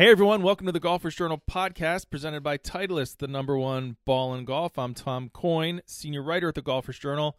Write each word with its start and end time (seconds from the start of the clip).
Hey 0.00 0.08
everyone, 0.08 0.40
welcome 0.40 0.64
to 0.64 0.72
the 0.72 0.80
Golfers 0.80 1.14
Journal 1.14 1.42
podcast 1.46 2.08
presented 2.08 2.42
by 2.42 2.56
Titleist, 2.56 3.18
the 3.18 3.28
number 3.28 3.58
one 3.58 3.98
ball 4.06 4.32
in 4.32 4.46
golf. 4.46 4.78
I'm 4.78 4.94
Tom 4.94 5.28
Coyne, 5.28 5.82
senior 5.84 6.22
writer 6.22 6.48
at 6.48 6.54
the 6.54 6.62
Golfers 6.62 6.98
Journal, 6.98 7.36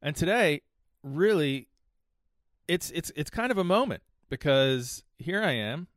and 0.00 0.16
today, 0.16 0.62
really, 1.02 1.68
it's 2.66 2.90
it's 2.92 3.12
it's 3.16 3.28
kind 3.28 3.52
of 3.52 3.58
a 3.58 3.64
moment 3.64 4.02
because 4.30 5.04
here 5.18 5.42
I 5.42 5.50
am 5.50 5.88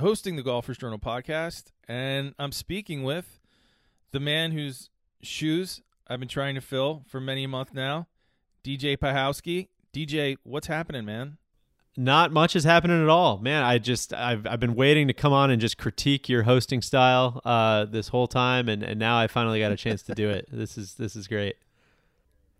hosting 0.00 0.34
the 0.34 0.42
Golfers 0.42 0.78
Journal 0.78 0.98
podcast, 0.98 1.70
and 1.86 2.34
I'm 2.40 2.50
speaking 2.50 3.04
with 3.04 3.38
the 4.10 4.18
man 4.18 4.50
whose 4.50 4.90
shoes 5.22 5.80
I've 6.08 6.18
been 6.18 6.28
trying 6.28 6.56
to 6.56 6.60
fill 6.60 7.04
for 7.06 7.20
many 7.20 7.44
a 7.44 7.48
month 7.48 7.72
now, 7.72 8.08
DJ 8.64 8.96
Piehowski. 8.96 9.68
DJ, 9.94 10.38
what's 10.42 10.66
happening, 10.66 11.04
man? 11.04 11.38
Not 11.96 12.30
much 12.30 12.54
is 12.54 12.64
happening 12.64 13.02
at 13.02 13.08
all, 13.08 13.38
man. 13.38 13.62
I 13.62 13.78
just 13.78 14.12
I've 14.12 14.46
I've 14.46 14.60
been 14.60 14.74
waiting 14.74 15.08
to 15.08 15.14
come 15.14 15.32
on 15.32 15.50
and 15.50 15.60
just 15.60 15.78
critique 15.78 16.28
your 16.28 16.42
hosting 16.42 16.82
style 16.82 17.40
uh, 17.44 17.86
this 17.86 18.08
whole 18.08 18.26
time, 18.26 18.68
and, 18.68 18.82
and 18.82 18.98
now 18.98 19.18
I 19.18 19.28
finally 19.28 19.60
got 19.60 19.72
a 19.72 19.76
chance 19.76 20.02
to 20.04 20.14
do 20.14 20.28
it. 20.28 20.48
This 20.56 20.76
is 20.76 20.94
this 20.94 21.16
is 21.16 21.26
great. 21.26 21.56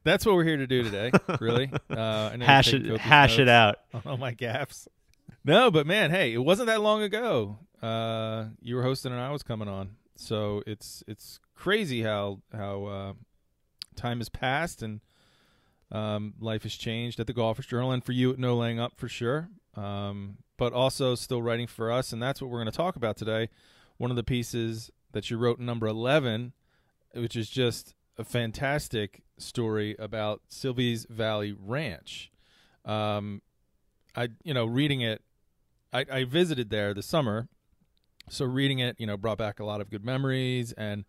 That's 0.05 0.24
what 0.24 0.37
we're 0.37 0.45
here 0.45 0.57
to 0.57 0.66
do 0.66 0.83
today. 0.83 1.10
Really, 1.41 1.70
uh, 1.91 2.30
I 2.33 2.37
know 2.37 2.45
you 2.45 2.46
Hash 2.46 2.73
it 2.73 2.87
hash 2.98 3.38
it 3.38 3.48
out. 3.48 3.79
on 3.95 4.02
all 4.07 4.16
my 4.16 4.33
gaffes. 4.33 4.88
No, 5.45 5.71
but 5.71 5.87
man, 5.87 6.10
hey, 6.10 6.32
it 6.32 6.38
wasn't 6.38 6.68
that 6.68 6.80
long 6.80 7.02
ago. 7.02 7.59
Uh, 7.82 8.46
you 8.60 8.74
were 8.77 8.82
hosting 8.82 9.12
and 9.12 9.21
I 9.21 9.30
was 9.30 9.43
coming 9.43 9.68
on, 9.68 9.96
so 10.15 10.62
it's 10.66 11.05
it's 11.07 11.41
crazy 11.55 12.02
how 12.02 12.41
how 12.57 12.84
uh, 12.84 13.12
time 13.96 14.18
has 14.18 14.29
passed 14.29 14.82
and 14.82 15.01
um, 15.92 16.34
life 16.40 16.64
has 16.64 16.74
changed 16.74 17.20
at 17.20 17.26
the 17.26 17.32
Golfers 17.32 17.66
Journal, 17.66 17.92
and 17.92 18.04
for 18.04 18.12
you 18.12 18.32
at 18.32 18.38
No 18.38 18.56
Laying 18.56 18.80
Up 18.80 18.92
for 18.96 19.08
sure. 19.08 19.48
Um, 19.74 20.38
but 20.56 20.72
also 20.72 21.14
still 21.14 21.42
writing 21.42 21.66
for 21.66 21.92
us, 21.92 22.12
and 22.12 22.22
that's 22.22 22.40
what 22.40 22.50
we're 22.50 22.59
going 22.59 22.72
to 22.72 22.76
talk 22.76 22.96
about 22.96 23.16
today. 23.16 23.50
One 23.98 24.10
of 24.10 24.16
the 24.16 24.24
pieces 24.24 24.90
that 25.12 25.30
you 25.30 25.36
wrote, 25.36 25.59
number 25.60 25.86
eleven, 25.86 26.52
which 27.15 27.37
is 27.37 27.51
just 27.51 27.95
a 28.16 28.24
fantastic 28.24 29.23
story 29.37 29.95
about 29.98 30.40
Silvies 30.51 31.06
Valley 31.10 31.54
Ranch. 31.59 32.30
Um, 32.87 33.43
I, 34.15 34.28
you 34.43 34.54
know, 34.54 34.65
reading 34.65 35.02
it, 35.02 35.21
I, 35.93 36.06
I 36.10 36.24
visited 36.24 36.71
there 36.71 36.95
this 36.95 37.04
summer, 37.04 37.48
so 38.30 38.46
reading 38.46 38.78
it, 38.78 38.96
you 38.98 39.06
know, 39.06 39.18
brought 39.18 39.37
back 39.37 39.60
a 39.60 39.65
lot 39.65 39.82
of 39.82 39.90
good 39.90 40.04
memories 40.04 40.73
and 40.73 41.04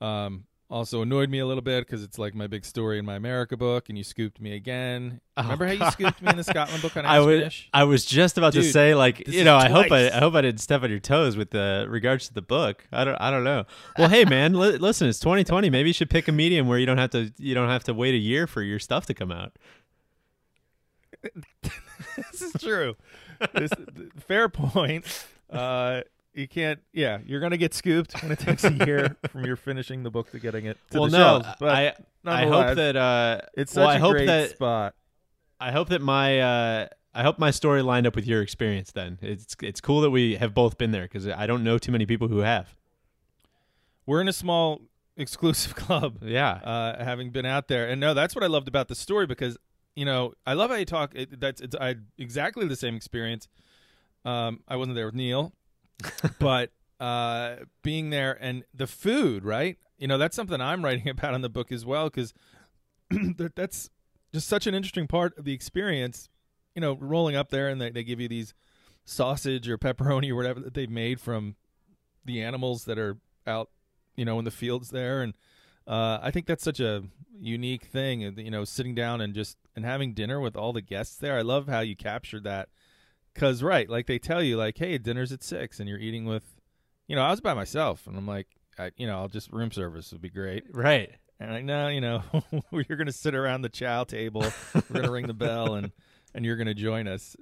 um, 0.00 0.44
also 0.68 1.02
annoyed 1.02 1.30
me 1.30 1.38
a 1.38 1.46
little 1.46 1.62
bit 1.62 1.86
because 1.86 2.02
it's 2.02 2.18
like 2.18 2.34
my 2.34 2.46
big 2.46 2.64
story 2.64 2.98
in 2.98 3.04
my 3.04 3.14
America 3.14 3.56
book, 3.56 3.88
and 3.88 3.96
you 3.96 4.04
scooped 4.04 4.40
me 4.40 4.54
again. 4.54 5.20
Oh, 5.36 5.42
Remember 5.42 5.66
how 5.66 5.72
you 5.72 5.90
scooped 5.92 6.20
me 6.20 6.30
in 6.30 6.36
the 6.36 6.44
Scotland 6.44 6.82
book 6.82 6.96
on 6.96 7.06
I 7.06 7.20
was 7.20 7.64
I 7.72 7.84
was 7.84 8.04
just 8.04 8.38
about 8.38 8.52
to 8.54 8.62
say 8.62 8.94
like 8.94 9.28
you 9.28 9.44
know 9.44 9.56
I 9.56 9.68
hope 9.68 9.92
I. 9.92 10.08
I 10.08 10.18
hope 10.18 10.34
I 10.34 10.40
didn't 10.42 10.60
step 10.60 10.82
on 10.82 10.90
your 10.90 10.98
toes 10.98 11.36
with 11.36 11.50
the 11.50 11.86
regards 11.88 12.28
to 12.28 12.34
the 12.34 12.42
book. 12.42 12.86
I 12.92 13.04
don't 13.04 13.16
I 13.16 13.30
don't 13.30 13.44
know. 13.44 13.64
Well, 13.98 14.08
hey 14.08 14.24
man, 14.24 14.54
li- 14.54 14.78
listen, 14.78 15.08
it's 15.08 15.20
2020. 15.20 15.70
Maybe 15.70 15.90
you 15.90 15.92
should 15.92 16.10
pick 16.10 16.28
a 16.28 16.32
medium 16.32 16.66
where 16.68 16.78
you 16.78 16.86
don't 16.86 16.98
have 16.98 17.10
to 17.10 17.32
you 17.38 17.54
don't 17.54 17.68
have 17.68 17.84
to 17.84 17.94
wait 17.94 18.14
a 18.14 18.18
year 18.18 18.46
for 18.46 18.62
your 18.62 18.78
stuff 18.78 19.06
to 19.06 19.14
come 19.14 19.30
out. 19.30 19.52
this 22.16 22.42
is 22.42 22.52
true. 22.60 22.96
This, 23.54 23.70
fair 24.26 24.48
point. 24.48 25.04
Uh, 25.50 26.00
you 26.36 26.46
can't. 26.46 26.80
Yeah, 26.92 27.18
you're 27.24 27.40
gonna 27.40 27.56
get 27.56 27.74
scooped 27.74 28.22
when 28.22 28.30
it 28.30 28.38
takes 28.38 28.62
a 28.64 28.72
year 28.86 29.16
from 29.30 29.44
your 29.44 29.56
finishing 29.56 30.02
the 30.02 30.10
book 30.10 30.30
to 30.32 30.38
getting 30.38 30.66
it 30.66 30.78
to 30.90 31.00
well, 31.00 31.10
the 31.10 31.18
no, 31.18 31.24
shelves. 31.24 31.48
But 31.58 31.70
I 31.70 31.94
I 32.24 32.46
hope 32.46 32.76
that 32.76 32.96
uh 32.96 33.40
it's 33.54 33.74
well, 33.74 33.86
such 33.86 33.94
I 33.94 33.96
a 33.96 34.00
hope 34.00 34.12
great 34.12 34.26
that 34.26 34.50
spot. 34.50 34.94
I 35.58 35.72
hope 35.72 35.88
that 35.88 36.02
my 36.02 36.40
uh, 36.40 36.88
I 37.14 37.22
hope 37.22 37.38
my 37.38 37.50
story 37.50 37.80
lined 37.82 38.06
up 38.06 38.14
with 38.14 38.26
your 38.26 38.42
experience. 38.42 38.92
Then 38.92 39.18
it's 39.22 39.56
it's 39.62 39.80
cool 39.80 40.02
that 40.02 40.10
we 40.10 40.36
have 40.36 40.52
both 40.54 40.76
been 40.76 40.90
there 40.92 41.04
because 41.04 41.26
I 41.26 41.46
don't 41.46 41.64
know 41.64 41.78
too 41.78 41.92
many 41.92 42.04
people 42.04 42.28
who 42.28 42.38
have. 42.38 42.74
We're 44.04 44.20
in 44.20 44.28
a 44.28 44.32
small 44.32 44.82
exclusive 45.16 45.74
club. 45.76 46.18
Yeah, 46.22 46.50
uh, 46.50 47.02
having 47.02 47.30
been 47.30 47.46
out 47.46 47.68
there. 47.68 47.88
And 47.88 48.00
no, 48.00 48.12
that's 48.12 48.34
what 48.34 48.44
I 48.44 48.48
loved 48.48 48.68
about 48.68 48.88
the 48.88 48.94
story 48.94 49.26
because 49.26 49.56
you 49.94 50.04
know 50.04 50.34
I 50.46 50.52
love 50.52 50.70
how 50.70 50.76
you 50.76 50.84
talk. 50.84 51.14
It, 51.14 51.40
that's 51.40 51.62
it's 51.62 51.74
I 51.74 51.96
exactly 52.18 52.68
the 52.68 52.76
same 52.76 52.94
experience. 52.94 53.48
Um, 54.26 54.60
I 54.68 54.76
wasn't 54.76 54.96
there 54.96 55.06
with 55.06 55.14
Neil, 55.14 55.52
but 56.38 56.70
uh, 57.00 57.56
being 57.82 58.10
there 58.10 58.36
and 58.40 58.64
the 58.74 58.86
food, 58.86 59.44
right? 59.44 59.78
You 59.98 60.08
know, 60.08 60.18
that's 60.18 60.36
something 60.36 60.60
I'm 60.60 60.84
writing 60.84 61.08
about 61.08 61.34
in 61.34 61.40
the 61.40 61.48
book 61.48 61.72
as 61.72 61.84
well 61.84 62.04
because 62.04 62.32
that's 63.54 63.90
just 64.32 64.48
such 64.48 64.66
an 64.66 64.74
interesting 64.74 65.06
part 65.06 65.36
of 65.38 65.44
the 65.44 65.52
experience. 65.52 66.28
You 66.74 66.80
know, 66.80 66.94
rolling 66.94 67.36
up 67.36 67.50
there 67.50 67.68
and 67.68 67.80
they, 67.80 67.90
they 67.90 68.04
give 68.04 68.20
you 68.20 68.28
these 68.28 68.52
sausage 69.04 69.68
or 69.68 69.78
pepperoni 69.78 70.30
or 70.30 70.34
whatever 70.34 70.60
that 70.60 70.74
they've 70.74 70.90
made 70.90 71.20
from 71.20 71.56
the 72.24 72.42
animals 72.42 72.84
that 72.84 72.98
are 72.98 73.16
out, 73.46 73.70
you 74.16 74.24
know, 74.24 74.38
in 74.38 74.44
the 74.44 74.50
fields 74.50 74.90
there 74.90 75.22
and 75.22 75.34
uh, 75.86 76.18
I 76.20 76.30
think 76.30 76.46
that's 76.46 76.64
such 76.64 76.80
a 76.80 77.04
unique 77.38 77.84
thing, 77.84 78.24
and, 78.24 78.38
you 78.38 78.50
know, 78.50 78.64
sitting 78.64 78.94
down 78.94 79.20
and 79.20 79.34
just 79.34 79.56
and 79.76 79.84
having 79.84 80.14
dinner 80.14 80.40
with 80.40 80.56
all 80.56 80.72
the 80.72 80.80
guests 80.80 81.16
there. 81.16 81.38
I 81.38 81.42
love 81.42 81.68
how 81.68 81.80
you 81.80 81.94
captured 81.94 82.44
that, 82.44 82.68
because 83.36 83.62
right, 83.62 83.88
like 83.88 84.06
they 84.06 84.18
tell 84.18 84.42
you, 84.42 84.56
like, 84.56 84.78
hey, 84.78 84.96
dinner's 84.98 85.30
at 85.30 85.42
six, 85.42 85.78
and 85.78 85.88
you're 85.88 85.98
eating 85.98 86.24
with, 86.24 86.42
you 87.06 87.14
know, 87.14 87.22
I 87.22 87.30
was 87.30 87.40
by 87.40 87.52
myself, 87.54 88.06
and 88.06 88.16
I'm 88.16 88.26
like, 88.26 88.46
I, 88.78 88.90
you 88.96 89.06
know, 89.06 89.18
I'll 89.18 89.28
just 89.28 89.52
room 89.52 89.70
service 89.70 90.10
would 90.12 90.22
be 90.22 90.30
great, 90.30 90.64
right. 90.72 91.10
and 91.38 91.52
like, 91.52 91.64
no, 91.64 91.88
you 91.88 92.00
know, 92.00 92.22
you're 92.70 92.96
gonna 92.98 93.12
sit 93.12 93.34
around 93.34 93.60
the 93.62 93.68
chow 93.68 94.04
table, 94.04 94.44
we're 94.74 95.00
gonna 95.02 95.10
ring 95.12 95.26
the 95.26 95.34
bell, 95.46 95.74
and 95.74 95.92
and 96.34 96.44
you're 96.44 96.56
gonna 96.56 96.74
join 96.74 97.06
us. 97.06 97.36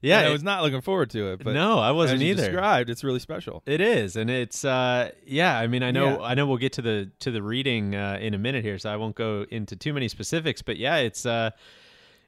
Yeah, 0.00 0.18
And 0.18 0.26
I 0.26 0.30
it- 0.30 0.32
was 0.32 0.42
not 0.42 0.62
looking 0.64 0.80
forward 0.80 1.10
to 1.10 1.32
it, 1.32 1.44
but 1.44 1.54
no, 1.54 1.78
I 1.78 1.92
wasn't 1.92 2.22
either. 2.22 2.42
Described, 2.46 2.90
it's 2.90 3.04
really 3.04 3.20
special. 3.20 3.62
It 3.66 3.80
is, 3.80 4.16
and 4.16 4.28
it's 4.30 4.64
uh, 4.64 5.10
yeah. 5.26 5.56
I 5.56 5.68
mean, 5.68 5.82
I 5.84 5.90
know, 5.92 6.18
Yeah. 6.18 6.24
I 6.26 6.34
know. 6.34 6.46
We'll 6.46 6.56
get 6.56 6.72
to 6.74 6.82
the 6.82 7.10
to 7.20 7.30
the 7.30 7.40
reading 7.42 7.94
uh, 7.94 8.18
in 8.20 8.34
a 8.34 8.38
minute 8.38 8.64
here, 8.64 8.78
so 8.78 8.90
I 8.92 8.96
won't 8.96 9.14
go 9.14 9.46
into 9.50 9.76
too 9.76 9.92
many 9.92 10.08
specifics. 10.08 10.60
But 10.60 10.76
yeah, 10.76 10.96
it's 10.96 11.24
uh, 11.24 11.50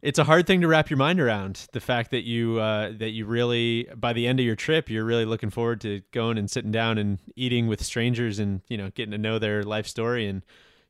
it's 0.05 0.19
a 0.19 0.25
hard 0.25 0.47
thing 0.47 0.61
to 0.61 0.69
wrap 0.69 0.91
your 0.91 0.99
mind 0.99 1.19
around. 1.19 1.67
The 1.73 1.81
fact 1.81 2.11
that 2.11 2.25
you 2.25 2.61
uh, 2.61 2.93
that 2.99 3.11
you 3.11 3.25
really 3.25 3.89
by 3.97 4.13
the 4.13 4.27
end 4.27 4.39
of 4.39 4.45
your 4.45 4.55
trip, 4.55 4.91
you're 4.91 5.05
really 5.05 5.25
looking 5.25 5.49
forward 5.49 5.81
to 5.81 6.03
going 6.13 6.37
and 6.37 6.51
sitting 6.51 6.71
down 6.71 6.99
and 6.99 7.19
eating 7.37 7.69
with 7.69 7.83
strangers, 7.83 8.39
and 8.39 8.61
you 8.69 8.77
know, 8.77 8.91
getting 8.91 9.13
to 9.13 9.19
know 9.19 9.39
their 9.39 9.63
life 9.63 9.87
story 9.87 10.29
and 10.29 10.43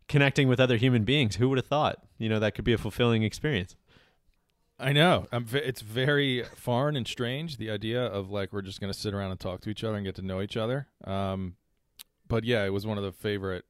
connecting 0.08 0.48
with 0.48 0.58
other 0.58 0.76
human 0.76 1.04
beings. 1.04 1.36
Who 1.36 1.48
would 1.48 1.58
have 1.58 1.66
thought? 1.66 2.04
You 2.18 2.28
know, 2.28 2.40
that 2.40 2.56
could 2.56 2.64
be 2.64 2.72
a 2.72 2.78
fulfilling 2.78 3.22
experience. 3.22 3.76
I 4.80 4.92
know. 4.92 5.28
Ve- 5.32 5.60
it's 5.60 5.80
very 5.80 6.42
foreign 6.56 6.96
and 6.96 7.06
strange 7.06 7.58
the 7.58 7.70
idea 7.70 8.04
of 8.04 8.32
like 8.32 8.52
we're 8.52 8.62
just 8.62 8.80
going 8.80 8.92
to 8.92 8.98
sit 8.98 9.14
around 9.14 9.30
and 9.30 9.38
talk 9.38 9.60
to 9.60 9.70
each 9.70 9.84
other 9.84 9.94
and 9.94 10.04
get 10.04 10.16
to 10.16 10.22
know 10.22 10.42
each 10.42 10.56
other. 10.56 10.88
Um, 11.04 11.54
but 12.26 12.42
yeah, 12.42 12.64
it 12.64 12.72
was 12.72 12.84
one 12.84 12.98
of 12.98 13.04
the 13.04 13.12
favorite, 13.12 13.64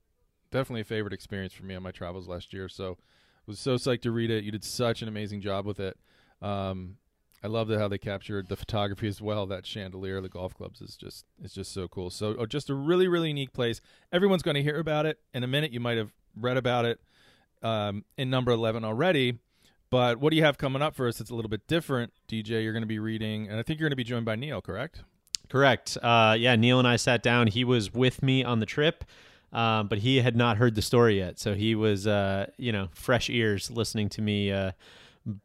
definitely 0.51 0.81
a 0.81 0.85
favorite 0.85 1.13
experience 1.13 1.53
for 1.53 1.65
me 1.65 1.75
on 1.75 1.83
my 1.83 1.91
travels 1.91 2.27
last 2.29 2.55
year. 2.55 2.71
So 2.71 2.97
was 3.47 3.59
so 3.59 3.77
psyched 3.77 4.03
to 4.03 4.11
read 4.11 4.31
it. 4.31 4.45
You 4.45 4.53
did 4.53 4.65
such 4.65 5.03
an 5.03 5.09
amazing 5.09 5.41
job 5.41 5.67
with 5.67 5.81
it. 5.81 5.97
Um, 6.43 6.97
I 7.43 7.47
love 7.47 7.69
how 7.69 7.89
they 7.89 7.99
captured 7.99 8.49
the 8.49 8.57
photography 8.57 9.07
as 9.07 9.21
well. 9.21 9.45
That 9.47 9.67
chandelier, 9.67 10.23
the 10.23 10.31
golf 10.31 10.55
clubs 10.55 10.81
is 10.81 10.97
just 10.97 11.27
it's 11.43 11.53
just 11.53 11.73
so 11.73 11.89
cool. 11.89 12.09
So 12.09 12.35
oh, 12.39 12.47
just 12.47 12.71
a 12.71 12.75
really 12.75 13.07
really 13.07 13.29
unique 13.29 13.53
place. 13.53 13.81
Everyone's 14.13 14.43
going 14.43 14.55
to 14.55 14.63
hear 14.63 14.79
about 14.79 15.05
it 15.05 15.19
in 15.35 15.45
a 15.45 15.47
minute. 15.47 15.71
You 15.71 15.81
might 15.81 15.99
have 15.99 16.13
read 16.35 16.57
about 16.57 16.87
it 16.87 17.01
um, 17.63 18.05
in 18.17 18.31
number 18.31 18.51
eleven 18.51 18.85
already. 18.85 19.39
But 19.91 20.19
what 20.19 20.31
do 20.31 20.37
you 20.37 20.43
have 20.43 20.59
coming 20.59 20.83
up 20.83 20.95
for 20.97 21.07
us? 21.07 21.21
It's 21.21 21.31
a 21.31 21.35
little 21.35 21.51
bit 21.51 21.69
different, 21.69 22.13
DJ. 22.27 22.65
You're 22.65 22.73
going 22.73 22.83
to 22.83 22.87
be 22.87 22.99
reading, 22.99 23.49
and 23.49 23.61
I 23.61 23.63
think 23.63 23.79
you're 23.79 23.89
going 23.89 23.93
to 23.93 23.97
be 23.97 24.05
joined 24.05 24.25
by 24.25 24.35
Neil, 24.35 24.61
correct? 24.61 25.03
Correct. 25.49 25.97
Uh, 26.03 26.35
yeah, 26.37 26.57
Neil 26.57 26.79
and 26.79 26.89
I 26.89 26.97
sat 26.97 27.23
down. 27.23 27.47
He 27.47 27.63
was 27.63 27.93
with 27.93 28.23
me 28.23 28.43
on 28.43 28.59
the 28.59 28.67
trip, 28.67 29.05
um, 29.55 29.89
but 29.89 29.99
he 29.99 30.21
had 30.21 30.37
not 30.37 30.57
heard 30.59 30.75
the 30.75 30.83
story 30.83 31.19
yet. 31.19 31.39
So 31.39 31.55
he 31.55 31.75
was, 31.75 32.07
uh, 32.07 32.51
you 32.59 32.73
know, 32.73 32.89
fresh 32.93 33.31
ears 33.31 33.71
listening 33.71 34.09
to 34.11 34.23
me 34.23 34.51
uh, 34.53 34.73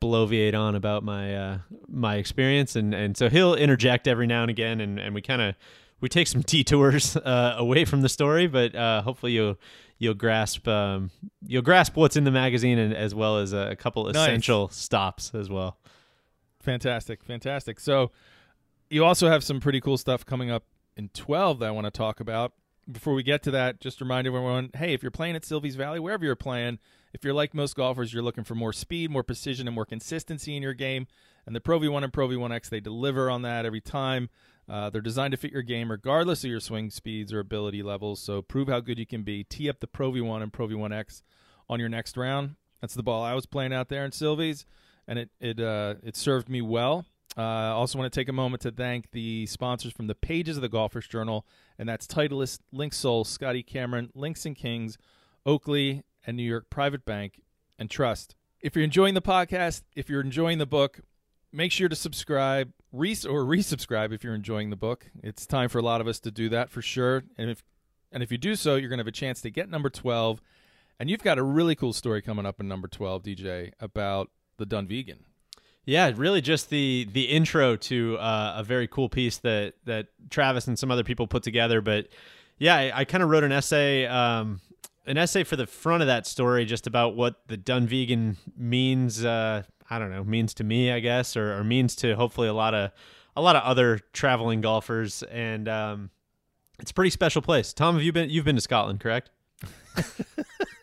bloviate 0.01 0.53
on 0.53 0.75
about 0.75 1.03
my 1.03 1.35
uh, 1.35 1.57
my 1.87 2.15
experience, 2.15 2.75
and 2.75 2.93
and 2.93 3.15
so 3.15 3.29
he'll 3.29 3.55
interject 3.55 4.07
every 4.07 4.27
now 4.27 4.41
and 4.41 4.49
again, 4.49 4.81
and 4.81 4.99
and 4.99 5.15
we 5.15 5.21
kind 5.21 5.41
of 5.41 5.55
we 6.01 6.09
take 6.09 6.27
some 6.27 6.41
detours 6.45 7.15
uh, 7.15 7.55
away 7.57 7.85
from 7.85 8.01
the 8.01 8.09
story, 8.09 8.47
but 8.47 8.75
uh, 8.75 9.01
hopefully 9.01 9.31
you'll 9.33 9.57
you'll 9.99 10.13
grasp 10.13 10.67
um, 10.67 11.11
you'll 11.45 11.61
grasp 11.61 11.95
what's 11.95 12.15
in 12.17 12.23
the 12.23 12.31
magazine, 12.31 12.77
and 12.77 12.93
as 12.93 13.13
well 13.13 13.37
as 13.37 13.53
a, 13.53 13.75
couple 13.75 14.05
Nice. 14.05 14.15
essential 14.15 14.69
stops 14.69 15.33
as 15.35 15.49
well. 15.49 15.77
Fantastic, 16.61 17.23
fantastic. 17.23 17.79
So 17.79 18.11
you 18.89 19.05
also 19.05 19.29
have 19.29 19.43
some 19.43 19.59
pretty 19.59 19.79
cool 19.79 19.97
stuff 19.97 20.25
coming 20.25 20.49
up 20.51 20.63
in 20.97 21.09
12 21.09 21.59
that 21.59 21.67
I 21.67 21.71
want 21.71 21.85
to 21.85 21.91
talk 21.91 22.19
about. 22.19 22.53
Before 22.91 23.13
we 23.13 23.23
get 23.23 23.43
to 23.43 23.51
that, 23.51 23.79
just 23.79 24.01
remind 24.01 24.25
everyone, 24.25 24.71
hey, 24.75 24.93
if 24.93 25.03
you're 25.03 25.11
playing 25.11 25.35
at 25.35 25.43
Silvies 25.43 25.75
Valley, 25.75 25.99
wherever 25.99 26.25
you're 26.25 26.35
playing, 26.35 26.79
if 27.13 27.23
you're 27.23 27.33
like 27.33 27.53
most 27.53 27.75
golfers, 27.75 28.13
you're 28.13 28.23
looking 28.23 28.43
for 28.43 28.55
more 28.55 28.73
speed, 28.73 29.11
more 29.11 29.23
precision, 29.23 29.67
and 29.67 29.75
more 29.75 29.85
consistency 29.85 30.55
in 30.55 30.63
your 30.63 30.73
game. 30.73 31.07
And 31.45 31.55
the 31.55 31.61
Pro 31.61 31.79
V1 31.79 32.03
and 32.03 32.13
Pro 32.13 32.27
V1X, 32.27 32.69
they 32.69 32.79
deliver 32.79 33.29
on 33.29 33.43
that 33.43 33.65
every 33.65 33.81
time. 33.81 34.29
Uh, 34.67 34.89
they're 34.89 35.01
designed 35.01 35.31
to 35.31 35.37
fit 35.37 35.51
your 35.51 35.63
game 35.63 35.89
regardless 35.89 36.43
of 36.43 36.49
your 36.49 36.59
swing 36.59 36.89
speeds 36.89 37.33
or 37.33 37.39
ability 37.39 37.81
levels. 37.81 38.21
So 38.21 38.41
prove 38.41 38.67
how 38.67 38.79
good 38.79 38.99
you 38.99 39.05
can 39.05 39.23
be. 39.23 39.43
Tee 39.43 39.69
up 39.69 39.79
the 39.79 39.87
Pro 39.87 40.11
V1 40.11 40.43
and 40.43 40.53
Pro 40.53 40.67
V1X 40.67 41.23
on 41.67 41.79
your 41.79 41.89
next 41.89 42.17
round. 42.17 42.55
That's 42.81 42.93
the 42.93 43.03
ball 43.03 43.23
I 43.23 43.33
was 43.33 43.45
playing 43.45 43.73
out 43.73 43.89
there 43.89 44.05
in 44.05 44.11
Silvies, 44.11 44.65
and 45.07 45.19
it 45.19 45.29
it 45.39 45.59
uh, 45.59 45.95
it 46.03 46.15
served 46.15 46.49
me 46.49 46.61
well. 46.61 47.05
Uh, 47.39 47.73
also, 47.73 47.97
want 47.97 48.11
to 48.11 48.19
take 48.19 48.27
a 48.27 48.33
moment 48.33 48.61
to 48.61 48.69
thank 48.69 49.11
the 49.11 49.45
sponsors 49.45 49.93
from 49.93 50.07
the 50.07 50.15
pages 50.15 50.57
of 50.57 50.61
the 50.61 50.67
Golfers 50.67 51.07
Journal, 51.07 51.45
and 51.77 51.87
that's 51.87 52.05
Titleist, 52.05 52.59
Linksoul, 52.73 53.25
Scotty 53.25 53.63
Cameron, 53.63 54.09
Links 54.13 54.45
and 54.45 54.57
Kings, 54.57 54.97
Oakley, 55.45 56.03
and 56.27 56.35
New 56.35 56.43
York 56.43 56.69
Private 56.69 57.05
Bank 57.05 57.41
and 57.77 57.89
Trust. 57.89 58.35
If 58.59 58.75
you're 58.75 58.83
enjoying 58.83 59.13
the 59.13 59.21
podcast, 59.21 59.83
if 59.95 60.09
you're 60.09 60.19
enjoying 60.19 60.57
the 60.57 60.65
book, 60.65 60.99
make 61.53 61.71
sure 61.71 61.87
to 61.87 61.95
subscribe, 61.95 62.73
re- 62.91 63.15
or 63.29 63.45
resubscribe 63.45 64.11
if 64.11 64.21
you're 64.21 64.35
enjoying 64.35 64.69
the 64.69 64.75
book. 64.75 65.09
It's 65.23 65.45
time 65.45 65.69
for 65.69 65.79
a 65.79 65.83
lot 65.83 66.01
of 66.01 66.07
us 66.07 66.19
to 66.21 66.31
do 66.31 66.49
that 66.49 66.69
for 66.69 66.81
sure. 66.81 67.23
And 67.37 67.49
if 67.49 67.63
and 68.11 68.21
if 68.21 68.33
you 68.33 68.37
do 68.37 68.55
so, 68.55 68.75
you're 68.75 68.89
going 68.89 68.97
to 68.97 69.03
have 69.03 69.07
a 69.07 69.13
chance 69.13 69.39
to 69.41 69.49
get 69.49 69.69
number 69.69 69.89
12. 69.89 70.41
And 70.99 71.09
you've 71.09 71.23
got 71.23 71.37
a 71.37 71.43
really 71.43 71.75
cool 71.75 71.93
story 71.93 72.21
coming 72.21 72.45
up 72.45 72.59
in 72.59 72.67
number 72.67 72.89
12, 72.89 73.23
DJ, 73.23 73.71
about 73.79 74.29
the 74.57 74.65
Dunvegan. 74.65 75.19
Yeah, 75.85 76.11
really 76.15 76.41
just 76.41 76.69
the 76.69 77.07
the 77.11 77.23
intro 77.23 77.75
to 77.75 78.17
uh, 78.17 78.55
a 78.57 78.63
very 78.63 78.87
cool 78.87 79.09
piece 79.09 79.37
that 79.37 79.73
that 79.85 80.07
Travis 80.29 80.67
and 80.67 80.77
some 80.77 80.91
other 80.91 81.03
people 81.03 81.25
put 81.25 81.43
together. 81.43 81.81
But 81.81 82.09
yeah, 82.59 82.75
I, 82.75 82.91
I 82.99 83.05
kind 83.05 83.23
of 83.23 83.29
wrote 83.29 83.43
an 83.43 83.51
essay, 83.51 84.05
um, 84.05 84.61
an 85.07 85.17
essay 85.17 85.43
for 85.43 85.55
the 85.55 85.65
front 85.65 86.01
of 86.01 86.07
that 86.07 86.27
story, 86.27 86.65
just 86.65 86.85
about 86.85 87.15
what 87.15 87.41
the 87.47 87.57
Dunvegan 87.57 88.35
means. 88.55 89.25
Uh, 89.25 89.63
I 89.89 89.97
don't 89.97 90.11
know, 90.11 90.23
means 90.23 90.53
to 90.55 90.63
me, 90.63 90.91
I 90.91 90.99
guess, 90.99 91.35
or, 91.35 91.57
or, 91.57 91.63
means 91.63 91.95
to 91.97 92.15
hopefully 92.15 92.47
a 92.47 92.53
lot 92.53 92.75
of 92.75 92.91
a 93.35 93.41
lot 93.41 93.55
of 93.55 93.63
other 93.63 93.99
traveling 94.13 94.61
golfers. 94.61 95.23
And 95.23 95.67
um, 95.67 96.11
it's 96.79 96.91
a 96.91 96.93
pretty 96.93 97.09
special 97.09 97.41
place. 97.41 97.73
Tom, 97.73 97.95
have 97.95 98.03
you 98.03 98.11
been? 98.11 98.29
You've 98.29 98.45
been 98.45 98.55
to 98.55 98.61
Scotland, 98.61 98.99
correct? 98.99 99.31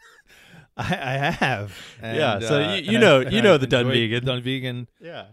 I, 0.91 0.93
I 0.93 1.31
have. 1.31 1.77
And, 2.03 2.17
yeah, 2.17 2.39
so 2.41 2.63
uh, 2.63 2.75
you, 2.75 2.93
you 2.93 2.99
know 2.99 3.21
I, 3.21 3.31
you 3.31 3.43
know 3.43 3.57
the 3.57 3.67
Dunvegan. 3.67 4.23
Dunvegan. 4.23 4.87
Yeah, 5.01 5.27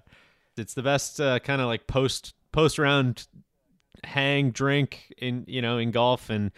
it's 0.58 0.74
the 0.74 0.84
best 0.84 1.20
uh, 1.20 1.40
kind 1.40 1.62
of 1.62 1.68
like 1.68 1.88
post 1.88 2.34
post 2.52 2.80
round 2.80 3.28
hang 4.04 4.52
drink 4.52 5.14
in 5.18 5.46
you 5.48 5.62
know 5.62 5.78
in 5.78 5.92
golf 5.92 6.30
and. 6.30 6.52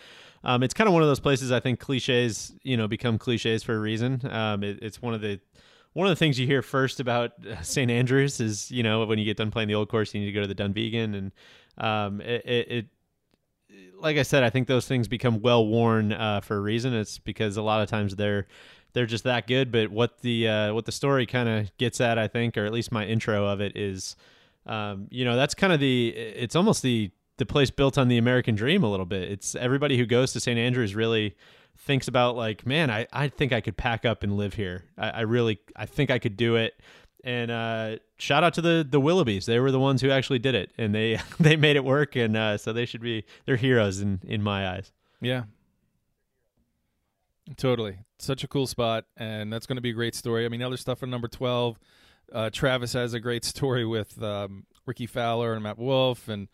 Um, 0.48 0.62
it's 0.62 0.76
kind 0.76 0.88
of 0.88 0.94
one 0.94 1.02
of 1.02 1.08
those 1.08 1.20
places 1.20 1.52
I 1.52 1.60
think 1.60 1.80
cliches, 1.80 2.54
you 2.62 2.78
know, 2.78 2.88
become 2.88 3.18
cliches 3.18 3.64
for 3.64 3.74
a 3.74 3.80
reason. 3.80 4.22
Um, 4.30 4.64
it, 4.64 4.78
it's 4.80 5.02
one 5.02 5.16
of 5.16 5.22
the 5.22 5.40
one 5.94 6.06
of 6.08 6.12
the 6.12 6.18
things 6.18 6.38
you 6.38 6.46
hear 6.46 6.62
first 6.62 7.00
about 7.00 7.32
St. 7.64 7.90
Andrews 7.90 8.42
is, 8.42 8.70
you 8.70 8.84
know, 8.84 9.06
when 9.06 9.18
you 9.18 9.24
get 9.24 9.38
done 9.38 9.50
playing 9.50 9.70
the 9.70 9.76
old 9.76 9.88
course, 9.88 10.14
you 10.14 10.20
need 10.20 10.28
to 10.28 10.34
go 10.34 10.42
to 10.42 10.48
the 10.48 10.54
Dunvegan, 10.54 11.16
and 11.16 11.32
um, 11.78 12.20
it, 12.20 12.46
it, 12.46 12.88
like 14.00 14.18
I 14.18 14.24
said, 14.24 14.44
I 14.44 14.50
think 14.50 14.68
those 14.68 14.88
things 14.88 15.08
become 15.08 15.42
well 15.42 15.66
worn 15.66 16.14
uh, 16.14 16.42
for 16.42 16.58
a 16.58 16.62
reason. 16.62 16.94
It's 16.94 17.18
because 17.18 17.58
a 17.58 17.62
lot 17.62 17.82
of 17.82 17.90
times 17.90 18.16
they're 18.16 18.48
they're 18.94 19.06
just 19.06 19.24
that 19.26 19.48
good. 19.48 19.72
But 19.72 19.92
what 19.92 20.20
the 20.22 20.48
uh, 20.48 20.74
what 20.74 20.86
the 20.86 20.92
story 20.92 21.26
kind 21.26 21.50
of 21.50 21.76
gets 21.78 22.02
at, 22.02 22.18
I 22.18 22.28
think, 22.28 22.58
or 22.58 22.66
at 22.66 22.74
least 22.74 22.92
my 22.92 23.06
intro 23.06 23.46
of 23.46 23.62
it 23.62 23.76
is, 23.76 24.16
um, 24.66 25.08
you 25.12 25.26
know, 25.26 25.36
that's 25.36 25.54
kind 25.54 25.74
of 25.74 25.80
the 25.80 26.10
it's 26.10 26.56
almost 26.56 26.82
the 26.82 27.12
the 27.38 27.46
place 27.46 27.70
built 27.70 27.98
on 27.98 28.08
the 28.08 28.18
American 28.18 28.56
dream 28.56 28.84
a 28.84 28.90
little 28.90 29.06
bit. 29.06 29.30
It's 29.30 29.56
everybody 29.56 29.98
who 29.98 30.06
goes 30.06 30.34
to 30.34 30.40
St. 30.40 30.58
Andrews 30.58 30.96
really 30.96 31.36
thinks 31.78 32.08
about 32.08 32.38
like, 32.38 32.66
man, 32.66 32.90
I, 32.90 33.08
I 33.12 33.28
think 33.28 33.52
I 33.52 33.60
could 33.60 33.76
pack 33.76 34.06
up 34.06 34.24
and 34.24 34.38
live 34.38 34.54
here. 34.54 34.86
I, 34.98 35.10
I 35.10 35.22
really 35.22 35.60
I 35.76 35.86
think 35.86 36.10
I 36.10 36.20
could 36.20 36.38
do 36.38 36.56
it. 36.56 36.80
And 37.26 37.52
uh, 37.52 37.98
shout 38.18 38.44
out 38.46 38.54
to 38.54 38.62
the 38.62 38.88
the 38.90 39.02
Willoughbys. 39.02 39.46
They 39.46 39.60
were 39.60 39.72
the 39.72 39.80
ones 39.80 40.02
who 40.02 40.10
actually 40.12 40.40
did 40.40 40.56
it, 40.56 40.72
and 40.78 40.96
they 40.96 41.20
they 41.40 41.58
made 41.58 41.76
it 41.76 41.84
work. 41.84 42.16
And 42.16 42.38
uh, 42.38 42.58
so 42.58 42.72
they 42.72 42.86
should 42.86 43.02
be 43.02 43.26
they're 43.46 43.58
heroes 43.58 44.00
in 44.00 44.22
in 44.24 44.42
my 44.42 44.70
eyes. 44.70 44.94
Yeah, 45.20 45.44
Totally. 47.58 48.00
Such 48.18 48.44
a 48.44 48.48
cool 48.48 48.66
spot, 48.66 49.06
and 49.18 49.54
that's 49.54 49.68
going 49.68 49.76
to 49.76 49.82
be 49.82 49.92
a 49.92 49.94
great 49.94 50.16
story. 50.16 50.46
I 50.46 50.50
mean, 50.50 50.64
other 50.64 50.78
stuff 50.78 51.04
in 51.04 51.10
number 51.10 51.28
12. 51.28 51.78
Uh, 52.34 52.50
Travis 52.52 52.94
has 52.94 53.14
a 53.14 53.20
great 53.20 53.46
story 53.46 53.86
with 53.86 54.22
um, 54.22 54.66
Rickie 54.86 55.06
Fowler 55.06 55.54
and 55.54 55.62
Matt 55.62 55.78
Wolff, 55.78 56.28
and 56.28 56.48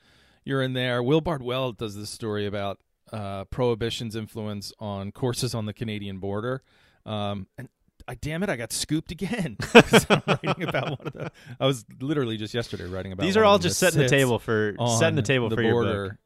you're 0.44 0.62
in 0.62 0.74
there. 0.74 1.02
Will 1.02 1.22
Bardwell 1.22 1.72
does 1.72 1.96
this 1.96 2.10
story 2.10 2.46
about 2.46 2.80
uh, 3.14 3.46
prohibition's 3.46 4.16
influence 4.16 4.74
on 4.80 5.12
courses 5.12 5.56
on 5.56 5.66
the 5.66 5.74
Canadian 5.74 6.20
border. 6.20 6.62
Um, 7.06 7.48
and 7.58 7.70
I 8.08 8.16
damn 8.16 8.44
it, 8.44 8.50
I 8.50 8.56
got 8.56 8.72
scooped 8.72 9.12
again. 9.12 9.58
I'm 9.74 10.22
writing 10.28 10.64
about 10.64 11.00
one 11.00 11.08
of 11.08 11.14
the. 11.14 11.32
I 11.60 11.66
was 11.66 11.86
literally 12.00 12.38
just 12.38 12.54
yesterday 12.54 12.86
writing 12.86 13.12
about. 13.12 13.24
These 13.24 13.38
are 13.38 13.46
all 13.46 13.60
just 13.60 13.80
setting 13.80 14.00
the 14.00 14.10
table 14.10 14.40
for 14.40 14.76
setting 15.00 15.16
the 15.16 15.22
table 15.22 15.50
the 15.50 15.56
for 15.56 15.64
border. 15.64 15.94
your 15.94 16.08
book. 16.08 16.18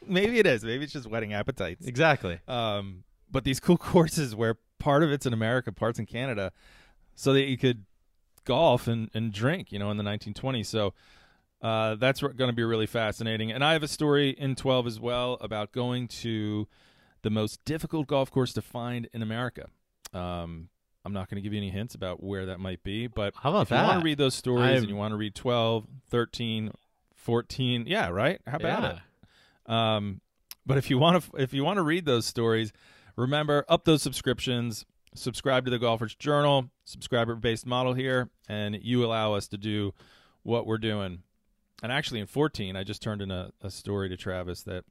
Maybe 0.06 0.38
it 0.38 0.46
is. 0.46 0.64
Maybe 0.64 0.84
it's 0.84 0.92
just 0.92 1.06
whetting 1.06 1.32
appetites. 1.32 1.86
Exactly. 1.86 2.38
Um, 2.48 3.04
but 3.30 3.44
these 3.44 3.60
cool 3.60 3.76
courses 3.78 4.34
where 4.34 4.56
part 4.78 5.02
of 5.02 5.10
it's 5.10 5.26
in 5.26 5.32
America, 5.32 5.72
parts 5.72 5.98
in 5.98 6.06
Canada, 6.06 6.52
so 7.14 7.32
that 7.32 7.42
you 7.42 7.56
could 7.56 7.84
golf 8.44 8.86
and, 8.86 9.10
and 9.14 9.32
drink, 9.32 9.72
you 9.72 9.78
know, 9.78 9.90
in 9.90 9.96
the 9.96 10.04
1920s. 10.04 10.66
So 10.66 10.94
uh, 11.62 11.94
that's 11.96 12.20
going 12.20 12.50
to 12.50 12.52
be 12.52 12.64
really 12.64 12.86
fascinating. 12.86 13.52
And 13.52 13.64
I 13.64 13.72
have 13.72 13.82
a 13.82 13.88
story 13.88 14.30
in 14.30 14.54
12 14.54 14.86
as 14.86 15.00
well 15.00 15.38
about 15.40 15.72
going 15.72 16.08
to 16.08 16.66
the 17.22 17.30
most 17.30 17.64
difficult 17.64 18.06
golf 18.06 18.30
course 18.30 18.52
to 18.54 18.62
find 18.62 19.08
in 19.12 19.22
America. 19.22 19.68
Um, 20.12 20.68
I'm 21.04 21.12
not 21.12 21.28
going 21.28 21.36
to 21.36 21.42
give 21.42 21.52
you 21.52 21.58
any 21.58 21.70
hints 21.70 21.94
about 21.94 22.22
where 22.22 22.46
that 22.46 22.60
might 22.60 22.82
be, 22.82 23.06
but 23.06 23.34
how 23.36 23.50
about 23.50 23.62
if 23.62 23.68
that? 23.70 23.82
you 23.82 23.88
want 23.88 24.00
to 24.00 24.04
read 24.04 24.18
those 24.18 24.34
stories 24.34 24.76
I've... 24.76 24.78
and 24.78 24.88
you 24.88 24.96
want 24.96 25.12
to 25.12 25.16
read 25.16 25.34
12, 25.34 25.86
13, 26.10 26.70
14, 27.16 27.84
yeah, 27.86 28.08
right? 28.08 28.40
How 28.46 28.56
about 28.56 28.82
yeah. 28.82 28.90
it? 28.90 29.72
Um, 29.72 30.20
but 30.64 30.78
if 30.78 30.90
you 30.90 30.98
want 30.98 31.22
to, 31.22 31.36
if 31.36 31.52
you 31.52 31.64
want 31.64 31.78
to 31.78 31.82
read 31.82 32.04
those 32.04 32.26
stories, 32.26 32.72
remember 33.16 33.64
up 33.68 33.84
those 33.84 34.02
subscriptions. 34.02 34.84
Subscribe 35.14 35.66
to 35.66 35.70
the 35.70 35.78
Golfers 35.78 36.14
Journal, 36.14 36.70
subscriber 36.84 37.34
based 37.34 37.66
model 37.66 37.92
here, 37.92 38.30
and 38.48 38.78
you 38.80 39.04
allow 39.04 39.34
us 39.34 39.46
to 39.48 39.58
do 39.58 39.92
what 40.42 40.66
we're 40.66 40.78
doing. 40.78 41.22
And 41.82 41.92
actually, 41.92 42.20
in 42.20 42.26
14, 42.26 42.76
I 42.76 42.84
just 42.84 43.02
turned 43.02 43.20
in 43.20 43.30
a, 43.30 43.50
a 43.60 43.70
story 43.70 44.08
to 44.08 44.16
Travis 44.16 44.62
that 44.62 44.84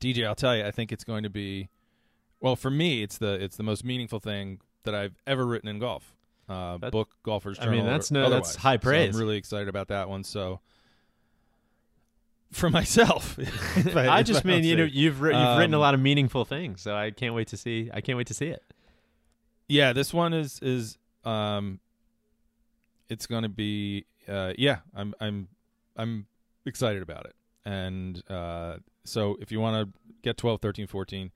DJ. 0.00 0.26
I'll 0.26 0.34
tell 0.34 0.56
you, 0.56 0.64
I 0.64 0.70
think 0.70 0.92
it's 0.92 1.04
going 1.04 1.22
to 1.22 1.30
be, 1.30 1.68
well, 2.40 2.56
for 2.56 2.70
me, 2.70 3.02
it's 3.02 3.18
the 3.18 3.32
it's 3.34 3.56
the 3.56 3.62
most 3.62 3.84
meaningful 3.84 4.18
thing 4.20 4.60
that 4.84 4.94
I've 4.94 5.14
ever 5.26 5.46
written 5.46 5.68
in 5.68 5.78
golf. 5.78 6.14
Uh, 6.48 6.76
That- 6.78 6.92
book, 6.92 7.10
Golfers 7.22 7.58
I 7.60 7.66
mean, 7.68 7.86
that's 7.86 8.10
no- 8.10 8.28
that's 8.28 8.50
otherwise. 8.50 8.56
high 8.56 8.76
So 8.76 8.80
praise. 8.80 9.14
I'm 9.14 9.20
really 9.20 9.36
excited 9.36 9.68
about 9.68 9.88
that 9.88 10.08
one. 10.08 10.24
So 10.24 10.60
for 12.50 12.68
myself, 12.78 13.38
if 13.76 13.96
I 13.96 14.22
just 14.22 14.42
don't 14.42 14.52
mean 14.52 14.64
you 14.64 14.76
know 14.76 14.84
you've 14.84 15.16
wri- 15.16 15.32
you've 15.38 15.58
written 15.58 15.74
a 15.74 15.78
Um, 15.78 15.80
lot 15.82 15.94
of 15.94 16.00
meaningful 16.00 16.44
things, 16.44 16.80
so 16.82 16.94
I 16.96 17.10
can't 17.10 17.34
wait 17.34 17.48
to 17.48 17.56
see. 17.56 17.90
I 17.94 18.00
can't 18.00 18.18
wait 18.18 18.26
to 18.26 18.34
see 18.34 18.48
it. 18.48 18.62
yeah, 19.68 19.92
this 19.92 20.12
one 20.12 20.32
is 20.34 20.58
is 20.60 20.98
um, 21.24 21.78
it's 23.08 23.26
going 23.26 23.44
to 23.44 23.48
be 23.48 24.04
uh, 24.28 24.52
yeah, 24.58 24.78
I'm 24.94 25.14
I'm 25.20 25.48
I'm 25.96 26.26
excited 26.66 27.02
about 27.02 27.24
it, 27.26 27.34
and 27.64 28.22
uh, 28.30 28.76
so 29.04 29.36
if 29.40 29.52
you 29.52 29.60
want 29.60 29.92
to 29.92 30.00
get 30.22 30.36
12, 30.36 30.60
13, 30.60 30.86
14, 30.86 31.30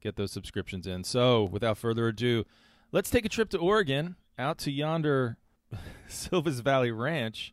get 0.00 0.16
those 0.16 0.32
subscriptions 0.32 0.86
in. 0.86 1.04
So 1.04 1.44
without 1.44 1.78
further 1.78 2.08
ado, 2.08 2.44
let's 2.90 3.10
take 3.10 3.24
a 3.24 3.28
trip 3.28 3.50
to 3.50 3.58
Oregon, 3.58 4.16
out 4.38 4.58
to 4.58 4.70
yonder 4.70 5.38
Silvies 6.08 6.62
Valley 6.62 6.90
Ranch. 6.90 7.52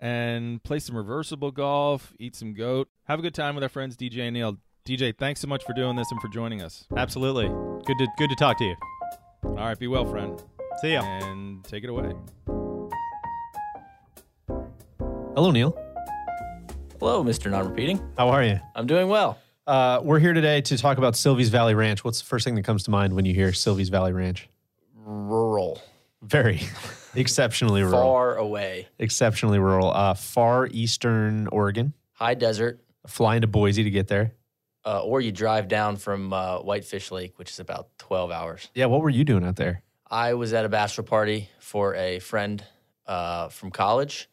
And 0.00 0.62
play 0.62 0.78
some 0.78 0.96
reversible 0.96 1.50
golf, 1.50 2.14
eat 2.20 2.36
some 2.36 2.54
goat, 2.54 2.88
have 3.08 3.18
a 3.18 3.22
good 3.22 3.34
time 3.34 3.56
with 3.56 3.64
our 3.64 3.68
friends 3.68 3.96
DJ 3.96 4.20
and 4.20 4.34
Neil. 4.34 4.58
DJ, 4.86 5.16
thanks 5.16 5.40
so 5.40 5.48
much 5.48 5.64
for 5.64 5.72
doing 5.72 5.96
this 5.96 6.12
and 6.12 6.20
for 6.20 6.28
joining 6.28 6.62
us. 6.62 6.86
Absolutely, 6.96 7.48
good 7.84 7.98
to 7.98 8.06
good 8.16 8.30
to 8.30 8.36
talk 8.36 8.56
to 8.58 8.64
you. 8.64 8.76
All 9.44 9.56
right, 9.56 9.76
be 9.76 9.88
well, 9.88 10.04
friend. 10.04 10.40
See 10.80 10.92
ya. 10.92 11.02
And 11.02 11.64
take 11.64 11.82
it 11.82 11.90
away. 11.90 12.14
Hello, 15.34 15.50
Neil. 15.50 15.76
Hello, 17.00 17.22
Mr. 17.24 17.50
Non 17.50 17.68
Repeating. 17.68 18.00
How 18.16 18.28
are 18.30 18.42
you? 18.42 18.60
I'm 18.74 18.86
doing 18.86 19.08
well. 19.08 19.38
Uh, 19.66 20.00
we're 20.02 20.18
here 20.18 20.32
today 20.32 20.60
to 20.62 20.76
talk 20.78 20.98
about 20.98 21.14
Silvies 21.14 21.48
Valley 21.48 21.74
Ranch. 21.74 22.02
What's 22.04 22.20
the 22.20 22.24
first 22.26 22.44
thing 22.44 22.54
that 22.56 22.64
comes 22.64 22.82
to 22.84 22.90
mind 22.90 23.12
when 23.12 23.24
you 23.24 23.34
hear 23.34 23.48
Silvies 23.50 23.90
Valley 23.90 24.12
Ranch? 24.12 24.48
Rural, 24.96 25.80
Very 26.22 26.60
exceptionally 27.14 27.82
rural. 27.82 28.02
far 28.02 28.36
away, 28.36 28.88
Exceptionally 28.98 29.58
rural. 29.58 29.90
Uh, 29.92 30.14
far 30.14 30.66
eastern 30.68 31.46
Oregon. 31.48 31.92
high 32.12 32.34
desert, 32.34 32.80
Flying 33.06 33.42
to 33.42 33.46
Boise 33.46 33.84
to 33.84 33.90
get 33.90 34.08
there. 34.08 34.32
uh, 34.84 35.02
or 35.02 35.20
you 35.20 35.30
drive 35.32 35.68
down 35.68 35.96
from 35.96 36.32
uh, 36.32 36.58
Whitefish 36.58 37.10
Lake, 37.10 37.38
which 37.38 37.50
is 37.50 37.60
about 37.60 37.88
12 37.98 38.30
hours. 38.30 38.68
Yeah, 38.74 38.86
what 38.86 39.02
were 39.02 39.10
you 39.10 39.24
doing 39.24 39.44
out 39.44 39.56
there? 39.56 39.82
I 40.10 40.34
was 40.34 40.52
at 40.52 40.64
a 40.64 40.68
bachelor 40.68 41.04
party 41.04 41.48
for 41.60 41.94
a 41.94 42.18
friend 42.18 42.62
uh, 43.06 43.48
from 43.48 43.70
college 43.70 44.28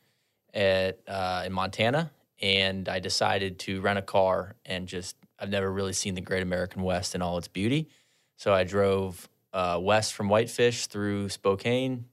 at 0.53 0.99
uh, 1.07 1.43
in 1.45 1.51
Montana, 1.53 2.11
and 2.45 2.87
I 2.87 2.99
decided 2.99 3.57
to 3.59 3.81
rent 3.81 3.97
a 3.97 4.03
car 4.03 4.55
and 4.67 4.87
just 4.87 5.15
I've 5.39 5.49
never 5.49 5.71
really 5.71 5.93
seen 5.93 6.13
the 6.13 6.21
Great 6.21 6.43
American 6.43 6.83
West 6.83 7.15
in 7.15 7.21
all 7.23 7.39
its 7.39 7.47
beauty, 7.47 7.89
so 8.37 8.53
I 8.53 8.63
drove 8.63 9.27
uh, 9.51 9.79
west 9.81 10.13
from 10.13 10.29
Whitefish 10.29 10.85
through 10.85 11.29
Spokane, 11.29 12.05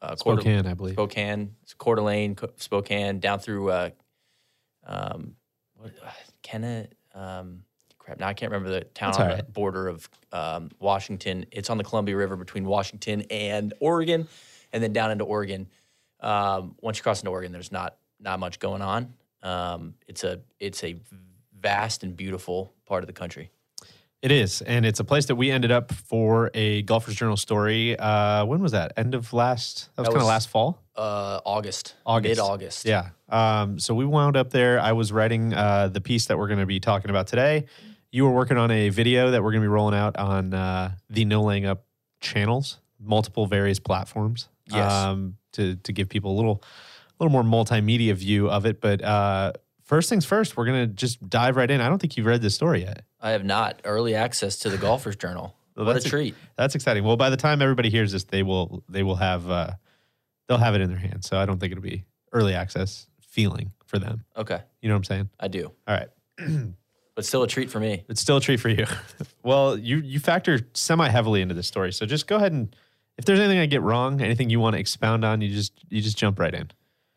uh, 0.00 0.14
Coeur 0.14 0.36
Spokane, 0.36 0.66
I 0.66 0.74
believe. 0.74 0.94
Spokane, 0.94 1.56
Coeur 1.76 1.96
d'Alene, 1.96 2.36
Spokane, 2.56 3.18
down 3.18 3.40
through 3.40 3.70
uh, 3.70 3.90
um, 4.86 5.34
what, 5.74 5.92
uh, 6.04 6.10
Kenna. 6.42 6.86
Um, 7.12 7.64
crap, 7.98 8.20
now 8.20 8.28
I 8.28 8.34
can't 8.34 8.52
remember 8.52 8.70
the 8.70 8.84
town 8.84 9.08
That's 9.08 9.18
on 9.18 9.22
all 9.24 9.28
the 9.30 9.42
right. 9.42 9.52
border 9.52 9.88
of 9.88 10.08
um, 10.30 10.70
Washington. 10.78 11.46
It's 11.50 11.68
on 11.68 11.78
the 11.78 11.84
Columbia 11.84 12.16
River 12.16 12.36
between 12.36 12.64
Washington 12.64 13.22
and 13.22 13.74
Oregon, 13.80 14.28
and 14.72 14.82
then 14.82 14.92
down 14.92 15.10
into 15.10 15.24
Oregon. 15.24 15.66
Um, 16.20 16.76
once 16.80 16.98
you 16.98 17.02
cross 17.02 17.20
into 17.20 17.32
Oregon, 17.32 17.50
there's 17.50 17.72
not 17.72 17.96
not 18.20 18.38
much 18.38 18.60
going 18.60 18.82
on. 18.82 19.14
Um, 19.42 19.94
it's 20.06 20.24
a 20.24 20.40
it's 20.58 20.84
a 20.84 20.96
vast 21.60 22.02
and 22.02 22.16
beautiful 22.16 22.74
part 22.86 23.02
of 23.02 23.06
the 23.06 23.12
country. 23.12 23.50
It 24.22 24.30
is, 24.30 24.60
and 24.60 24.84
it's 24.84 25.00
a 25.00 25.04
place 25.04 25.26
that 25.26 25.36
we 25.36 25.50
ended 25.50 25.70
up 25.70 25.92
for 25.92 26.50
a 26.52 26.82
Golfers 26.82 27.14
Journal 27.14 27.38
story. 27.38 27.98
Uh, 27.98 28.44
when 28.44 28.60
was 28.60 28.72
that? 28.72 28.92
End 28.98 29.14
of 29.14 29.32
last. 29.32 29.88
That 29.96 30.02
was, 30.02 30.08
That 30.08 30.12
kind 30.12 30.22
of 30.22 30.28
last 30.28 30.50
fall. 30.50 30.78
Uh, 30.94 31.40
August, 31.46 31.94
August. 32.04 32.36
mid 32.36 32.38
August. 32.38 32.84
Yeah. 32.84 33.10
Um, 33.30 33.78
so 33.78 33.94
we 33.94 34.04
wound 34.04 34.36
up 34.36 34.50
there. 34.50 34.78
I 34.78 34.92
was 34.92 35.10
writing 35.10 35.54
uh, 35.54 35.88
the 35.88 36.02
piece 36.02 36.26
that 36.26 36.36
we're 36.36 36.48
going 36.48 36.60
to 36.60 36.66
be 36.66 36.80
talking 36.80 37.08
about 37.08 37.28
today. 37.28 37.64
You 38.12 38.24
were 38.24 38.32
working 38.32 38.58
on 38.58 38.70
a 38.70 38.90
video 38.90 39.30
that 39.30 39.42
we're 39.42 39.52
going 39.52 39.62
to 39.62 39.64
be 39.64 39.68
rolling 39.68 39.98
out 39.98 40.18
on 40.18 40.52
uh, 40.52 40.92
the 41.08 41.24
No 41.24 41.42
Laying 41.42 41.64
Up 41.64 41.86
channels, 42.20 42.78
multiple 42.98 43.46
various 43.46 43.78
platforms. 43.78 44.48
Yes. 44.66 44.92
Um, 44.92 45.36
to 45.52 45.76
to 45.76 45.92
give 45.92 46.10
people 46.10 46.32
a 46.32 46.36
little 46.36 46.62
little 47.22 47.30
more 47.32 47.42
multimedia 47.42 48.14
view 48.14 48.48
of 48.50 48.66
it. 48.66 48.80
But 48.80 49.02
uh, 49.02 49.52
first 49.84 50.08
things 50.08 50.24
first, 50.24 50.56
we're 50.56 50.66
to 50.66 50.86
just 50.86 51.28
dive 51.28 51.56
right 51.56 51.70
in. 51.70 51.80
I 51.80 51.88
don't 51.88 51.98
think 51.98 52.16
you've 52.16 52.26
read 52.26 52.42
this 52.42 52.54
story 52.54 52.82
yet. 52.82 53.02
I 53.20 53.30
have 53.30 53.44
not 53.44 53.80
early 53.84 54.14
access 54.14 54.58
to 54.60 54.70
the 54.70 54.78
Golfers 54.78 55.16
Journal. 55.16 55.54
Well, 55.76 55.86
what 55.86 56.04
a- 56.04 56.08
treat! 56.08 56.34
That's 56.56 56.74
exciting. 56.74 57.04
Well, 57.04 57.16
by 57.16 57.30
the 57.30 57.38
time 57.38 57.62
everybody 57.62 57.88
hears 57.88 58.12
this, 58.12 58.24
they 58.24 58.42
will 58.42 58.82
they 58.88 59.02
will 59.02 59.14
have 59.14 59.48
uh, 59.48 59.70
they'll 60.46 60.58
have 60.58 60.74
it 60.74 60.82
in 60.82 60.90
their 60.90 60.98
hands. 60.98 61.26
So 61.26 61.38
I 61.38 61.46
don't 61.46 61.58
think 61.58 61.70
it'll 61.70 61.80
be 61.80 62.04
early 62.32 62.54
access 62.54 63.06
feeling 63.20 63.72
for 63.86 63.98
them. 63.98 64.24
Okay, 64.36 64.60
You 64.82 64.88
know 64.88 64.94
what 64.96 64.98
I'm 64.98 65.04
saying? 65.04 65.30
I 65.38 65.48
do, 65.48 65.72
All 65.88 65.96
right. 65.96 66.08
but 67.14 67.24
still 67.24 67.44
a 67.44 67.46
treat 67.48 67.70
for 67.70 67.80
me. 67.80 68.04
It's 68.08 68.20
still 68.20 68.38
a 68.38 68.40
treat 68.40 68.58
for 68.60 68.68
you. 68.68 68.84
well, 69.42 69.78
you 69.78 69.98
you 69.98 70.18
factor 70.20 70.58
semi 70.74 71.08
heavily 71.08 71.40
into 71.40 71.54
this 71.54 71.68
story, 71.68 71.92
so 71.92 72.04
just 72.04 72.26
go 72.26 72.36
ahead 72.36 72.52
and 72.52 72.74
if 73.16 73.24
there's 73.24 73.38
anything 73.38 73.58
I 73.60 73.66
get 73.66 73.80
wrong, 73.80 74.20
anything 74.20 74.50
you 74.50 74.60
want 74.60 74.74
to 74.74 74.80
expound 74.80 75.24
on, 75.24 75.40
you 75.40 75.48
just 75.54 75.72
you 75.88 76.02
just 76.02 76.18
jump 76.18 76.38
right 76.38 76.54
in. 76.54 76.70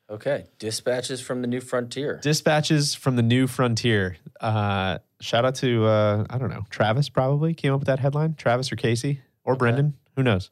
Okay, 0.09 0.45
dispatches 0.59 1.21
from 1.21 1.41
the 1.41 1.47
New 1.47 1.61
Frontier. 1.61 2.19
Dispatches 2.21 2.93
from 2.93 3.15
the 3.15 3.21
New 3.21 3.47
Frontier. 3.47 4.17
Uh, 4.39 4.99
shout 5.21 5.45
out 5.45 5.55
to 5.55 5.85
uh, 5.85 6.25
I 6.29 6.37
don't 6.37 6.49
know 6.49 6.65
Travis 6.69 7.09
probably 7.09 7.53
came 7.53 7.73
up 7.73 7.79
with 7.79 7.87
that 7.87 7.99
headline. 7.99 8.35
Travis 8.35 8.71
or 8.71 8.75
Casey 8.75 9.21
or 9.43 9.55
Brendan, 9.55 9.95
who 10.15 10.23
knows? 10.23 10.51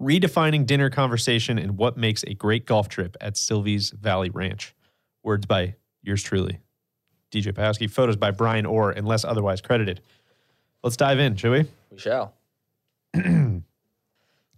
Redefining 0.00 0.66
dinner 0.66 0.90
conversation 0.90 1.58
and 1.58 1.78
what 1.78 1.96
makes 1.96 2.24
a 2.24 2.34
great 2.34 2.66
golf 2.66 2.88
trip 2.88 3.16
at 3.20 3.34
Silvies 3.34 3.92
Valley 3.92 4.30
Ranch. 4.30 4.74
Words 5.22 5.46
by 5.46 5.76
yours 6.02 6.22
truly, 6.24 6.58
DJ 7.30 7.52
Piehowski. 7.52 7.88
Photos 7.88 8.16
by 8.16 8.32
Brian 8.32 8.66
Orr, 8.66 8.90
unless 8.90 9.24
otherwise 9.24 9.60
credited. 9.60 10.00
Let's 10.82 10.96
dive 10.96 11.20
in, 11.20 11.36
shall 11.36 11.52
we? 11.52 11.66
we 11.92 11.98
shall. 11.98 12.34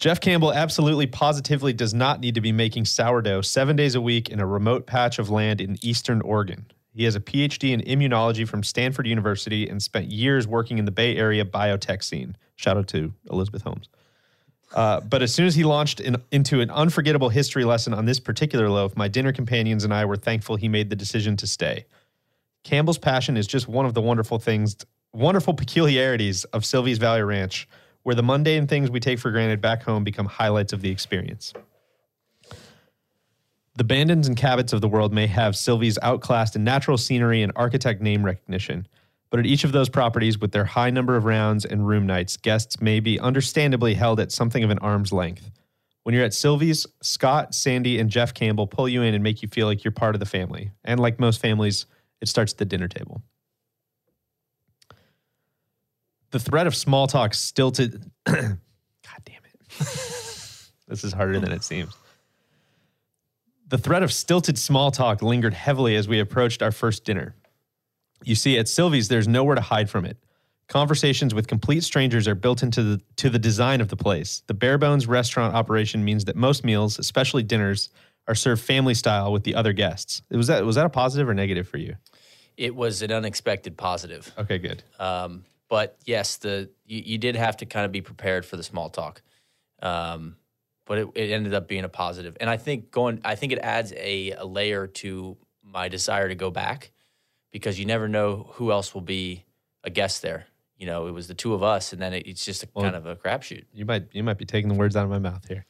Jeff 0.05 0.21
Campbell 0.21 0.53
absolutely 0.53 1.07
positively 1.07 1.73
does 1.73 1.95
not 1.95 2.21
need 2.21 2.35
to 2.35 2.43
be 2.43 2.53
making 2.53 2.85
sourdough 2.85 3.41
seven 3.41 3.75
days 3.75 3.95
a 3.95 4.03
week 4.03 4.29
in 4.29 4.39
a 4.39 4.45
remote 4.45 4.87
patch 4.87 5.19
of 5.19 5.31
land 5.31 5.63
in 5.63 5.79
eastern 5.81 6.21
Oregon. 6.21 6.67
He 6.95 7.05
has 7.05 7.17
a 7.17 7.21
PhD 7.21 7.73
in 7.73 7.81
immunology 7.81 8.47
from 8.47 8.63
Stanford 8.63 9.07
University 9.07 9.67
and 9.67 9.83
spent 9.83 10.13
years 10.13 10.47
working 10.47 10.77
in 10.77 10.85
the 10.85 10.91
Bay 10.91 11.17
Area 11.17 11.43
biotech 11.43 12.03
scene. 12.03 12.37
Shout 12.57 12.77
out 12.77 12.87
to 12.89 13.15
Elizabeth 13.31 13.63
Holmes. 13.63 13.89
Uh, 14.75 15.01
but 15.01 15.23
as 15.23 15.33
soon 15.33 15.47
as 15.47 15.55
he 15.55 15.65
launched 15.65 16.01
in, 16.01 16.19
into 16.31 16.61
an 16.61 16.71
unforgettable 16.71 17.31
history 17.31 17.65
lesson 17.65 17.95
on 17.95 18.05
this 18.05 18.21
particular 18.21 18.69
loaf, 18.69 18.95
my 18.99 19.09
dinner 19.09 19.33
companions 19.33 19.85
and 19.85 19.95
I 19.95 20.05
were 20.05 20.19
thankful 20.19 20.57
he 20.57 20.69
made 20.69 20.91
the 20.91 20.97
decision 20.97 21.35
to 21.39 21.47
stay. 21.47 21.87
Campbell's 22.63 22.99
passion 22.99 23.39
is 23.39 23.47
just 23.47 23.69
one 23.69 23.87
of 23.87 23.95
the 23.95 24.03
wonderful 24.03 24.39
things, 24.39 24.77
wonderful 25.15 25.55
peculiarities 25.55 26.45
of 26.45 26.65
Silvies 26.65 26.99
Valley 26.99 27.23
Ranch, 27.23 27.67
where 28.05 28.15
the 28.15 28.23
mundane 28.23 28.67
things 28.67 28.91
we 28.91 29.01
take 29.01 29.19
for 29.19 29.31
granted 29.31 29.61
back 29.61 29.83
home 29.83 30.05
become 30.05 30.27
highlights 30.27 30.73
of 30.73 30.81
the 30.81 30.91
experience. 30.91 31.53
The 33.77 33.85
Bandons 33.85 34.29
and 34.29 34.37
Cabots 34.37 34.73
of 34.73 34.81
the 34.81 34.89
world 34.89 35.13
may 35.13 35.27
have 35.27 35.55
Silvies 35.55 35.99
outclassed 36.01 36.55
in 36.55 36.63
natural 36.63 36.97
scenery 36.97 37.43
and 37.43 37.51
architect 37.57 38.01
name 38.01 38.25
recognition, 38.25 38.87
but 39.31 39.41
at 39.41 39.47
each 39.47 39.65
of 39.65 39.73
those 39.73 39.89
properties, 39.89 40.39
with 40.39 40.53
their 40.53 40.65
high 40.65 40.91
number 40.91 41.17
of 41.17 41.25
rounds 41.25 41.65
and 41.65 41.89
room 41.89 42.07
nights, 42.07 42.37
guests 42.37 42.81
may 42.81 43.01
be 43.01 43.19
understandably 43.19 43.95
held 43.95 44.21
at 44.21 44.31
something 44.31 44.63
of 44.63 44.71
an 44.71 44.79
arm's 44.79 45.13
length. 45.13 45.51
When 46.05 46.15
you're 46.15 46.25
at 46.25 46.31
Silvies, 46.31 46.87
Scott, 47.03 47.53
Sandy, 47.53 47.99
and 47.99 48.11
Jeff 48.11 48.33
Campbell 48.33 48.69
pull 48.69 48.89
you 48.89 49.03
in 49.03 49.15
and 49.15 49.25
make 49.25 49.43
you 49.43 49.49
feel 49.49 49.67
like 49.67 49.83
you're 49.83 49.91
part 49.91 50.15
of 50.15 50.21
the 50.21 50.27
family. 50.27 50.71
And 50.85 51.01
like 51.01 51.19
most 51.19 51.41
families, 51.41 51.87
it 52.21 52.29
starts 52.29 52.53
at 52.53 52.59
the 52.59 52.65
dinner 52.65 52.87
table. 52.87 53.23
The 56.35 56.41
threat 56.41 56.67
of 56.67 56.75
small 56.75 57.07
talk 57.07 57.33
stilted. 57.33 58.11
God 58.27 58.59
damn 59.25 59.45
it. 59.45 59.61
this 59.79 61.05
is 61.05 61.13
harder 61.13 61.39
than 61.39 61.53
it 61.53 61.63
seems. 61.63 61.95
The 63.69 63.79
threat 63.79 64.03
of 64.03 64.13
stilted 64.13 64.59
small 64.59 64.91
talk 64.91 65.23
lingered 65.23 65.55
heavily 65.55 65.95
as 65.95 66.09
we 66.09 66.19
approached 66.19 66.61
our 66.61 66.73
first 66.73 67.05
dinner. 67.05 67.37
You 68.25 68.35
see, 68.35 68.59
at 68.59 68.67
Silvies, 68.67 69.07
there's 69.07 69.29
nowhere 69.29 69.55
to 69.55 69.61
hide 69.61 69.89
from 69.89 70.05
it. 70.05 70.17
Conversations 70.67 71.37
with 71.37 71.47
complete 71.47 71.85
strangers 71.85 72.27
are 72.27 72.35
built 72.35 72.65
into 72.65 72.83
the 72.83 73.01
to 73.15 73.31
the 73.31 73.39
design 73.39 73.81
of 73.81 73.87
the 73.87 73.97
place. 73.97 74.43
The 74.49 74.55
bare 74.55 74.77
bones 74.77 75.07
restaurant 75.07 75.55
operation 75.55 76.05
means 76.05 76.25
that 76.25 76.35
most 76.35 76.65
meals, 76.65 76.99
especially 76.99 77.45
dinners, 77.45 77.91
are 78.27 78.35
served 78.35 78.61
family 78.61 78.95
style 78.95 79.33
with 79.33 79.45
the 79.45 79.55
other 79.55 79.73
guests. 79.73 80.21
Was 80.33 80.49
that 80.49 80.67
was 80.67 80.75
that 80.75 80.87
a 80.87 80.91
positive 80.91 81.29
or 81.29 81.35
negative 81.35 81.69
for 81.69 81.79
you? 81.79 81.95
It 82.57 82.75
was 82.75 83.03
an 83.03 83.13
unexpected 83.13 83.77
positive. 83.77 84.33
Okay, 84.37 84.59
good. 84.59 84.83
Um, 84.99 85.45
but 85.75 85.99
yes, 86.05 86.37
the 86.37 86.71
you, 86.87 87.03
you 87.05 87.19
did 87.19 87.35
have 87.35 87.57
to 87.57 87.67
kind 87.67 87.85
of 87.85 87.91
be 87.91 88.01
prepared 88.01 88.47
for 88.47 88.57
the 88.57 88.63
small 88.63 88.91
talk. 88.91 89.23
Um, 89.83 90.37
but 90.87 90.99
it, 90.99 91.09
it 91.17 91.33
ended 91.33 91.53
up 91.53 91.67
being 91.67 91.83
a 91.83 91.89
positive, 91.89 92.37
and 92.41 92.49
I 92.49 92.59
think 92.59 92.93
going, 92.93 93.21
I 93.25 93.35
think 93.35 93.53
it 93.53 93.59
adds 93.59 93.93
a, 93.97 94.31
a 94.39 94.45
layer 94.45 94.87
to 94.87 95.37
my 95.65 95.89
desire 95.89 96.29
to 96.29 96.37
go 96.37 96.53
back 96.53 96.93
because 97.51 97.77
you 97.77 97.87
never 97.87 98.07
know 98.07 98.51
who 98.53 98.71
else 98.71 98.95
will 98.95 99.01
be 99.01 99.47
a 99.83 99.91
guest 99.91 100.23
there. 100.23 100.47
You 100.79 100.87
know, 100.87 101.09
it 101.09 101.11
was 101.11 101.27
the 101.27 101.35
two 101.35 101.55
of 101.55 101.65
us, 101.65 101.93
and 101.93 102.01
then 102.01 102.13
it, 102.13 102.25
it's 102.29 102.45
just 102.45 102.63
a 102.63 102.69
Well- 102.73 102.85
kind 102.85 102.95
of 102.95 103.07
a 103.07 103.17
crapshoot. 103.17 103.65
You 103.73 103.85
might 103.85 104.05
you 104.13 104.23
might 104.23 104.39
be 104.39 104.45
taking 104.45 104.69
the 104.69 104.77
words 104.77 104.95
out 104.95 105.03
of 105.03 105.11
my 105.11 105.19
mouth 105.19 105.45
here. 105.49 105.67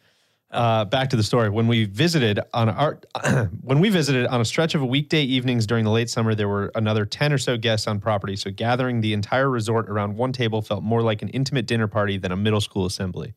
Uh, 0.54 0.84
back 0.84 1.11
to 1.11 1.16
the 1.16 1.23
story. 1.23 1.50
When 1.50 1.66
we 1.66 1.84
visited 1.84 2.38
on 2.52 2.68
our 2.68 3.00
when 3.62 3.80
we 3.80 3.88
visited 3.88 4.26
on 4.26 4.40
a 4.40 4.44
stretch 4.44 4.76
of 4.76 4.82
a 4.82 4.87
weekday 4.87 5.23
evenings 5.23 5.66
during 5.66 5.84
the 5.84 5.90
late 5.90 6.08
summer, 6.08 6.32
there 6.37 6.49
were 6.49 6.70
another 6.76 7.04
ten 7.04 7.32
or 7.32 7.38
so 7.38 7.56
guests 7.56 7.88
on 7.88 7.99
property. 7.99 8.37
So 8.37 8.52
gathering 8.52 9.00
the 9.00 9.14
entire 9.14 9.50
resort 9.50 9.90
around 9.90 10.16
one 10.16 10.32
table 10.32 10.62
felt 10.62 10.84
more 10.84 11.02
like 11.02 11.23
an 11.23 11.28
intimate 11.30 11.66
dinner 11.66 11.88
party 11.88 12.18
than 12.18 12.30
a 12.30 12.37
middle 12.37 12.61
school 12.61 12.87
assembly. 12.87 13.34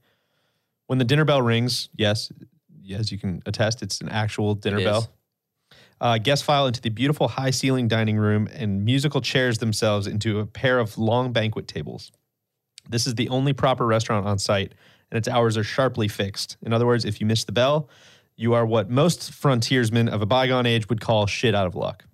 When 0.85 0.99
the 0.99 1.05
dinner 1.05 1.25
bell 1.25 1.41
rings, 1.41 1.89
yes, 1.95 2.31
yes, 2.83 3.11
you 3.11 3.17
can 3.17 3.41
attest, 3.47 3.81
it's 3.81 3.99
an 3.99 4.09
actual 4.09 4.53
dinner 4.53 4.77
bell. 4.77 5.09
Uh, 5.99 6.19
guests 6.19 6.45
file 6.45 6.67
into 6.67 6.81
the 6.81 6.89
beautiful 6.89 7.27
high 7.27 7.49
ceiling 7.49 7.87
dining 7.87 8.17
room, 8.17 8.47
and 8.53 8.85
musical 8.85 9.21
chairs 9.21 9.57
themselves 9.57 10.05
into 10.05 10.39
a 10.39 10.45
pair 10.45 10.77
of 10.77 10.99
long 10.99 11.33
banquet 11.33 11.67
tables. 11.67 12.11
This 12.87 13.07
is 13.07 13.15
the 13.15 13.27
only 13.29 13.53
proper 13.53 13.87
restaurant 13.87 14.27
on 14.27 14.37
site, 14.37 14.73
and 15.11 15.17
its 15.17 15.27
hours 15.27 15.57
are 15.57 15.63
sharply 15.63 16.07
fixed. 16.07 16.57
In 16.61 16.73
other 16.73 16.85
words, 16.85 17.05
if 17.05 17.19
you 17.19 17.25
miss 17.25 17.43
the 17.43 17.51
bell, 17.51 17.89
you 18.35 18.53
are 18.53 18.65
what 18.65 18.89
most 18.89 19.31
frontiersmen 19.31 20.09
of 20.09 20.21
a 20.21 20.25
bygone 20.25 20.65
age 20.65 20.89
would 20.89 21.01
call 21.01 21.25
shit 21.25 21.55
out 21.55 21.67
of 21.67 21.75
luck. 21.75 22.05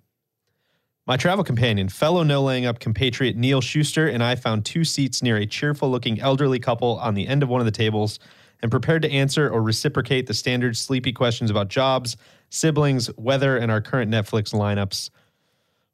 My 1.06 1.18
travel 1.18 1.44
companion, 1.44 1.90
fellow 1.90 2.22
no 2.22 2.42
laying 2.42 2.64
up 2.64 2.78
compatriot 2.78 3.36
Neil 3.36 3.60
Schuster, 3.60 4.08
and 4.08 4.22
I 4.22 4.36
found 4.36 4.64
two 4.64 4.84
seats 4.84 5.22
near 5.22 5.36
a 5.36 5.44
cheerful 5.44 5.90
looking 5.90 6.18
elderly 6.18 6.58
couple 6.58 6.98
on 6.98 7.12
the 7.12 7.26
end 7.26 7.42
of 7.42 7.50
one 7.50 7.60
of 7.60 7.66
the 7.66 7.70
tables 7.70 8.18
and 8.62 8.70
prepared 8.70 9.02
to 9.02 9.10
answer 9.10 9.50
or 9.50 9.62
reciprocate 9.62 10.26
the 10.26 10.32
standard 10.32 10.78
sleepy 10.78 11.12
questions 11.12 11.50
about 11.50 11.68
jobs, 11.68 12.16
siblings, 12.48 13.14
weather, 13.18 13.58
and 13.58 13.70
our 13.70 13.82
current 13.82 14.10
Netflix 14.10 14.54
lineups. 14.54 15.10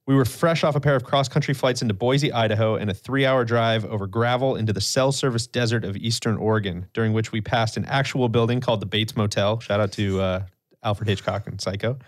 We 0.06 0.14
were 0.14 0.24
fresh 0.24 0.64
off 0.64 0.74
a 0.74 0.80
pair 0.80 0.96
of 0.96 1.04
cross 1.04 1.28
country 1.28 1.54
flights 1.54 1.82
into 1.82 1.94
Boise, 1.94 2.32
Idaho, 2.32 2.74
and 2.74 2.90
a 2.90 2.94
three 2.94 3.26
hour 3.26 3.44
drive 3.44 3.84
over 3.84 4.06
gravel 4.06 4.56
into 4.56 4.72
the 4.72 4.80
cell 4.80 5.12
service 5.12 5.46
desert 5.46 5.84
of 5.84 5.96
Eastern 5.96 6.36
Oregon, 6.36 6.86
during 6.92 7.12
which 7.12 7.32
we 7.32 7.40
passed 7.40 7.76
an 7.76 7.84
actual 7.84 8.28
building 8.28 8.60
called 8.60 8.80
the 8.80 8.86
Bates 8.86 9.16
Motel. 9.16 9.60
Shout 9.60 9.78
out 9.78 9.92
to 9.92 10.20
uh, 10.20 10.42
Alfred 10.82 11.08
Hitchcock 11.08 11.46
and 11.46 11.60
Psycho. 11.60 11.98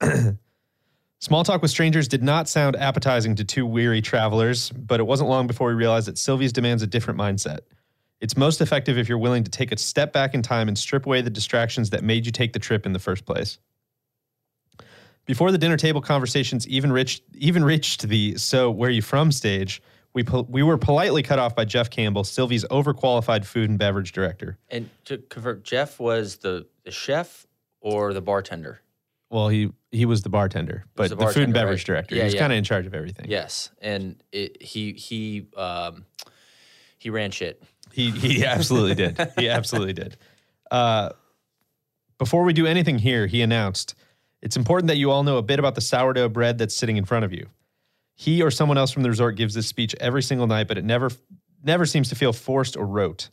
Small 1.20 1.44
talk 1.44 1.62
with 1.62 1.70
strangers 1.70 2.08
did 2.08 2.22
not 2.22 2.48
sound 2.48 2.74
appetizing 2.74 3.36
to 3.36 3.44
two 3.44 3.64
weary 3.64 4.02
travelers, 4.02 4.70
but 4.70 4.98
it 4.98 5.04
wasn't 5.04 5.30
long 5.30 5.46
before 5.46 5.68
we 5.68 5.74
realized 5.74 6.08
that 6.08 6.16
Silvies 6.16 6.52
demands 6.52 6.82
a 6.82 6.86
different 6.86 7.18
mindset. 7.18 7.60
It's 8.20 8.36
most 8.36 8.60
effective 8.60 8.98
if 8.98 9.08
you're 9.08 9.18
willing 9.18 9.44
to 9.44 9.50
take 9.50 9.70
a 9.70 9.78
step 9.78 10.12
back 10.12 10.34
in 10.34 10.42
time 10.42 10.66
and 10.66 10.76
strip 10.76 11.06
away 11.06 11.20
the 11.22 11.30
distractions 11.30 11.90
that 11.90 12.02
made 12.02 12.26
you 12.26 12.32
take 12.32 12.52
the 12.52 12.58
trip 12.58 12.86
in 12.86 12.92
the 12.92 12.98
first 12.98 13.24
place. 13.24 13.58
Before 15.24 15.52
the 15.52 15.58
dinner 15.58 15.76
table 15.76 16.00
conversations 16.00 16.66
even 16.66 16.92
reached 16.92 17.22
even 17.34 17.64
reached 17.64 18.08
the 18.08 18.36
"so 18.36 18.70
where 18.70 18.90
you 18.90 19.02
from" 19.02 19.30
stage, 19.30 19.80
we 20.14 20.24
pol- 20.24 20.46
we 20.50 20.62
were 20.62 20.76
politely 20.76 21.22
cut 21.22 21.38
off 21.38 21.54
by 21.54 21.64
Jeff 21.64 21.90
Campbell, 21.90 22.24
Silvies 22.24 22.66
overqualified 22.68 23.44
food 23.44 23.70
and 23.70 23.78
beverage 23.78 24.12
director. 24.12 24.58
And 24.68 24.90
to 25.04 25.18
convert, 25.18 25.64
Jeff 25.64 26.00
was 26.00 26.36
the, 26.36 26.66
the 26.84 26.90
chef 26.90 27.46
or 27.80 28.12
the 28.12 28.20
bartender. 28.20 28.80
Well, 29.30 29.48
he 29.48 29.72
he 29.90 30.04
was 30.04 30.22
the 30.22 30.28
bartender, 30.28 30.84
but 30.94 31.08
the 31.08 31.16
the, 31.16 31.26
food 31.28 31.44
and 31.44 31.54
beverage 31.54 31.80
right? 31.80 31.86
director. 31.86 32.14
Yeah, 32.16 32.22
he 32.22 32.24
was 32.26 32.34
yeah. 32.34 32.40
kind 32.40 32.52
of 32.52 32.58
in 32.58 32.64
charge 32.64 32.86
of 32.86 32.94
everything. 32.94 33.26
Yes, 33.30 33.70
and 33.80 34.22
it, 34.30 34.60
he 34.60 34.92
he 34.92 35.46
um, 35.56 36.04
he 36.98 37.10
ran 37.10 37.30
shit. 37.30 37.62
He 37.92 38.10
he 38.10 38.44
absolutely 38.44 38.94
did. 38.94 39.32
He 39.38 39.48
absolutely 39.48 39.94
did. 39.94 40.16
Uh, 40.70 41.10
Before 42.18 42.44
we 42.44 42.52
do 42.52 42.66
anything 42.66 42.98
here, 42.98 43.26
he 43.26 43.40
announced, 43.40 43.94
it's 44.42 44.56
important 44.56 44.88
that 44.88 44.96
you 44.96 45.10
all 45.10 45.22
know 45.22 45.38
a 45.38 45.42
bit 45.42 45.58
about 45.58 45.76
the 45.76 45.80
sourdough 45.80 46.28
bread 46.28 46.58
that's 46.58 46.76
sitting 46.76 46.96
in 46.96 47.04
front 47.04 47.24
of 47.24 47.32
you. 47.32 47.46
He 48.14 48.42
or 48.42 48.50
someone 48.50 48.76
else 48.76 48.90
from 48.90 49.04
the 49.04 49.08
resort 49.08 49.36
gives 49.36 49.54
this 49.54 49.68
speech 49.68 49.94
every 50.00 50.22
single 50.22 50.46
night, 50.46 50.68
but 50.68 50.76
it 50.76 50.84
never 50.84 51.10
never 51.64 51.86
seems 51.86 52.08
to 52.08 52.16
feel 52.16 52.32
forced 52.32 52.76
or 52.76 52.84
rote. 52.84 53.30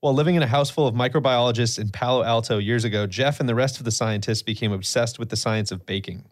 While 0.00 0.14
living 0.14 0.34
in 0.34 0.42
a 0.42 0.46
house 0.46 0.70
full 0.70 0.86
of 0.86 0.94
microbiologists 0.94 1.78
in 1.78 1.90
Palo 1.90 2.24
Alto 2.24 2.56
years 2.56 2.84
ago, 2.84 3.06
Jeff 3.06 3.38
and 3.38 3.48
the 3.48 3.54
rest 3.54 3.78
of 3.78 3.84
the 3.84 3.90
scientists 3.90 4.42
became 4.42 4.72
obsessed 4.72 5.18
with 5.18 5.28
the 5.28 5.36
science 5.36 5.70
of 5.70 5.84
baking. 5.84 6.24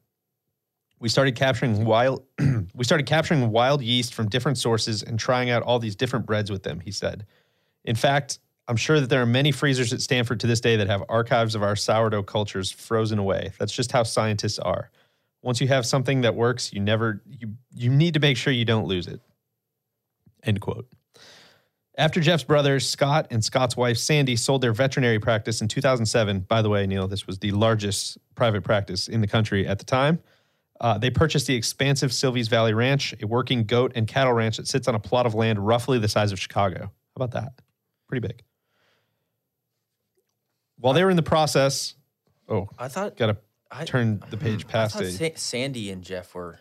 We 0.99 1.11
started 1.11 1.37
capturing 1.37 1.85
wild 1.85 2.25
we 2.75 2.85
started 2.85 3.07
capturing 3.07 3.51
wild 3.51 3.83
yeast 3.83 4.15
from 4.15 4.31
different 4.31 4.57
sources 4.57 5.03
and 5.03 5.19
trying 5.19 5.51
out 5.51 5.63
all 5.63 5.79
these 5.79 5.95
different 5.95 6.25
breads 6.25 6.51
with 6.51 6.63
them, 6.63 6.81
he 6.81 6.91
said. 6.91 7.27
In 7.85 7.95
fact, 7.95 8.39
I'm 8.69 8.77
sure 8.77 9.01
that 9.01 9.09
there 9.09 9.23
are 9.23 9.27
many 9.27 9.51
freezers 9.51 9.95
at 9.95 10.03
Stanford 10.03 10.41
to 10.41 10.47
this 10.47 10.61
day 10.61 10.77
that 10.77 10.87
have 10.89 11.03
archives 11.09 11.55
of 11.55 11.63
our 11.63 11.75
sourdough 11.75 12.25
cultures 12.25 12.71
frozen 12.71 13.19
away. 13.19 13.53
That's 13.59 13.73
just 13.73 13.91
how 13.93 14.03
scientists 14.03 14.59
are. 14.59 14.91
Once 15.43 15.61
you 15.61 15.69
have 15.69 15.87
something 15.87 16.21
that 16.21 16.35
works, 16.35 16.73
you 16.73 16.81
never 16.81 17.23
you 17.27 17.55
you 17.75 17.89
need 17.89 18.15
to 18.15 18.21
make 18.21 18.37
sure 18.37 18.53
you 18.53 18.67
don't 18.67 18.87
lose 18.87 19.07
it. 19.07 19.21
End 20.43 20.61
quote. 20.61 20.87
After 21.97 22.21
Jeff's 22.21 22.45
brothers, 22.45 22.89
Scott 22.89 23.27
and 23.31 23.43
Scott's 23.43 23.77
wife, 23.77 23.97
Sandy, 23.97 24.37
sold 24.37 24.61
their 24.61 24.73
veterinary 24.73 25.19
practice 25.19 25.61
in 25.61 25.67
2007, 25.67 26.41
by 26.41 26.63
the 26.63 26.69
way, 26.69 26.87
Neil, 26.87 27.09
this 27.09 27.27
was 27.27 27.41
the 27.41 27.51
largest 27.51 28.19
private 28.37 28.63
practice 28.63 29.09
in 29.09 29.21
the 29.21 29.27
country 29.27 29.67
at 29.67 29.81
the 29.81 29.85
time. 29.85 30.21
Uh, 30.81 30.97
they 30.97 31.11
purchased 31.11 31.49
the 31.49 31.57
expansive 31.57 32.13
Silvies 32.13 32.49
Valley 32.49 32.73
Ranch, 32.73 33.15
a 33.21 33.27
working 33.27 33.65
goat 33.65 33.93
and 33.97 34.07
cattle 34.07 34.33
ranch 34.33 34.59
that 34.59 34.69
sits 34.69 34.87
on 34.87 34.95
a 34.95 35.01
plot 35.01 35.27
of 35.27 35.35
land 35.35 35.59
roughly 35.59 35.99
the 35.99 36.07
size 36.07 36.31
of 36.31 36.39
Chicago. 36.39 36.83
How 36.83 37.25
about 37.25 37.33
that? 37.33 37.53
Pretty 38.07 38.25
big. 38.25 38.45
While 40.81 40.95
they 40.95 41.05
were 41.05 41.11
in 41.11 41.17
the 41.17 41.23
process, 41.23 41.95
oh, 42.49 42.69
I 42.79 42.89
thought 42.89 43.17
got 43.17 43.27
to 43.27 43.37
I 43.71 43.85
turn 43.85 44.23
the 44.31 44.37
page 44.37 44.65
I 44.67 44.73
past 44.73 44.95
thought 44.95 45.05
it. 45.05 45.13
Sa- 45.13 45.37
Sandy 45.37 45.91
and 45.91 46.03
Jeff 46.03 46.35
were. 46.35 46.59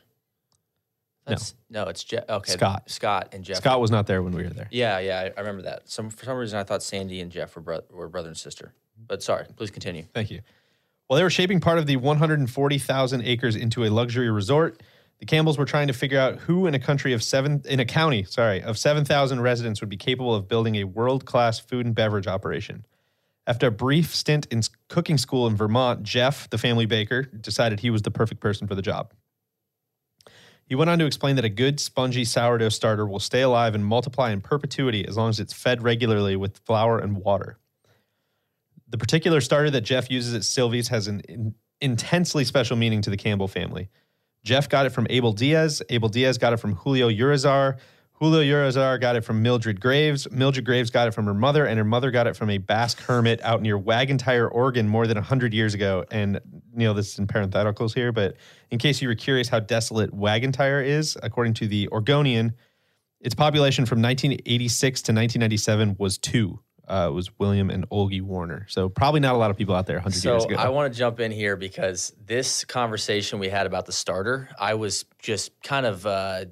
That's, 1.25 1.55
no. 1.69 1.83
it's 1.83 2.05
Jeff. 2.05 2.24
Okay, 2.29 2.53
Scott. 2.53 2.89
Scott 2.89 3.29
and 3.33 3.43
Jeff. 3.43 3.57
Scott 3.57 3.81
was 3.81 3.91
not 3.91 4.07
there 4.07 4.24
when 4.24 4.33
we 4.33 4.43
were 4.43 4.50
there. 4.50 4.69
Yeah, 4.71 5.00
yeah, 5.00 5.19
I, 5.19 5.24
I 5.36 5.41
remember 5.41 5.63
that. 5.63 5.89
Some 5.89 6.09
for 6.09 6.24
some 6.24 6.38
reason 6.38 6.57
I 6.57 6.63
thought 6.63 6.81
Sandy 6.81 7.19
and 7.19 7.29
Jeff 7.31 7.53
were, 7.55 7.62
bro- 7.62 7.83
were 7.91 8.07
brother 8.07 8.29
and 8.29 8.38
sister. 8.38 8.74
But 9.07 9.21
sorry, 9.21 9.45
please 9.55 9.69
continue. 9.69 10.05
Thank 10.13 10.31
you. 10.31 10.41
While 11.07 11.17
they 11.17 11.24
were 11.24 11.29
shaping 11.29 11.59
part 11.59 11.77
of 11.77 11.86
the 11.86 11.97
140,000 11.97 13.21
acres 13.24 13.55
into 13.55 13.86
a 13.86 13.89
luxury 13.89 14.29
resort, 14.29 14.81
the 15.19 15.25
Campbells 15.25 15.57
were 15.57 15.65
trying 15.65 15.88
to 15.88 15.93
figure 15.93 16.19
out 16.19 16.38
who 16.39 16.67
in 16.67 16.75
a 16.75 16.79
country 16.79 17.13
of 17.13 17.24
seven 17.24 17.62
in 17.65 17.79
a 17.79 17.86
county, 17.86 18.24
sorry, 18.24 18.62
of 18.62 18.77
7,000 18.77 19.39
residents 19.41 19.81
would 19.81 19.89
be 19.89 19.97
capable 19.97 20.33
of 20.36 20.47
building 20.47 20.75
a 20.75 20.83
world-class 20.86 21.59
food 21.59 21.86
and 21.86 21.95
beverage 21.95 22.27
operation. 22.27 22.86
After 23.47 23.67
a 23.67 23.71
brief 23.71 24.13
stint 24.13 24.45
in 24.51 24.61
cooking 24.89 25.17
school 25.17 25.47
in 25.47 25.55
Vermont, 25.55 26.03
Jeff, 26.03 26.49
the 26.49 26.57
family 26.57 26.85
baker, 26.85 27.23
decided 27.23 27.79
he 27.79 27.89
was 27.89 28.01
the 28.01 28.11
perfect 28.11 28.41
person 28.41 28.67
for 28.67 28.75
the 28.75 28.81
job. 28.81 29.13
He 30.65 30.75
went 30.75 30.89
on 30.89 30.99
to 30.99 31.05
explain 31.05 31.37
that 31.37 31.45
a 31.45 31.49
good 31.49 31.79
spongy 31.79 32.25
sourdough 32.25 32.69
starter 32.69 33.07
will 33.07 33.21
stay 33.21 33.41
alive 33.41 33.73
and 33.73 33.85
multiply 33.85 34.31
in 34.31 34.41
perpetuity 34.41 35.07
as 35.07 35.15
long 35.15 35.29
as 35.29 35.39
it's 35.39 35.53
fed 35.53 35.81
regularly 35.81 36.35
with 36.35 36.57
flour 36.57 36.99
and 36.99 37.15
water. 37.15 37.57
The 38.89 38.97
particular 38.97 39.39
starter 39.39 39.69
that 39.71 39.81
Jeff 39.81 40.11
uses 40.11 40.33
at 40.33 40.41
Silvies 40.41 40.89
has 40.89 41.07
an 41.07 41.21
in, 41.21 41.55
intensely 41.79 42.43
special 42.43 42.75
meaning 42.75 43.01
to 43.03 43.09
the 43.09 43.15
Campbell 43.15 43.47
family. 43.47 43.87
Jeff 44.43 44.67
got 44.67 44.85
it 44.85 44.89
from 44.89 45.07
Abel 45.09 45.31
Diaz. 45.31 45.81
Abel 45.89 46.09
Diaz 46.09 46.37
got 46.37 46.51
it 46.51 46.57
from 46.57 46.75
Julio 46.75 47.09
Urizar. 47.09 47.77
Julio 48.19 48.41
Urizar 48.41 49.00
got 49.00 49.15
it 49.15 49.24
from 49.24 49.43
Mildred 49.43 49.79
Graves. 49.79 50.29
Mildred 50.31 50.65
Graves 50.65 50.89
got 50.89 51.07
it 51.07 51.13
from 51.13 51.25
her 51.25 51.36
mother, 51.36 51.65
and 51.65 51.77
her 51.77 51.83
mother 51.83 52.09
got 52.09 52.25
it 52.25 52.36
from 52.36 52.50
a 52.50 52.57
Basque 52.57 53.00
hermit 53.01 53.39
out 53.43 53.62
near 53.62 53.77
Wagontire, 53.77 54.47
Oregon, 54.47 54.88
more 54.88 55.05
than 55.05 55.17
100 55.17 55.53
years 55.53 55.75
ago. 55.75 56.03
And 56.09 56.39
Neil, 56.74 56.95
this 56.95 57.13
is 57.13 57.19
in 57.19 57.27
parentheticals 57.27 57.93
here, 57.93 58.12
but 58.12 58.36
in 58.71 58.79
case 58.79 59.03
you 59.03 59.07
were 59.07 59.15
curious 59.15 59.50
how 59.50 59.59
desolate 59.59 60.12
Wagontire 60.15 60.83
is, 60.83 61.15
according 61.21 61.53
to 61.55 61.67
the 61.67 61.88
Oregonian, 61.89 62.56
its 63.21 63.36
population 63.36 63.86
from 63.86 64.01
1986 64.01 65.01
to 65.03 65.12
1997 65.12 65.95
was 65.99 66.17
two. 66.17 66.60
Uh, 66.88 67.08
it 67.10 67.13
was 67.13 67.38
William 67.38 67.69
and 67.69 67.88
Olgie 67.89 68.21
Warner. 68.21 68.65
So 68.69 68.89
probably 68.89 69.19
not 69.19 69.36
a 69.36 69.38
lot 69.38 69.51
of 69.51 69.58
people 69.58 69.75
out 69.75 69.86
there 69.86 69.97
100 69.97 70.15
So 70.19 70.32
years 70.32 70.45
ago. 70.45 70.56
I 70.56 70.69
want 70.69 70.91
to 70.91 70.97
jump 70.97 71.19
in 71.19 71.32
here 71.32 71.56
because 71.56 72.13
this 72.25 72.63
conversation 72.63 73.39
we 73.39 73.49
had 73.49 73.67
about 73.67 73.86
the 73.86 73.91
starter, 73.91 74.49
I 74.58 74.75
was 74.75 75.06
just 75.19 75.51
kind 75.62 75.86
of 75.86 76.06
uh, 76.06 76.45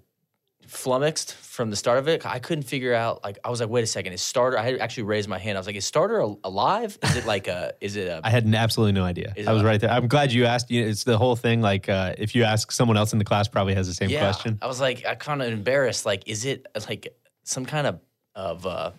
flummoxed 0.68 1.34
from 1.34 1.70
the 1.70 1.76
start 1.76 2.00
of 2.00 2.08
it. 2.08 2.26
I 2.26 2.40
couldn't 2.40 2.64
figure 2.64 2.94
out. 2.94 3.24
Like 3.24 3.40
I 3.44 3.50
was 3.50 3.60
like, 3.60 3.70
wait 3.70 3.84
a 3.84 3.88
second, 3.88 4.14
is 4.14 4.22
starter? 4.22 4.58
I 4.58 4.64
had 4.64 4.80
actually 4.80 5.04
raised 5.04 5.30
my 5.30 5.38
hand. 5.38 5.58
I 5.58 5.60
was 5.60 5.68
like, 5.68 5.76
is 5.76 5.86
starter 5.86 6.22
al- 6.22 6.40
alive? 6.44 6.98
Is 7.04 7.16
it 7.16 7.26
like 7.26 7.48
a? 7.48 7.74
Is 7.82 7.96
it 7.96 8.08
a? 8.08 8.22
I 8.26 8.30
had 8.30 8.54
absolutely 8.54 8.94
no 8.94 9.04
idea. 9.04 9.34
I 9.48 9.54
was 9.54 9.62
it- 9.62 9.66
right 9.66 9.80
there. 9.80 9.90
I'm 9.90 10.08
glad 10.08 10.32
you 10.32 10.46
asked. 10.46 10.70
You 10.72 10.84
know, 10.84 10.90
It's 10.90 11.04
the 11.04 11.18
whole 11.18 11.36
thing. 11.36 11.62
Like, 11.62 11.88
uh, 11.90 12.16
if 12.18 12.36
you 12.36 12.44
ask 12.44 12.72
someone 12.72 12.98
else 12.98 13.14
in 13.14 13.20
the 13.20 13.26
class, 13.26 13.48
probably 13.48 13.76
has 13.76 13.88
the 13.88 13.94
same 13.94 14.10
yeah. 14.10 14.20
question. 14.20 14.60
I 14.62 14.68
was 14.68 14.80
like, 14.80 15.06
I 15.06 15.16
kind 15.16 15.42
of 15.42 15.52
embarrassed. 15.52 16.06
Like, 16.06 16.28
is 16.28 16.46
it 16.46 16.68
like 16.88 17.16
some 17.44 17.66
kind 17.66 17.88
of 17.88 18.00
of 18.36 18.66
uh, 18.66 18.92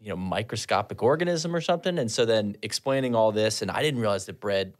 you 0.00 0.10
know 0.10 0.16
microscopic 0.16 1.02
organism 1.02 1.54
or 1.54 1.60
something? 1.60 1.98
And 1.98 2.10
so 2.10 2.24
then 2.24 2.56
explaining 2.62 3.14
all 3.14 3.32
this, 3.32 3.62
and 3.62 3.70
I 3.70 3.82
didn't 3.82 4.00
realize 4.00 4.26
that 4.26 4.40
bread 4.40 4.74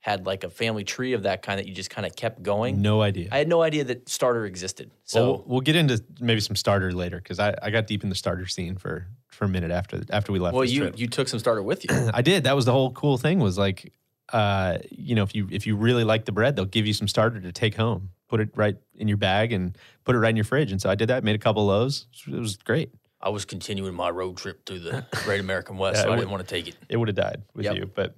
had 0.00 0.26
like 0.26 0.44
a 0.44 0.50
family 0.50 0.84
tree 0.84 1.12
of 1.12 1.24
that 1.24 1.42
kind 1.42 1.58
that 1.58 1.66
you 1.66 1.74
just 1.74 1.90
kind 1.90 2.06
of 2.06 2.14
kept 2.14 2.42
going. 2.42 2.80
No 2.80 3.02
idea. 3.02 3.28
I 3.32 3.38
had 3.38 3.48
no 3.48 3.62
idea 3.62 3.84
that 3.84 4.08
starter 4.08 4.46
existed. 4.46 4.90
So 5.04 5.24
we'll, 5.24 5.44
we'll 5.46 5.60
get 5.60 5.76
into 5.76 6.02
maybe 6.20 6.40
some 6.40 6.56
starter 6.56 6.92
later 6.92 7.16
because 7.18 7.38
I, 7.38 7.54
I 7.62 7.70
got 7.70 7.86
deep 7.86 8.02
in 8.04 8.08
the 8.08 8.14
starter 8.14 8.46
scene 8.46 8.76
for 8.76 9.06
for 9.26 9.44
a 9.44 9.48
minute 9.48 9.70
after 9.70 10.02
after 10.10 10.32
we 10.32 10.38
left. 10.38 10.54
Well, 10.54 10.64
you 10.64 10.80
trip. 10.82 10.98
you 10.98 11.08
took 11.08 11.28
some 11.28 11.38
starter 11.40 11.62
with 11.62 11.84
you. 11.84 12.10
I 12.14 12.22
did. 12.22 12.44
That 12.44 12.54
was 12.56 12.64
the 12.64 12.72
whole 12.72 12.92
cool 12.92 13.18
thing. 13.18 13.40
Was 13.40 13.58
like, 13.58 13.92
uh, 14.32 14.78
you 14.90 15.14
know, 15.14 15.24
if 15.24 15.34
you 15.34 15.48
if 15.50 15.66
you 15.66 15.76
really 15.76 16.04
like 16.04 16.24
the 16.26 16.32
bread, 16.32 16.54
they'll 16.56 16.64
give 16.64 16.86
you 16.86 16.94
some 16.94 17.08
starter 17.08 17.40
to 17.40 17.52
take 17.52 17.74
home. 17.74 18.10
Put 18.28 18.40
it 18.40 18.50
right 18.54 18.76
in 18.94 19.08
your 19.08 19.16
bag 19.16 19.52
and 19.52 19.76
put 20.04 20.14
it 20.14 20.18
right 20.18 20.30
in 20.30 20.36
your 20.36 20.44
fridge. 20.44 20.70
And 20.70 20.80
so 20.80 20.90
I 20.90 20.94
did 20.94 21.08
that. 21.08 21.24
Made 21.24 21.34
a 21.34 21.38
couple 21.38 21.70
of 21.70 21.80
those. 21.80 22.06
It 22.26 22.34
was 22.38 22.56
great. 22.58 22.90
I 23.20 23.30
was 23.30 23.44
continuing 23.44 23.94
my 23.94 24.10
road 24.10 24.36
trip 24.36 24.64
through 24.64 24.80
the 24.80 25.04
Great 25.24 25.40
American 25.40 25.76
West, 25.76 25.96
Yeah, 25.96 26.02
so 26.02 26.06
I 26.06 26.10
would- 26.10 26.16
didn't 26.18 26.30
want 26.30 26.46
to 26.46 26.54
take 26.54 26.68
it. 26.68 26.76
It 26.88 26.96
would 26.98 27.08
have 27.08 27.16
died 27.16 27.42
with 27.54 27.64
Yep. 27.64 27.76
you. 27.76 27.86
But 27.92 28.14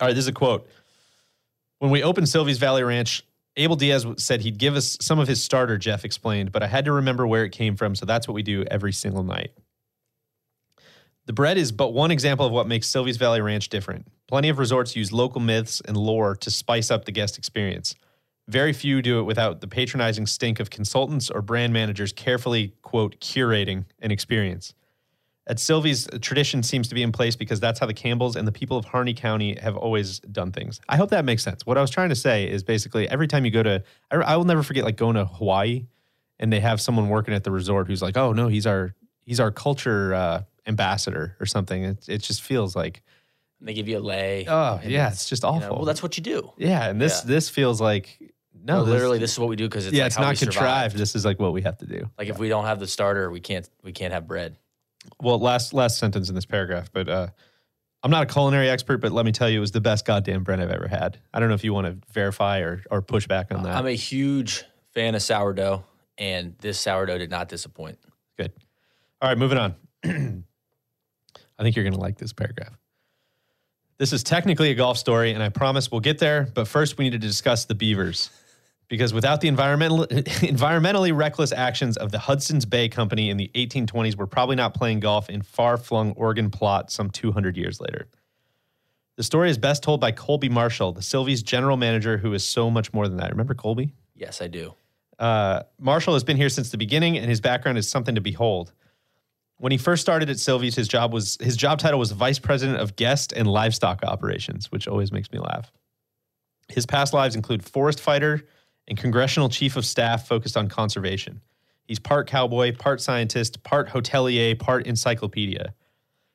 all 0.00 0.06
right, 0.08 0.14
this 0.14 0.24
is 0.24 0.28
a 0.28 0.32
quote. 0.32 0.66
When 1.78 1.90
we 1.90 2.02
opened 2.02 2.26
Silvies 2.26 2.58
Valley 2.58 2.82
Ranch, 2.82 3.22
Abel 3.56 3.76
Diaz 3.76 4.06
said 4.18 4.40
he'd 4.42 4.58
give 4.58 4.76
us 4.76 4.96
some 5.00 5.18
of 5.18 5.28
his 5.28 5.42
starter, 5.42 5.78
Jeff 5.78 6.04
explained, 6.04 6.52
but 6.52 6.62
I 6.62 6.66
had 6.66 6.84
to 6.86 6.92
remember 6.92 7.26
where 7.26 7.44
it 7.44 7.50
came 7.50 7.76
from. 7.76 7.94
So 7.94 8.06
that's 8.06 8.26
what 8.26 8.34
we 8.34 8.42
do 8.42 8.64
every 8.70 8.92
single 8.92 9.22
night. 9.22 9.52
The 11.26 11.32
bread 11.32 11.58
is 11.58 11.72
but 11.72 11.92
one 11.92 12.10
example 12.10 12.46
of 12.46 12.52
what 12.52 12.68
makes 12.68 12.86
Silvies 12.86 13.18
Valley 13.18 13.40
Ranch 13.40 13.68
different. 13.68 14.06
Plenty 14.28 14.48
of 14.48 14.58
resorts 14.58 14.94
use 14.94 15.12
local 15.12 15.40
myths 15.40 15.82
and 15.86 15.96
lore 15.96 16.36
to 16.36 16.50
spice 16.50 16.90
up 16.90 17.04
the 17.04 17.12
guest 17.12 17.36
experience. 17.36 17.94
Very 18.48 18.72
few 18.72 19.02
do 19.02 19.18
it 19.18 19.24
without 19.24 19.60
the 19.60 19.66
patronizing 19.66 20.26
stink 20.26 20.60
of 20.60 20.70
consultants 20.70 21.30
or 21.30 21.42
brand 21.42 21.72
managers 21.72 22.12
carefully, 22.12 22.74
quote, 22.82 23.20
curating 23.20 23.86
an 24.00 24.12
experience. 24.12 24.72
At 25.48 25.58
Silvies, 25.58 26.20
tradition 26.22 26.62
seems 26.64 26.88
to 26.88 26.94
be 26.96 27.02
in 27.04 27.12
place 27.12 27.36
because 27.36 27.60
that's 27.60 27.78
how 27.78 27.86
the 27.86 27.94
Campbells 27.94 28.34
and 28.34 28.48
the 28.48 28.52
people 28.52 28.76
of 28.76 28.84
Harney 28.84 29.14
County 29.14 29.56
have 29.60 29.76
always 29.76 30.18
done 30.18 30.50
things. 30.50 30.80
I 30.88 30.96
hope 30.96 31.10
that 31.10 31.24
makes 31.24 31.44
sense. 31.44 31.64
What 31.64 31.78
I 31.78 31.80
was 31.80 31.90
trying 31.90 32.08
to 32.08 32.16
say 32.16 32.50
is 32.50 32.64
basically 32.64 33.08
every 33.08 33.28
time 33.28 33.44
you 33.44 33.52
go 33.52 33.62
to, 33.62 33.84
I, 34.10 34.16
I 34.16 34.36
will 34.36 34.44
never 34.44 34.64
forget 34.64 34.84
like 34.84 34.96
going 34.96 35.14
to 35.14 35.24
Hawaii 35.24 35.86
and 36.40 36.52
they 36.52 36.58
have 36.60 36.80
someone 36.80 37.08
working 37.08 37.32
at 37.32 37.44
the 37.44 37.52
resort 37.52 37.86
who's 37.86 38.02
like, 38.02 38.16
oh 38.16 38.32
no, 38.32 38.48
he's 38.48 38.66
our 38.66 38.94
he's 39.22 39.38
our 39.38 39.52
culture 39.52 40.14
uh, 40.14 40.42
ambassador 40.66 41.36
or 41.38 41.46
something. 41.46 41.84
It, 41.84 42.08
it 42.08 42.18
just 42.22 42.42
feels 42.42 42.74
like, 42.74 43.02
And 43.60 43.68
they 43.68 43.74
give 43.74 43.86
you 43.86 43.98
a 43.98 44.00
lay. 44.00 44.46
oh 44.48 44.80
yeah, 44.84 45.10
it's 45.10 45.28
just 45.28 45.44
you 45.44 45.48
know, 45.48 45.54
awful. 45.56 45.76
well, 45.76 45.84
that's 45.84 46.02
what 46.02 46.16
you 46.16 46.24
do. 46.24 46.52
yeah, 46.56 46.88
and 46.90 47.00
this 47.00 47.22
Yeah. 47.22 47.28
this 47.34 47.48
feels 47.50 47.80
like 47.80 48.18
no, 48.64 48.84
this- 48.84 48.92
literally, 48.94 49.18
this 49.18 49.30
is 49.32 49.38
what 49.38 49.48
we 49.48 49.54
do 49.54 49.68
because 49.68 49.86
it's 49.86 49.94
yeah, 49.94 50.02
like 50.02 50.06
it's 50.08 50.16
how 50.16 50.22
not 50.24 50.30
we 50.32 50.36
contrived. 50.38 50.96
This 50.96 51.14
is 51.14 51.24
like 51.24 51.38
what 51.38 51.52
we 51.52 51.62
have 51.62 51.78
to 51.78 51.86
do. 51.86 52.10
Like 52.18 52.26
if 52.28 52.38
we 52.40 52.48
don't 52.48 52.64
have 52.64 52.80
the 52.80 52.88
starter, 52.88 53.30
we 53.30 53.38
can't 53.38 53.68
we 53.84 53.92
can't 53.92 54.12
have 54.12 54.26
bread. 54.26 54.56
Well 55.22 55.38
last 55.38 55.72
last 55.72 55.98
sentence 55.98 56.28
in 56.28 56.34
this 56.34 56.44
paragraph 56.44 56.90
but 56.92 57.08
uh 57.08 57.26
i'm 58.02 58.10
not 58.10 58.22
a 58.22 58.26
culinary 58.26 58.68
expert 58.68 58.98
but 58.98 59.12
let 59.12 59.24
me 59.24 59.32
tell 59.32 59.48
you 59.48 59.58
it 59.58 59.60
was 59.60 59.72
the 59.72 59.80
best 59.80 60.04
goddamn 60.04 60.42
bread 60.42 60.60
i've 60.60 60.70
ever 60.70 60.88
had. 60.88 61.18
I 61.32 61.40
don't 61.40 61.48
know 61.48 61.54
if 61.54 61.64
you 61.64 61.72
want 61.74 61.86
to 61.86 62.12
verify 62.12 62.60
or 62.60 62.82
or 62.90 63.02
push 63.02 63.26
back 63.26 63.52
on 63.52 63.62
that. 63.64 63.76
I'm 63.76 63.86
a 63.86 63.92
huge 63.92 64.64
fan 64.92 65.14
of 65.14 65.22
sourdough, 65.22 65.84
and 66.18 66.54
this 66.60 66.78
sourdough 66.78 67.18
did 67.18 67.30
not 67.30 67.48
disappoint. 67.48 67.98
good. 68.38 68.52
All 69.20 69.28
right 69.28 69.38
moving 69.38 69.58
on. 69.58 69.74
I 70.04 71.62
think 71.62 71.74
you're 71.74 71.84
going 71.84 71.94
to 71.94 72.00
like 72.00 72.18
this 72.18 72.32
paragraph. 72.32 72.76
This 73.98 74.12
is 74.12 74.22
technically 74.22 74.70
a 74.70 74.74
golf 74.74 74.98
story 74.98 75.32
and 75.32 75.42
i 75.42 75.48
promise 75.48 75.90
we'll 75.90 76.02
get 76.02 76.18
there 76.18 76.48
but 76.54 76.68
first 76.68 76.98
we 76.98 77.04
need 77.04 77.12
to 77.12 77.18
discuss 77.18 77.64
the 77.64 77.74
beavers 77.74 78.30
because 78.88 79.12
without 79.12 79.40
the 79.40 79.48
environmental, 79.48 80.06
environmentally 80.06 81.16
reckless 81.16 81.52
actions 81.52 81.96
of 81.96 82.12
the 82.12 82.18
Hudson's 82.18 82.64
Bay 82.64 82.88
Company 82.88 83.30
in 83.30 83.36
the 83.36 83.50
1820s, 83.54 84.16
we're 84.16 84.26
probably 84.26 84.56
not 84.56 84.74
playing 84.74 85.00
golf 85.00 85.28
in 85.28 85.42
far 85.42 85.76
flung 85.76 86.12
Oregon 86.12 86.50
plot 86.50 86.90
some 86.90 87.10
200 87.10 87.56
years 87.56 87.80
later. 87.80 88.08
The 89.16 89.22
story 89.22 89.50
is 89.50 89.58
best 89.58 89.82
told 89.82 90.00
by 90.00 90.12
Colby 90.12 90.48
Marshall, 90.48 90.92
the 90.92 91.00
Silvies 91.00 91.42
general 91.42 91.76
manager, 91.76 92.18
who 92.18 92.34
is 92.34 92.44
so 92.44 92.70
much 92.70 92.92
more 92.92 93.08
than 93.08 93.16
that. 93.16 93.30
Remember 93.30 93.54
Colby? 93.54 93.94
Yes, 94.14 94.42
I 94.42 94.46
do. 94.46 94.74
Uh, 95.18 95.62
Marshall 95.78 96.12
has 96.12 96.22
been 96.22 96.36
here 96.36 96.50
since 96.50 96.70
the 96.70 96.76
beginning, 96.76 97.16
and 97.16 97.26
his 97.28 97.40
background 97.40 97.78
is 97.78 97.88
something 97.88 98.14
to 98.14 98.20
behold. 98.20 98.72
When 99.56 99.72
he 99.72 99.78
first 99.78 100.02
started 100.02 100.28
at 100.28 100.36
Silvies, 100.36 100.74
his 100.74 100.86
job 100.86 101.14
was 101.14 101.38
his 101.40 101.56
job 101.56 101.78
title 101.78 101.98
was 101.98 102.12
vice 102.12 102.38
president 102.38 102.78
of 102.78 102.94
guest 102.94 103.32
and 103.32 103.48
livestock 103.48 104.04
operations, 104.04 104.70
which 104.70 104.86
always 104.86 105.10
makes 105.10 105.32
me 105.32 105.38
laugh. 105.38 105.72
His 106.68 106.84
past 106.84 107.14
lives 107.14 107.34
include 107.36 107.64
forest 107.64 108.00
fighter 108.00 108.46
and 108.88 108.98
congressional 108.98 109.48
chief 109.48 109.76
of 109.76 109.84
staff 109.84 110.26
focused 110.26 110.56
on 110.56 110.68
conservation. 110.68 111.40
He's 111.84 111.98
part 111.98 112.26
cowboy, 112.26 112.74
part 112.76 113.00
scientist, 113.00 113.62
part 113.62 113.88
hotelier, 113.88 114.58
part 114.58 114.86
encyclopedia. 114.86 115.74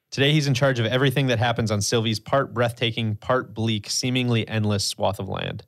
Today, 0.09 0.33
he's 0.33 0.47
in 0.47 0.53
charge 0.53 0.79
of 0.79 0.85
everything 0.85 1.27
that 1.27 1.39
happens 1.39 1.71
on 1.71 1.79
Silvies 1.79 2.23
part 2.23 2.53
breathtaking, 2.53 3.15
part 3.15 3.53
bleak, 3.53 3.89
seemingly 3.89 4.47
endless 4.47 4.83
swath 4.83 5.19
of 5.19 5.29
land. 5.29 5.63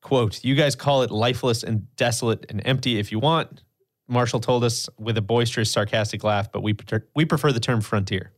Quote, 0.00 0.44
You 0.44 0.54
guys 0.54 0.74
call 0.76 1.02
it 1.02 1.10
lifeless 1.10 1.62
and 1.62 1.94
desolate 1.96 2.46
and 2.48 2.62
empty 2.64 2.98
if 2.98 3.10
you 3.10 3.18
want, 3.18 3.62
Marshall 4.08 4.40
told 4.40 4.62
us 4.62 4.88
with 4.98 5.16
a 5.16 5.22
boisterous, 5.22 5.70
sarcastic 5.70 6.22
laugh, 6.22 6.52
but 6.52 6.62
we, 6.62 6.76
we 7.14 7.24
prefer 7.24 7.52
the 7.52 7.60
term 7.60 7.80
frontier. 7.80 8.32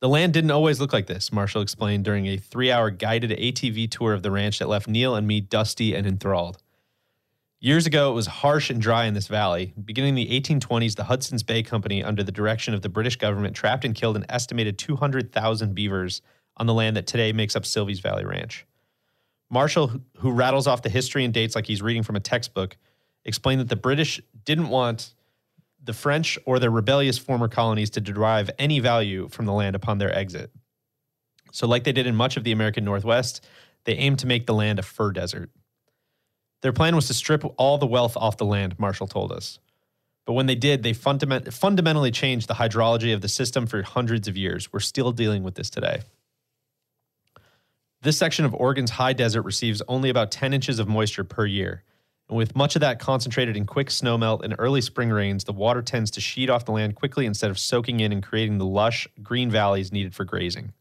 The 0.00 0.08
land 0.08 0.32
didn't 0.32 0.50
always 0.50 0.80
look 0.80 0.94
like 0.94 1.06
this, 1.06 1.30
Marshall 1.30 1.60
explained 1.60 2.06
during 2.06 2.26
a 2.26 2.38
three 2.38 2.72
hour 2.72 2.90
guided 2.90 3.30
ATV 3.30 3.90
tour 3.90 4.14
of 4.14 4.22
the 4.22 4.30
ranch 4.30 4.58
that 4.58 4.68
left 4.68 4.88
Neil 4.88 5.14
and 5.14 5.26
me 5.26 5.42
dusty 5.42 5.94
and 5.94 6.06
enthralled. 6.06 6.56
Years 7.62 7.86
ago, 7.86 8.10
it 8.10 8.14
was 8.14 8.26
harsh 8.26 8.70
and 8.70 8.80
dry 8.80 9.04
in 9.04 9.12
this 9.12 9.28
valley. 9.28 9.74
Beginning 9.84 10.16
in 10.16 10.26
the 10.26 10.40
1820s, 10.40 10.96
the 10.96 11.04
Hudson's 11.04 11.42
Bay 11.42 11.62
Company, 11.62 12.02
under 12.02 12.22
the 12.22 12.32
direction 12.32 12.72
of 12.72 12.80
the 12.80 12.88
British 12.88 13.16
government, 13.16 13.54
trapped 13.54 13.84
and 13.84 13.94
killed 13.94 14.16
an 14.16 14.24
estimated 14.30 14.78
200,000 14.78 15.74
beavers 15.74 16.22
on 16.56 16.64
the 16.64 16.72
land 16.72 16.96
that 16.96 17.06
today 17.06 17.34
makes 17.34 17.54
up 17.54 17.64
Silvies 17.64 18.00
Valley 18.00 18.24
Ranch. 18.24 18.64
Marshall, 19.50 19.92
who 20.16 20.30
rattles 20.30 20.66
off 20.66 20.80
the 20.80 20.88
history 20.88 21.26
and 21.26 21.34
dates 21.34 21.54
like 21.54 21.66
he's 21.66 21.82
reading 21.82 22.02
from 22.02 22.16
a 22.16 22.20
textbook, 22.20 22.78
explained 23.26 23.60
that 23.60 23.68
the 23.68 23.76
British 23.76 24.22
didn't 24.46 24.70
want 24.70 25.12
the 25.82 25.92
French 25.92 26.38
or 26.44 26.58
their 26.58 26.70
rebellious 26.70 27.18
former 27.18 27.48
colonies 27.48 27.90
to 27.90 28.00
derive 28.00 28.50
any 28.58 28.80
value 28.80 29.28
from 29.28 29.46
the 29.46 29.52
land 29.52 29.74
upon 29.74 29.98
their 29.98 30.14
exit. 30.16 30.50
So, 31.52 31.66
like 31.66 31.84
they 31.84 31.92
did 31.92 32.06
in 32.06 32.14
much 32.14 32.36
of 32.36 32.44
the 32.44 32.52
American 32.52 32.84
Northwest, 32.84 33.44
they 33.84 33.94
aimed 33.94 34.18
to 34.20 34.26
make 34.26 34.46
the 34.46 34.54
land 34.54 34.78
a 34.78 34.82
fur 34.82 35.10
desert. 35.10 35.50
Their 36.62 36.72
plan 36.72 36.94
was 36.94 37.06
to 37.06 37.14
strip 37.14 37.44
all 37.56 37.78
the 37.78 37.86
wealth 37.86 38.16
off 38.16 38.36
the 38.36 38.44
land, 38.44 38.78
Marshall 38.78 39.06
told 39.06 39.32
us. 39.32 39.58
But 40.26 40.34
when 40.34 40.46
they 40.46 40.54
did, 40.54 40.82
they 40.82 40.92
fundament- 40.92 41.52
fundamentally 41.52 42.10
changed 42.10 42.46
the 42.46 42.54
hydrology 42.54 43.14
of 43.14 43.22
the 43.22 43.28
system 43.28 43.66
for 43.66 43.82
hundreds 43.82 44.28
of 44.28 44.36
years. 44.36 44.72
We're 44.72 44.80
still 44.80 45.12
dealing 45.12 45.42
with 45.42 45.54
this 45.54 45.70
today. 45.70 46.02
This 48.02 48.18
section 48.18 48.44
of 48.44 48.54
Oregon's 48.54 48.92
high 48.92 49.12
desert 49.12 49.42
receives 49.42 49.82
only 49.88 50.08
about 50.08 50.30
10 50.30 50.52
inches 50.54 50.78
of 50.78 50.88
moisture 50.88 51.24
per 51.24 51.46
year. 51.46 51.82
And 52.30 52.36
with 52.36 52.54
much 52.54 52.76
of 52.76 52.80
that 52.80 53.00
concentrated 53.00 53.56
in 53.56 53.66
quick 53.66 53.88
snowmelt 53.88 54.44
and 54.44 54.54
early 54.56 54.80
spring 54.80 55.10
rains, 55.10 55.42
the 55.42 55.52
water 55.52 55.82
tends 55.82 56.12
to 56.12 56.20
sheet 56.20 56.48
off 56.48 56.64
the 56.64 56.70
land 56.70 56.94
quickly 56.94 57.26
instead 57.26 57.50
of 57.50 57.58
soaking 57.58 57.98
in 57.98 58.12
and 58.12 58.22
creating 58.22 58.58
the 58.58 58.64
lush, 58.64 59.08
green 59.20 59.50
valleys 59.50 59.90
needed 59.90 60.14
for 60.14 60.24
grazing. 60.24 60.72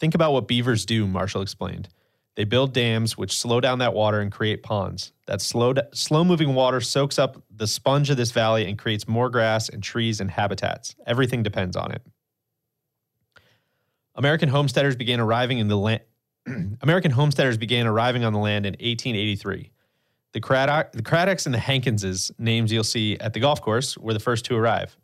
Think 0.00 0.14
about 0.14 0.32
what 0.32 0.48
beavers 0.48 0.86
do, 0.86 1.06
Marshall 1.06 1.42
explained. 1.42 1.90
They 2.36 2.44
build 2.44 2.72
dams 2.72 3.18
which 3.18 3.36
slow 3.36 3.60
down 3.60 3.80
that 3.80 3.92
water 3.92 4.20
and 4.20 4.32
create 4.32 4.62
ponds. 4.62 5.12
That 5.26 5.42
slow, 5.42 5.74
slow 5.92 6.24
moving 6.24 6.54
water 6.54 6.80
soaks 6.80 7.18
up 7.18 7.42
the 7.54 7.66
sponge 7.66 8.08
of 8.08 8.16
this 8.16 8.30
valley 8.30 8.66
and 8.66 8.78
creates 8.78 9.06
more 9.06 9.28
grass 9.28 9.68
and 9.68 9.82
trees 9.82 10.22
and 10.22 10.30
habitats. 10.30 10.96
Everything 11.06 11.42
depends 11.42 11.76
on 11.76 11.92
it. 11.92 12.00
American 14.14 14.48
homesteaders 14.48 14.96
began 14.96 15.20
arriving 15.20 15.58
in 15.58 15.68
the. 15.68 16.00
American 16.80 17.10
homesteaders 17.10 17.58
began 17.58 17.86
arriving 17.86 18.24
on 18.24 18.32
the 18.32 18.38
land 18.38 18.64
in 18.64 18.72
1883. 18.72 19.70
The, 20.32 20.40
Craddock, 20.40 20.92
the 20.92 21.02
Craddocks 21.02 21.46
and 21.46 21.54
the 21.54 21.58
Hankinses, 21.58 22.30
names 22.38 22.72
you'll 22.72 22.84
see 22.84 23.18
at 23.18 23.32
the 23.32 23.40
golf 23.40 23.60
course, 23.60 23.98
were 23.98 24.14
the 24.14 24.20
first 24.20 24.44
to 24.46 24.56
arrive. 24.56 24.96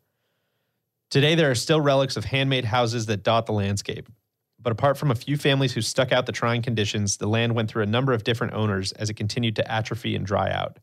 Today, 1.11 1.35
there 1.35 1.51
are 1.51 1.55
still 1.55 1.81
relics 1.81 2.17
of 2.17 2.25
handmade 2.25 2.65
houses 2.65 3.07
that 3.07 3.23
dot 3.23 3.47
the 3.47 3.53
landscape. 3.53 4.09
But 4.61 4.73
apart 4.73 4.99
from 4.99 5.11
a 5.11 5.15
few 5.15 5.37
families 5.37 5.73
who 5.73 5.81
stuck 5.81 6.13
out 6.13 6.27
the 6.27 6.33
trying 6.33 6.63
conditions, 6.63 7.17
the 7.17 7.29
land 7.29 7.55
went 7.55 7.71
through 7.71 7.85
a 7.85 7.87
number 7.87 8.13
of 8.13 8.25
different 8.25 8.55
owners 8.55 8.93
as 8.93 9.09
it 9.09 9.15
continued 9.15 9.57
to 9.57 9.71
atrophy 9.71 10.17
and 10.17 10.27
dry 10.27 10.51
out. 10.51 10.79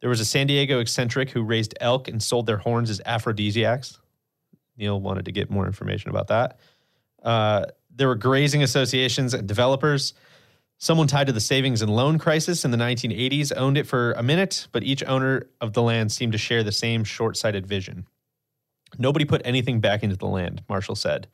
There 0.00 0.08
was 0.08 0.20
a 0.20 0.24
San 0.24 0.46
Diego 0.46 0.80
eccentric 0.80 1.30
who 1.30 1.42
raised 1.42 1.74
elk 1.80 2.08
and 2.08 2.22
sold 2.22 2.46
their 2.46 2.56
horns 2.56 2.88
as 2.88 3.00
aphrodisiacs. 3.04 3.98
Neil 4.76 5.00
wanted 5.00 5.26
to 5.26 5.32
get 5.32 5.50
more 5.50 5.66
information 5.66 6.10
about 6.10 6.28
that. 6.28 6.58
Uh, 7.22 7.66
there 7.94 8.08
were 8.08 8.14
grazing 8.14 8.62
associations 8.62 9.34
and 9.34 9.46
developers. 9.46 10.14
Someone 10.82 11.06
tied 11.06 11.26
to 11.26 11.32
the 11.34 11.40
savings 11.40 11.82
and 11.82 11.94
loan 11.94 12.18
crisis 12.18 12.64
in 12.64 12.70
the 12.70 12.78
1980s 12.78 13.52
owned 13.54 13.76
it 13.76 13.86
for 13.86 14.12
a 14.12 14.22
minute, 14.22 14.66
but 14.72 14.82
each 14.82 15.04
owner 15.04 15.46
of 15.60 15.74
the 15.74 15.82
land 15.82 16.10
seemed 16.10 16.32
to 16.32 16.38
share 16.38 16.64
the 16.64 16.72
same 16.72 17.04
short 17.04 17.36
sighted 17.36 17.66
vision. 17.66 18.06
Nobody 18.96 19.26
put 19.26 19.42
anything 19.44 19.80
back 19.80 20.02
into 20.02 20.16
the 20.16 20.26
land, 20.26 20.62
Marshall 20.70 20.94
said. 20.94 21.28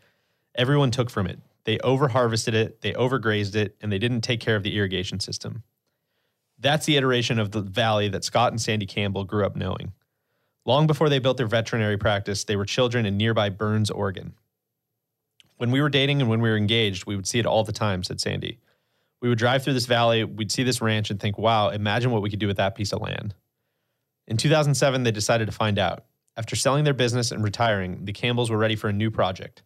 Everyone 0.56 0.90
took 0.90 1.10
from 1.10 1.28
it. 1.28 1.38
They 1.62 1.78
overharvested 1.78 2.54
it, 2.54 2.80
they 2.80 2.92
overgrazed 2.94 3.54
it, 3.54 3.76
and 3.80 3.92
they 3.92 4.00
didn't 4.00 4.22
take 4.22 4.40
care 4.40 4.56
of 4.56 4.64
the 4.64 4.76
irrigation 4.76 5.20
system. 5.20 5.62
That's 6.58 6.86
the 6.86 6.96
iteration 6.96 7.38
of 7.38 7.52
the 7.52 7.60
valley 7.60 8.08
that 8.08 8.24
Scott 8.24 8.52
and 8.52 8.60
Sandy 8.60 8.86
Campbell 8.86 9.22
grew 9.22 9.46
up 9.46 9.54
knowing. 9.54 9.92
Long 10.64 10.88
before 10.88 11.08
they 11.08 11.20
built 11.20 11.36
their 11.36 11.46
veterinary 11.46 11.98
practice, 11.98 12.42
they 12.42 12.56
were 12.56 12.64
children 12.64 13.06
in 13.06 13.16
nearby 13.16 13.50
Burns, 13.50 13.92
Oregon. 13.92 14.34
When 15.56 15.70
we 15.70 15.80
were 15.80 15.88
dating 15.88 16.20
and 16.20 16.28
when 16.28 16.40
we 16.40 16.50
were 16.50 16.56
engaged, 16.56 17.06
we 17.06 17.14
would 17.14 17.28
see 17.28 17.38
it 17.38 17.46
all 17.46 17.62
the 17.62 17.72
time, 17.72 18.02
said 18.02 18.20
Sandy. 18.20 18.58
We 19.20 19.28
would 19.28 19.38
drive 19.38 19.64
through 19.64 19.74
this 19.74 19.86
valley, 19.86 20.24
we'd 20.24 20.52
see 20.52 20.62
this 20.62 20.80
ranch 20.80 21.10
and 21.10 21.18
think, 21.18 21.38
wow, 21.38 21.70
imagine 21.70 22.10
what 22.10 22.22
we 22.22 22.30
could 22.30 22.38
do 22.38 22.46
with 22.46 22.58
that 22.58 22.74
piece 22.74 22.92
of 22.92 23.00
land. 23.00 23.34
In 24.26 24.36
2007, 24.36 25.02
they 25.02 25.10
decided 25.10 25.46
to 25.46 25.52
find 25.52 25.78
out. 25.78 26.04
After 26.36 26.54
selling 26.54 26.84
their 26.84 26.94
business 26.94 27.32
and 27.32 27.42
retiring, 27.42 28.04
the 28.04 28.12
Campbells 28.12 28.50
were 28.50 28.58
ready 28.58 28.76
for 28.76 28.88
a 28.88 28.92
new 28.92 29.10
project. 29.10 29.62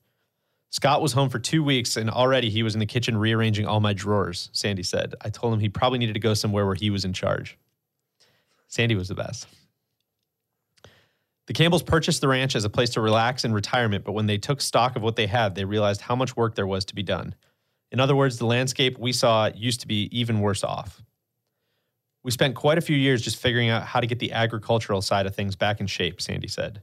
Scott 0.71 1.03
was 1.03 1.13
home 1.13 1.29
for 1.29 1.41
two 1.41 1.65
weeks 1.65 1.97
and 1.97 2.09
already 2.09 2.49
he 2.49 2.63
was 2.63 2.75
in 2.75 2.81
the 2.81 2.87
kitchen 2.87 3.17
rearranging 3.17 3.67
all 3.67 3.81
my 3.81 3.93
drawers, 3.93 4.51
Sandy 4.53 4.85
said. 4.85 5.15
I 5.21 5.31
told 5.31 5.53
him 5.53 5.59
he 5.59 5.69
probably 5.69 5.99
needed 5.99 6.13
to 6.13 6.21
go 6.21 6.35
somewhere 6.35 6.65
where 6.65 6.77
he 6.77 6.91
was 6.91 7.05
in 7.05 7.13
charge. 7.13 7.59
Sandy 8.69 8.95
was 8.95 9.09
the 9.09 9.17
best. 9.17 9.49
The 11.47 11.55
Campbells 11.55 11.83
purchased 11.83 12.21
the 12.21 12.29
ranch 12.29 12.55
as 12.55 12.65
a 12.65 12.71
place 12.71 12.91
to 12.91 13.01
relax 13.01 13.45
in 13.45 13.53
retirement, 13.53 14.05
but 14.05 14.13
when 14.13 14.27
they 14.27 14.39
took 14.39 14.61
stock 14.61 14.95
of 14.95 15.03
what 15.03 15.17
they 15.17 15.27
had, 15.27 15.57
they 15.57 15.65
realized 15.65 16.01
how 16.01 16.15
much 16.15 16.37
work 16.37 16.55
there 16.55 16.69
was 16.69 16.85
to 16.85 16.95
be 16.95 17.03
done. 17.03 17.35
In 17.93 18.01
other 18.01 18.15
words, 18.15 18.39
the 18.39 18.47
landscape 18.47 18.99
we 18.99 19.13
saw 19.13 19.51
used 19.55 19.81
to 19.81 19.89
be 19.89 20.09
even 20.17 20.41
worse 20.41 20.63
off. 20.63 21.03
We 22.23 22.31
spent 22.31 22.55
quite 22.55 22.79
a 22.79 22.83
few 22.83 22.97
years 22.97 23.23
just 23.23 23.37
figuring 23.37 23.71
out 23.71 23.83
how 23.83 24.01
to 24.01 24.07
get 24.07 24.19
the 24.19 24.33
agricultural 24.33 25.03
side 25.03 25.27
of 25.27 25.35
things 25.35 25.57
back 25.57 25.81
in 25.81 25.87
shape, 25.87 26.21
Sandy 26.21 26.49
said. 26.49 26.83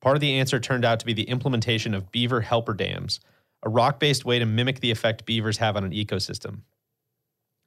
Part 0.00 0.16
of 0.16 0.20
the 0.20 0.38
answer 0.38 0.58
turned 0.58 0.84
out 0.84 0.98
to 1.00 1.06
be 1.06 1.12
the 1.12 1.28
implementation 1.28 1.94
of 1.94 2.10
beaver 2.10 2.40
helper 2.40 2.74
dams, 2.74 3.20
a 3.62 3.68
rock 3.68 4.00
based 4.00 4.24
way 4.24 4.38
to 4.38 4.46
mimic 4.46 4.80
the 4.80 4.90
effect 4.90 5.26
beavers 5.26 5.58
have 5.58 5.76
on 5.76 5.84
an 5.84 5.92
ecosystem. 5.92 6.62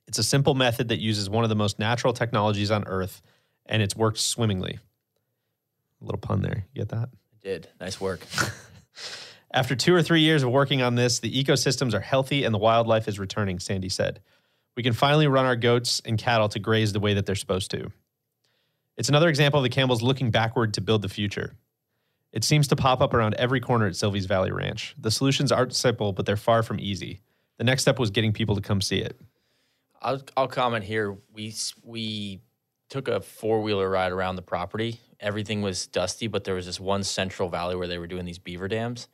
It's 0.08 0.20
a 0.20 0.24
simple 0.24 0.54
method 0.54 0.90
that 0.90 1.00
uses 1.00 1.30
one 1.30 1.44
of 1.44 1.50
the 1.50 1.56
most 1.56 1.80
natural 1.80 2.14
technologies 2.14 2.72
on 2.72 2.84
Earth, 2.88 3.22
and 3.66 3.82
it's 3.82 3.96
worked 3.96 4.20
swimmingly. 4.20 4.80
A 6.02 6.06
little 6.06 6.20
pun 6.20 6.42
there. 6.42 6.66
You 6.74 6.82
get 6.82 6.90
that? 6.90 7.10
I 7.10 7.38
did. 7.42 7.70
Nice 7.80 8.02
work. 8.02 8.22
After 9.56 9.74
two 9.74 9.96
or 9.96 10.04
three 10.04 10.20
years 10.20 10.44
of 10.44 10.52
working 10.52 10.82
on 10.82 10.96
this, 10.96 11.20
the 11.20 11.32
ecosystems 11.32 11.94
are 11.94 12.02
healthy 12.02 12.44
and 12.44 12.54
the 12.54 12.60
wildlife 12.60 13.08
is 13.08 13.18
returning, 13.18 13.60
Sandy 13.60 13.88
said. 13.88 14.20
We 14.76 14.84
can 14.84 14.92
finally 14.92 15.28
run 15.28 15.46
our 15.46 15.56
goats 15.56 16.02
and 16.04 16.18
cattle 16.18 16.50
to 16.50 16.60
graze 16.60 16.92
the 16.92 17.00
way 17.00 17.14
that 17.14 17.26
they're 17.26 17.36
supposed 17.36 17.72
to. 17.72 17.90
It's 18.98 19.08
another 19.08 19.30
example 19.30 19.62
of 19.62 19.64
the 19.64 19.70
Campbells 19.70 20.02
looking 20.02 20.30
backward 20.30 20.74
to 20.74 20.82
build 20.82 21.02
the 21.02 21.10
future. 21.10 21.56
It 22.34 22.44
seems 22.44 22.68
to 22.68 22.76
pop 22.76 23.00
up 23.00 23.14
around 23.14 23.36
every 23.36 23.62
corner 23.62 23.88
at 23.88 23.94
Silvies 23.94 24.28
Valley 24.28 24.52
Ranch. 24.52 24.94
The 24.98 25.10
solutions 25.10 25.54
aren't 25.54 25.74
simple, 25.74 26.12
but 26.12 26.26
they're 26.26 26.36
far 26.36 26.62
from 26.62 26.78
easy. 26.82 27.22
The 27.58 27.64
next 27.64 27.84
step 27.84 27.98
was 27.98 28.10
getting 28.10 28.34
people 28.34 28.56
to 28.56 28.62
come 28.62 28.82
see 28.82 28.98
it. 28.98 29.18
I'll, 30.02 30.22
I'll 30.36 30.50
comment 30.50 30.84
here. 30.84 31.18
We 31.34 31.56
we 31.82 32.42
took 32.90 33.08
a 33.08 33.22
four 33.22 33.62
wheeler 33.62 33.90
ride 33.90 34.12
around 34.12 34.36
the 34.36 34.42
property. 34.42 35.00
Everything 35.22 35.62
was 35.62 35.88
dusty, 35.88 36.28
but 36.28 36.44
there 36.44 36.56
was 36.56 36.66
this 36.66 36.80
one 36.80 37.04
central 37.04 37.48
valley 37.48 37.78
where 37.78 37.88
they 37.88 37.98
were 37.98 38.08
doing 38.08 38.26
these 38.26 38.38
beaver 38.38 38.68
dams, 38.68 39.08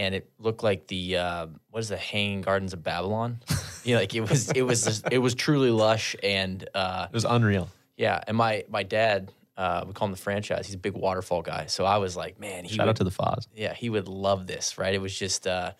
and 0.00 0.14
it 0.14 0.30
looked 0.38 0.62
like 0.62 0.86
the 0.86 1.16
uh, 1.18 1.46
what 1.70 1.80
is 1.80 1.88
the 1.90 1.96
Hanging 1.98 2.40
Gardens 2.40 2.72
of 2.72 2.82
Babylon? 2.82 3.38
you 3.84 3.94
know, 3.94 4.00
like 4.00 4.14
it 4.14 4.22
was 4.22 4.50
it 4.50 4.62
was 4.62 4.84
just- 4.84 5.06
it 5.12 5.18
was 5.18 5.34
truly 5.34 5.70
lush 5.70 6.16
and 6.22 6.66
uh, 6.74 7.06
It 7.10 7.14
was 7.14 7.24
unreal. 7.26 7.68
yeah. 7.96 8.18
And 8.26 8.36
my 8.36 8.64
my 8.68 8.82
dad, 8.82 9.30
uh, 9.56 9.84
we 9.86 9.92
call 9.92 10.06
him 10.06 10.12
the 10.12 10.18
franchise. 10.28 10.66
He's 10.66 10.74
a 10.74 10.78
big 10.88 10.94
waterfall 10.94 11.42
guy, 11.42 11.66
so 11.66 11.84
I 11.84 11.98
was 11.98 12.16
like, 12.16 12.40
man, 12.40 12.64
he 12.64 12.74
Shout 12.76 12.86
would, 12.86 12.90
out 12.90 12.96
to 12.96 13.04
the 13.04 13.10
Foz. 13.10 13.46
yeah, 13.54 13.74
he 13.74 13.90
would 13.90 14.08
love 14.08 14.46
this, 14.46 14.78
right? 14.78 14.94
It 14.94 15.00
was 15.02 15.14
just 15.16 15.46
uh, 15.46 15.72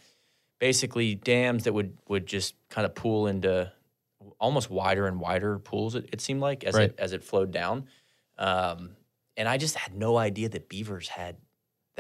basically 0.59 1.14
dams 1.14 1.64
that 1.64 1.72
would 1.72 1.96
would 2.09 2.26
just 2.26 2.54
kind 2.68 2.85
of 2.85 2.94
pool 2.94 3.26
into 3.26 3.72
almost 4.38 4.68
wider 4.70 5.06
and 5.06 5.18
wider 5.18 5.59
pools. 5.59 5.94
It, 5.94 6.11
it 6.12 6.20
seemed 6.20 6.40
like 6.42 6.62
as 6.64 6.74
Right. 6.74 6.90
it 6.90 6.94
as 6.98 7.12
it 7.14 7.24
flowed 7.24 7.52
down, 7.52 7.87
um, 8.38 8.90
and 9.37 9.48
I 9.48 9.56
just 9.56 9.76
had 9.76 9.94
no 9.94 10.18
idea 10.18 10.48
that 10.50 10.68
beavers 10.68 11.09
had 11.09 11.37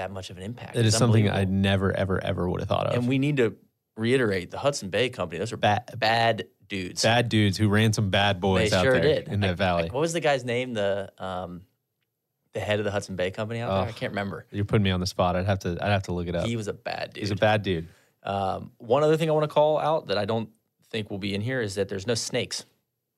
that 0.00 0.10
much 0.10 0.30
of 0.30 0.38
an 0.38 0.42
impact. 0.42 0.76
It 0.76 0.86
is 0.86 0.96
something 0.96 1.28
I 1.28 1.44
never, 1.44 1.94
ever, 1.94 2.22
ever 2.24 2.48
would 2.48 2.60
have 2.60 2.68
thought 2.68 2.86
of. 2.86 2.94
and 2.94 3.06
we 3.06 3.18
need 3.18 3.36
to 3.36 3.54
reiterate 3.96 4.50
the 4.50 4.56
Hudson 4.58 4.88
Bay 4.88 5.10
Company. 5.10 5.38
Those 5.38 5.52
are 5.52 5.58
Bad- 5.58 5.90
bad 5.98 6.46
dudes. 6.68 7.02
bad 7.02 7.28
dudes 7.28 7.58
who 7.58 7.68
ran 7.68 7.92
some 7.92 8.08
bad 8.10 8.36
they 8.36 8.40
boys 8.40 8.72
out 8.72 8.82
sure 8.82 8.94
there 8.94 9.02
did 9.02 9.28
in 9.28 9.44
I- 9.44 9.48
that 9.48 9.56
valley. 9.58 9.84
I- 9.90 9.92
what 9.92 10.00
was 10.00 10.14
the 10.14 10.20
guy's 10.20 10.44
name? 10.44 10.72
The 10.72 11.12
um, 11.18 11.62
the 12.54 12.60
head 12.60 12.78
of 12.80 12.84
the 12.84 12.90
Hudson 12.90 13.14
Bay 13.14 13.30
Company 13.30 13.60
out 13.60 13.68
there. 13.68 13.86
I 13.86 13.88
Oh. 13.90 13.92
can't 13.92 14.10
remember. 14.12 14.46
You're 14.50 14.64
putting 14.64 14.82
me 14.82 14.90
on 14.90 14.98
the 15.00 15.06
spot. 15.06 15.36
I'd 15.36 15.46
have 15.46 15.60
to. 15.60 15.76
I'd 15.80 15.90
have 15.90 16.04
to 16.04 16.12
look 16.12 16.26
it 16.28 16.34
up. 16.34 16.46
He 16.46 16.56
was 16.56 16.66
a 16.66 16.72
bad 16.72 17.12
dude. 17.12 17.20
He's 17.22 17.30
a 17.30 17.36
bad 17.36 17.62
dude. 17.62 17.88
um, 18.22 18.72
one 18.78 19.02
other 19.04 19.16
thing 19.16 19.28
I 19.28 19.32
want 19.32 19.44
to 19.48 19.54
call 19.54 19.78
out 19.78 20.08
that 20.08 20.18
I 20.18 20.24
don't 20.24 20.48
think 20.90 21.10
will 21.10 21.18
be 21.18 21.34
in 21.34 21.40
here 21.42 21.60
is 21.60 21.74
that 21.76 21.88
there's 21.88 22.06
no 22.06 22.14
snakes. 22.14 22.64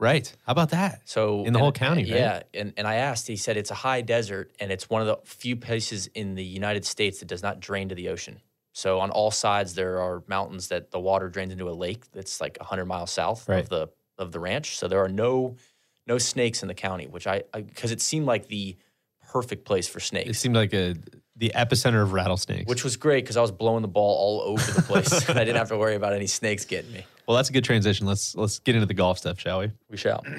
Right. 0.03 0.35
How 0.45 0.51
about 0.53 0.71
that? 0.71 1.03
So 1.05 1.45
In 1.45 1.53
the 1.53 1.59
and- 1.59 1.63
whole 1.65 1.73
county, 1.73 2.03
right? 2.03 2.19
yeah. 2.21 2.43
And 2.53 2.73
and 2.77 2.87
I 2.89 2.97
asked, 2.97 3.29
he 3.29 3.37
said 3.37 3.57
it's 3.57 3.71
a 3.71 3.75
high 3.89 4.01
desert 4.03 4.53
and 4.61 4.73
it's 4.73 4.91
one 4.91 5.01
of 5.01 5.07
the 5.07 5.17
few 5.25 5.55
places 5.57 6.09
in 6.09 6.35
the 6.35 6.45
United 6.45 6.85
States 6.85 7.21
that 7.21 7.27
does 7.29 7.43
not 7.43 7.61
drain 7.61 7.89
to 7.91 7.95
the 7.95 8.09
ocean. 8.09 8.41
So 8.73 8.99
on 9.01 9.11
all 9.11 9.31
sides 9.31 9.75
there 9.75 10.01
are 10.01 10.23
mountains 10.27 10.69
that 10.69 10.91
the 10.91 10.99
water 10.99 11.29
drains 11.29 11.53
into 11.53 11.69
a 11.69 11.77
lake 11.87 12.11
that's 12.11 12.41
like 12.41 12.59
hundred 12.61 12.87
miles 12.87 13.13
south 13.13 13.49
Right. 13.49 13.61
of 13.61 13.69
the 13.69 13.89
of 14.19 14.33
the 14.33 14.41
ranch. 14.41 14.77
So 14.77 14.89
there 14.89 15.03
are 15.05 15.09
no 15.27 15.57
no 16.07 16.19
snakes 16.19 16.63
in 16.63 16.69
the 16.69 16.75
county, 16.75 17.07
which 17.07 17.27
I 17.29 17.45
because 17.55 17.93
it 17.93 18.01
seemed 18.01 18.27
like 18.27 18.49
the 18.49 18.77
perfect 19.31 19.65
place 19.65 19.87
for 19.89 20.01
snakes. 20.01 20.31
It 20.31 20.35
seemed 20.35 20.57
like 20.57 20.75
a 20.75 20.97
the 21.37 21.53
epicenter 21.55 22.03
of 22.03 22.13
rattlesnakes. 22.13 22.69
Which 22.69 22.85
was 22.85 22.97
great 22.97 23.25
because 23.25 23.37
I 23.37 23.41
was 23.41 23.51
blowing 23.51 23.83
the 23.83 23.89
ball 23.89 24.17
all 24.17 24.41
over 24.53 24.73
the 24.73 24.83
place. 24.83 25.29
and 25.29 25.39
I 25.39 25.45
didn't 25.45 25.57
have 25.57 25.69
to 25.69 25.79
worry 25.79 25.95
about 25.95 26.13
any 26.13 26.27
snakes 26.27 26.65
getting 26.65 26.93
me. 26.93 27.05
well, 27.27 27.37
that's 27.37 27.49
a 27.49 27.53
good 27.53 27.65
transition. 27.65 28.07
Let's 28.07 28.35
let's 28.35 28.59
get 28.59 28.75
into 28.75 28.87
the 28.87 28.95
golf 28.95 29.19
stuff, 29.19 29.41
shall 29.41 29.61
we? 29.61 29.71
We 29.91 29.97
shall. 29.97 30.25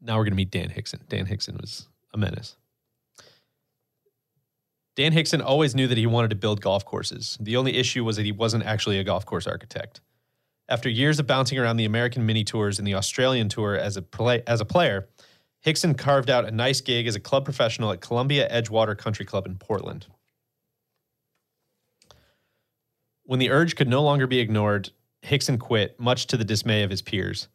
Now 0.00 0.16
we're 0.16 0.24
going 0.24 0.32
to 0.32 0.36
meet 0.36 0.50
Dan 0.52 0.68
Hixson. 0.70 1.00
Dan 1.08 1.26
Hixson 1.26 1.60
was 1.60 1.88
a 2.14 2.18
menace. 2.18 2.56
Dan 4.96 5.12
Hixson 5.12 5.42
always 5.42 5.74
knew 5.74 5.86
that 5.86 5.98
he 5.98 6.06
wanted 6.06 6.30
to 6.30 6.36
build 6.36 6.60
golf 6.60 6.84
courses. 6.84 7.36
The 7.40 7.56
only 7.56 7.76
issue 7.76 8.04
was 8.04 8.16
that 8.16 8.24
he 8.24 8.32
wasn't 8.32 8.64
actually 8.64 8.98
a 8.98 9.04
golf 9.04 9.26
course 9.26 9.46
architect. 9.46 10.00
After 10.68 10.88
years 10.88 11.18
of 11.18 11.26
bouncing 11.26 11.58
around 11.58 11.78
the 11.78 11.84
American 11.84 12.26
mini 12.26 12.44
tours 12.44 12.78
and 12.78 12.86
the 12.86 12.94
Australian 12.94 13.48
tour 13.48 13.74
as 13.76 13.96
a 13.96 14.02
play, 14.02 14.42
as 14.46 14.60
a 14.60 14.64
player, 14.64 15.08
Hixson 15.64 15.96
carved 15.96 16.30
out 16.30 16.46
a 16.46 16.50
nice 16.50 16.80
gig 16.80 17.06
as 17.06 17.16
a 17.16 17.20
club 17.20 17.44
professional 17.44 17.90
at 17.92 18.00
Columbia 18.00 18.48
Edgewater 18.50 18.96
Country 18.96 19.24
Club 19.24 19.46
in 19.46 19.56
Portland. 19.56 20.06
When 23.24 23.38
the 23.38 23.50
urge 23.50 23.76
could 23.76 23.88
no 23.88 24.02
longer 24.02 24.26
be 24.26 24.38
ignored, 24.38 24.90
Hixson 25.22 25.58
quit, 25.58 25.98
much 26.00 26.26
to 26.28 26.36
the 26.36 26.44
dismay 26.44 26.82
of 26.82 26.90
his 26.90 27.02
peers. 27.02 27.48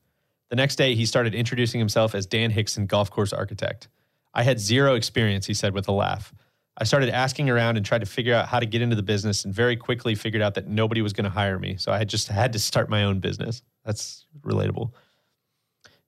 The 0.50 0.56
next 0.56 0.76
day, 0.76 0.94
he 0.94 1.06
started 1.06 1.34
introducing 1.34 1.80
himself 1.80 2.14
as 2.14 2.26
Dan 2.26 2.52
Hixson, 2.52 2.86
golf 2.86 3.10
course 3.10 3.34
architect. 3.34 3.88
I 4.34 4.44
had 4.44 4.60
zero 4.60 4.96
experience, 4.96 5.46
he 5.46 5.54
said 5.54 5.74
with 5.74 5.88
a 5.88 5.92
laugh. 5.92 6.34
I 6.78 6.84
started 6.84 7.10
asking 7.10 7.50
around 7.50 7.78
and 7.78 7.86
tried 7.86 8.02
to 8.02 8.06
figure 8.06 8.34
out 8.34 8.48
how 8.48 8.60
to 8.60 8.66
get 8.66 8.82
into 8.82 8.96
the 8.96 9.04
business 9.04 9.46
and 9.46 9.54
very 9.54 9.76
quickly 9.76 10.16
figured 10.16 10.42
out 10.42 10.56
that 10.56 10.68
nobody 10.68 11.02
was 11.02 11.14
going 11.14 11.26
to 11.26 11.30
hire 11.30 11.60
me. 11.60 11.78
So 11.78 11.92
I 11.92 12.04
just 12.04 12.28
had 12.28 12.54
to 12.54 12.60
start 12.60 12.90
my 12.90 13.04
own 13.04 13.20
business. 13.20 13.62
That's 13.86 14.26
relatable. 14.42 14.92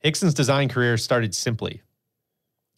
Hixson's 0.06 0.36
design 0.36 0.70
career 0.70 0.98
started 0.98 1.34
simply. 1.34 1.82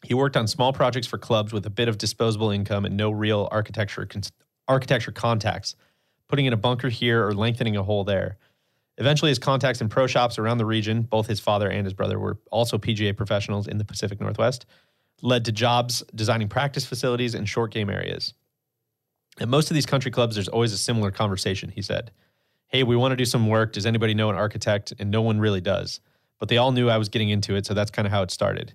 He 0.05 0.13
worked 0.13 0.37
on 0.37 0.47
small 0.47 0.71
projects 0.71 1.07
for 1.07 1.17
clubs 1.17 1.51
with 1.51 1.65
a 1.65 1.69
bit 1.69 1.89
of 1.89 1.97
disposable 1.97 2.51
income 2.51 2.85
and 2.85 2.95
no 2.95 3.11
real 3.11 3.49
architecture 3.51 4.05
con- 4.05 4.21
architecture 4.69 5.11
contacts, 5.11 5.75
putting 6.29 6.45
in 6.45 6.53
a 6.53 6.57
bunker 6.57 6.87
here 6.87 7.27
or 7.27 7.33
lengthening 7.33 7.75
a 7.75 7.83
hole 7.83 8.05
there. 8.05 8.37
Eventually, 8.97 9.29
his 9.29 9.39
contacts 9.39 9.81
in 9.81 9.89
pro 9.89 10.07
shops 10.07 10.39
around 10.39 10.57
the 10.57 10.65
region, 10.65 11.01
both 11.01 11.27
his 11.27 11.41
father 11.41 11.69
and 11.69 11.85
his 11.85 11.93
brother 11.93 12.17
were 12.17 12.37
also 12.49 12.77
PGA 12.77 13.13
professionals 13.13 13.67
in 13.67 13.77
the 13.77 13.83
Pacific 13.83 14.21
Northwest, 14.21 14.65
led 15.21 15.43
to 15.43 15.51
jobs 15.51 16.01
designing 16.15 16.47
practice 16.47 16.85
facilities 16.85 17.35
and 17.35 17.49
short 17.49 17.73
game 17.73 17.89
areas. 17.89 18.35
At 19.37 19.49
most 19.49 19.69
of 19.69 19.75
these 19.75 19.85
country 19.85 20.11
clubs, 20.11 20.35
there's 20.35 20.47
always 20.47 20.71
a 20.71 20.77
similar 20.77 21.11
conversation, 21.11 21.71
he 21.75 21.81
said. 21.81 22.11
Hey, 22.67 22.83
we 22.83 22.95
want 22.95 23.11
to 23.11 23.17
do 23.17 23.25
some 23.25 23.49
work. 23.49 23.73
Does 23.73 23.85
anybody 23.85 24.13
know 24.13 24.29
an 24.29 24.37
architect? 24.37 24.93
And 24.97 25.11
no 25.11 25.21
one 25.21 25.41
really 25.41 25.59
does. 25.59 25.99
But 26.39 26.49
they 26.49 26.57
all 26.57 26.71
knew 26.71 26.89
I 26.89 26.97
was 26.97 27.09
getting 27.09 27.29
into 27.29 27.55
it, 27.55 27.65
so 27.65 27.73
that's 27.73 27.91
kind 27.91 28.05
of 28.05 28.11
how 28.11 28.21
it 28.21 28.31
started. 28.31 28.73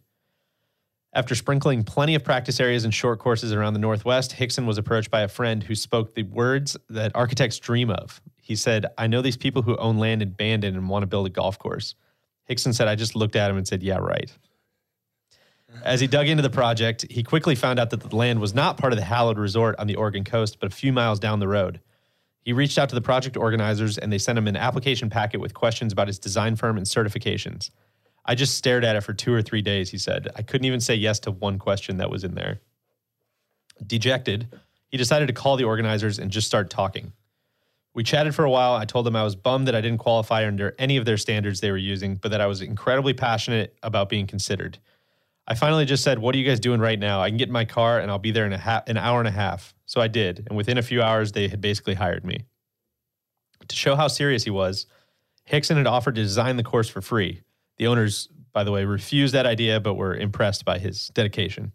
After 1.14 1.35
sprinkling 1.35 1.85
plenty 1.85 2.14
of 2.14 2.25
practice 2.25 2.59
areas 2.59 2.85
and 2.85 2.94
short 2.94 3.18
courses 3.18 3.53
around 3.53 3.75
the 3.75 3.81
Northwest, 3.81 4.33
Hixson 4.33 4.66
was 4.66 4.79
approached 4.79 5.11
by 5.11 5.20
a 5.20 5.29
friend 5.29 5.62
who 5.62 5.75
spoke 5.75 6.14
the 6.14 6.22
words 6.22 6.77
that 6.88 7.14
architects 7.14 7.59
dream 7.59 7.90
of. 7.90 8.22
He 8.40 8.57
said, 8.57 8.87
I 8.96 9.07
know 9.07 9.20
these 9.20 9.37
people 9.37 9.61
who 9.61 9.77
own 9.77 9.98
land 9.98 10.22
in 10.22 10.31
Bandon 10.31 10.75
and 10.75 10.88
want 10.88 11.03
to 11.03 11.07
build 11.07 11.27
a 11.27 11.31
golf 11.31 11.59
course. 11.59 11.94
Hixson 12.48 12.75
said, 12.75 12.88
I 12.88 12.94
just 12.94 13.14
looked 13.14 13.37
at 13.37 13.51
him 13.51 13.59
and 13.59 13.68
said, 13.68 13.83
Yeah, 13.83 13.98
right. 13.98 14.33
As 15.85 16.01
he 16.01 16.07
dug 16.07 16.29
into 16.29 16.42
the 16.42 16.51
project, 16.51 17.07
he 17.11 17.22
quickly 17.22 17.55
found 17.55 17.79
out 17.79 17.90
that 17.90 18.01
the 18.01 18.14
land 18.14 18.40
was 18.40 18.55
not 18.55 18.77
part 18.77 18.92
of 18.92 18.98
the 18.98 19.05
hallowed 19.05 19.38
resort 19.38 19.75
on 19.79 19.87
the 19.87 19.96
Oregon 19.96 20.25
coast, 20.25 20.61
but 20.61 20.72
a 20.72 20.75
few 20.75 20.92
miles 20.92 21.18
down 21.18 21.40
the 21.40 21.48
road. 21.48 21.81
He 22.42 22.52
reached 22.52 22.78
out 22.78 22.88
to 22.88 22.94
the 22.94 23.00
project 23.00 23.37
organizers 23.37 23.98
and 23.98 24.12
they 24.12 24.18
sent 24.18 24.37
him 24.37 24.48
an 24.48 24.57
application 24.57 25.09
packet 25.09 25.40
with 25.40 25.55
questions 25.55 25.92
about 25.92 26.09
his 26.09 26.18
design 26.18 26.57
firm 26.57 26.76
and 26.76 26.87
certifications. 26.87 27.70
I 28.24 28.35
just 28.35 28.57
stared 28.57 28.85
at 28.85 28.96
it 28.96 29.02
for 29.02 29.14
two 29.14 29.33
or 29.33 29.42
three 29.42 29.62
days, 29.62 29.90
he 29.90 29.98
said. 29.98 30.28
I 30.37 30.42
couldn't 30.42 30.64
even 30.64 30.81
say 30.81 30.94
yes 30.94 31.18
to 31.20 31.31
one 31.31 31.59
question 31.59 31.98
that 31.98 32.11
was 32.11 32.24
in 32.24 32.35
there. 32.35 32.61
Dejected, 33.85 34.48
he 34.88 34.96
decided 34.96 35.26
to 35.28 35.33
call 35.33 35.57
the 35.57 35.64
organizers 35.64 36.18
and 36.18 36.31
just 36.31 36.46
start 36.46 36.70
talking. 36.70 37.12
We 37.94 38.02
chatted 38.05 38.35
for 38.35 38.44
a 38.44 38.50
while. 38.50 38.74
I 38.74 38.85
told 38.85 39.07
them 39.07 39.16
I 39.16 39.24
was 39.24 39.37
bummed 39.37 39.68
that 39.68 39.74
I 39.74 39.81
didn't 39.81 39.98
qualify 39.98 40.46
under 40.46 40.74
any 40.78 40.96
of 40.96 41.05
their 41.05 41.16
standards 41.16 41.61
they 41.61 41.70
were 41.70 41.76
using, 41.76 42.16
but 42.16 42.31
that 42.31 42.40
I 42.40 42.46
was 42.46 42.62
incredibly 42.62 43.12
passionate 43.12 43.76
about 43.83 44.09
being 44.09 44.26
considered. 44.26 44.78
I 45.46 45.55
finally 45.55 45.85
just 45.85 46.05
said, 46.05 46.18
What 46.18 46.35
are 46.35 46.38
you 46.38 46.44
guys 46.44 46.61
doing 46.61 46.81
right 46.81 46.98
now? 46.98 47.20
I 47.20 47.28
can 47.28 47.37
get 47.37 47.48
in 47.48 47.52
my 47.52 47.64
car 47.64 47.98
and 47.98 48.11
I'll 48.11 48.18
be 48.18 48.31
there 48.31 48.46
in 48.46 48.52
a 48.52 48.59
ha- 48.59 48.85
an 48.87 48.96
hour 48.96 49.18
and 49.18 49.28
a 49.28 49.33
half. 49.33 49.74
So 49.92 50.00
I 50.00 50.09
did. 50.09 50.46
And 50.48 50.57
within 50.57 50.78
a 50.78 50.83
few 50.83 51.02
hours, 51.02 51.33
they 51.33 51.48
had 51.48 51.61
basically 51.61 51.92
hired 51.92 52.24
me. 52.24 52.46
To 53.68 53.76
show 53.76 53.94
how 53.94 54.09
serious 54.09 54.42
he 54.42 54.48
was, 54.48 54.87
Hixson 55.46 55.76
had 55.76 55.87
offered 55.87 56.14
to 56.14 56.22
design 56.22 56.57
the 56.57 56.62
course 56.62 56.88
for 56.88 57.02
free. 57.02 57.42
The 57.76 57.88
owners, 57.88 58.31
by 58.55 58.64
the 58.64 58.72
way, 58.72 58.87
refused 58.87 59.35
that 59.35 59.44
idea, 59.44 59.81
but 59.81 59.94
were 59.94 60.16
impressed 60.16 60.64
by 60.64 60.78
his 60.78 61.09
dedication. 61.09 61.72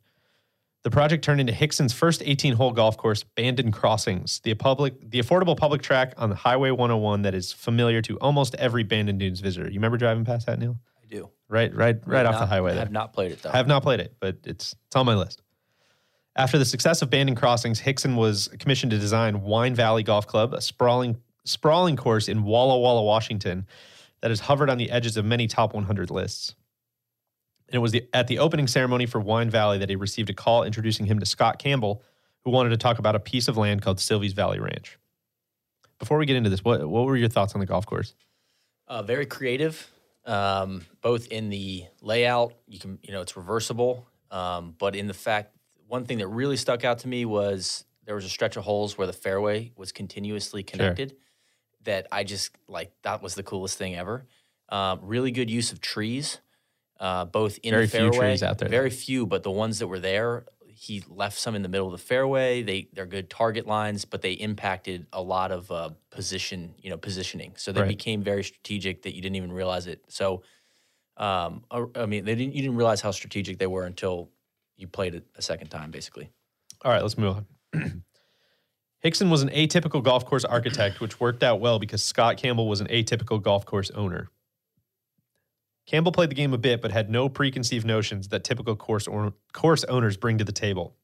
The 0.82 0.90
project 0.90 1.24
turned 1.24 1.42
into 1.42 1.54
Hixson's 1.54 1.94
first 1.94 2.24
18 2.26 2.54
hole 2.54 2.72
golf 2.72 2.98
course, 2.98 3.24
Bandon 3.24 3.72
Crossings, 3.72 4.40
the, 4.40 4.56
public, 4.56 4.96
the 5.12 5.20
affordable 5.20 5.56
public 5.56 5.84
track 5.84 6.16
on 6.18 6.32
the 6.32 6.36
Highway 6.36 6.72
101 6.72 7.22
that 7.22 7.36
is 7.36 7.52
familiar 7.54 8.02
to 8.02 8.18
almost 8.18 8.56
every 8.56 8.82
Bandon 8.82 9.20
Dunes 9.20 9.42
visitor. 9.42 9.68
You 9.68 9.76
remember 9.76 9.98
driving 9.98 10.26
past 10.26 10.48
that, 10.48 10.58
Neil? 10.58 10.76
I 11.04 11.06
do. 11.06 11.30
Right, 11.50 11.72
right, 11.76 11.98
right 12.08 12.26
off 12.26 12.34
the 12.34 12.40
Not- 12.40 12.50
highway 12.50 12.72
I 12.72 12.80
have 12.80 12.92
not 12.92 13.14
played 13.14 13.34
it 13.34 13.44
though. 13.44 13.52
I 13.52 13.58
have 13.58 13.68
not 13.68 13.84
played 13.84 14.00
it, 14.00 14.16
but 14.20 14.38
it's 14.44 14.76
it's 14.88 14.96
on 14.96 15.06
my 15.06 15.14
list. 15.14 15.44
After 16.38 16.60
the 16.60 16.66
success 16.66 17.02
of 17.02 17.10
Bandon 17.10 17.36
Crossings, 17.36 17.82
Hixson 17.82 18.16
was 18.16 18.48
commissioned 18.60 18.92
to 18.92 19.00
design 19.00 19.42
Wine 19.42 19.74
Valley 19.74 20.04
Golf 20.04 20.28
Club, 20.28 20.54
a 20.54 20.62
sprawling 20.62 21.18
sprawling 21.46 21.96
course 21.96 22.28
in 22.28 22.44
Walla 22.44 22.78
Walla, 22.78 23.04
Washington, 23.04 23.66
that 24.22 24.30
has 24.30 24.42
hovered 24.42 24.70
on 24.70 24.78
the 24.78 24.92
edges 24.92 25.18
of 25.18 25.26
many 25.26 25.48
top 25.48 25.74
100 25.74 26.12
lists. 26.12 26.54
And 27.68 27.76
it 27.76 27.80
was 27.80 27.92
the, 27.92 28.08
at 28.14 28.28
the 28.28 28.40
opening 28.40 28.68
ceremony 28.68 29.06
for 29.08 29.20
Wine 29.20 29.50
Valley 29.50 29.80
that 29.80 29.90
he 29.90 29.96
received 29.96 30.30
a 30.30 30.34
call 30.34 30.64
introducing 30.64 31.06
him 31.06 31.20
to 31.20 31.26
Scott 31.26 31.58
Campbell, 31.58 32.04
who 32.46 32.52
wanted 32.52 32.70
to 32.70 32.78
talk 32.78 33.00
about 33.00 33.16
a 33.16 33.20
piece 33.20 33.48
of 33.48 33.58
land 33.58 33.82
called 33.82 33.98
Silvies 33.98 34.34
Valley 34.34 34.60
Ranch. 34.60 35.00
Before 35.98 36.20
we 36.20 36.28
get 36.28 36.36
into 36.36 36.52
this, 36.52 36.64
what 36.64 36.88
what 36.88 37.08
were 37.08 37.18
your 37.18 37.30
thoughts 37.30 37.56
on 37.56 37.62
the 37.62 37.66
golf 37.66 37.88
course? 37.88 38.14
Uh, 38.88 39.02
very 39.02 39.26
creative, 39.26 39.90
um, 40.26 40.86
both 41.02 41.28
in 41.28 41.50
the 41.50 41.86
layout. 42.02 42.54
You 42.68 42.80
can, 42.80 43.00
you 43.02 43.12
know, 43.12 43.22
it's 43.22 43.36
reversible, 43.36 44.08
um, 44.30 44.76
but 44.78 44.96
in 44.96 45.08
the 45.08 45.16
fact, 45.16 45.57
one 45.88 46.06
thing 46.06 46.20
that 46.20 46.28
really 46.28 46.58
stuck 46.58 46.84
out 46.84 47.00
to 47.00 47.08
me 47.08 47.26
was 47.26 47.86
there 48.06 48.16
was 48.16 48.26
a 48.26 48.30
stretch 48.30 48.58
of 48.58 48.64
holes 48.64 48.98
where 48.98 49.08
the 49.08 49.14
fairway 49.14 49.72
was 49.76 49.92
continuously 49.92 50.64
connected. 50.64 51.16
That 51.84 52.08
I 52.12 52.24
just 52.24 52.52
like. 52.68 52.92
That 53.04 53.22
was 53.22 53.36
the 53.36 53.44
coolest 53.44 53.78
thing 53.78 53.96
ever. 53.96 54.26
Um, 54.70 55.00
really 55.04 55.32
good 55.32 55.50
use 55.50 55.72
of 55.72 55.80
trees, 55.80 56.42
uh, 57.00 57.26
both 57.26 57.60
in 57.64 57.72
Very 57.74 57.86
the 57.86 57.90
few 57.90 58.12
fairway. 58.12 58.20
trees 58.30 58.44
out 58.44 58.58
there, 58.58 58.70
Very 58.70 58.90
few, 58.90 59.26
but 59.26 59.44
the 59.44 59.52
ones 59.52 59.80
that 59.80 59.88
were 59.88 60.00
there, 60.00 60.48
he 60.68 61.04
left 61.08 61.38
some 61.38 61.56
in 61.56 61.62
the 61.62 61.70
middle 61.70 61.88
of 61.88 61.94
the 61.94 61.98
fairway. 62.06 62.64
They 62.64 62.90
they're 62.94 63.06
good 63.06 63.30
target 63.30 63.68
lines, 63.68 64.06
but 64.06 64.22
they 64.22 64.34
impacted 64.34 65.08
a 65.14 65.22
lot 65.22 65.52
of 65.52 65.72
uh, 65.72 65.92
position, 66.10 66.76
you 66.80 66.90
know, 66.90 66.98
positioning. 66.98 67.54
So 67.58 67.72
they 67.72 67.82
Right. 67.82 67.90
became 67.98 68.22
very 68.24 68.44
strategic 68.44 69.04
that 69.04 69.16
you 69.16 69.22
didn't 69.22 69.36
even 69.38 69.52
realize 69.52 69.88
it. 69.88 70.04
So, 70.10 70.44
um, 71.18 71.66
I, 71.72 71.86
I 71.96 72.06
mean, 72.06 72.26
they 72.26 72.36
didn't 72.36 72.54
you 72.56 72.62
didn't 72.62 72.78
realize 72.78 73.02
how 73.02 73.12
strategic 73.12 73.58
they 73.60 73.68
were 73.68 73.86
until 73.86 74.32
you 74.78 74.88
played 74.88 75.16
it 75.16 75.26
a 75.36 75.42
second 75.42 75.70
time, 75.70 75.92
basically. 75.92 76.30
All 76.86 76.92
right, 76.92 77.02
let's 77.02 77.18
move 77.18 77.38
on. 77.74 78.04
Hixson 79.04 79.30
was 79.30 79.42
an 79.42 79.50
atypical 79.50 80.04
golf 80.04 80.26
course 80.26 80.46
architect, 80.46 81.00
which 81.00 81.20
worked 81.20 81.44
out 81.44 81.60
well 81.60 81.80
because 81.80 82.04
Scott 82.04 82.38
Campbell 82.38 82.68
was 82.68 82.82
an 82.82 82.88
atypical 82.88 83.42
golf 83.42 83.66
course 83.66 83.92
owner. 83.92 84.30
Campbell 85.86 86.12
played 86.12 86.30
the 86.30 86.36
game 86.36 86.54
a 86.54 86.58
bit, 86.58 86.82
but 86.82 86.92
had 86.92 87.10
no 87.10 87.30
preconceived 87.30 87.86
notions 87.86 88.28
that 88.30 88.44
typical 88.44 88.76
course 88.76 89.08
or, 89.08 89.34
course 89.54 89.84
owners 89.86 90.18
bring 90.18 90.38
to 90.38 90.44
the 90.44 90.52
table. 90.52 90.96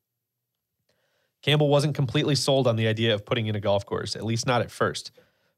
Campbell 1.42 1.70
wasn't 1.70 1.96
completely 1.96 2.36
sold 2.36 2.68
on 2.68 2.76
the 2.76 2.88
idea 2.88 3.14
of 3.14 3.26
putting 3.26 3.48
in 3.48 3.56
a 3.56 3.60
golf 3.60 3.86
course, 3.86 4.16
at 4.16 4.26
least 4.26 4.46
not 4.46 4.62
at 4.62 4.72
first. 4.72 5.12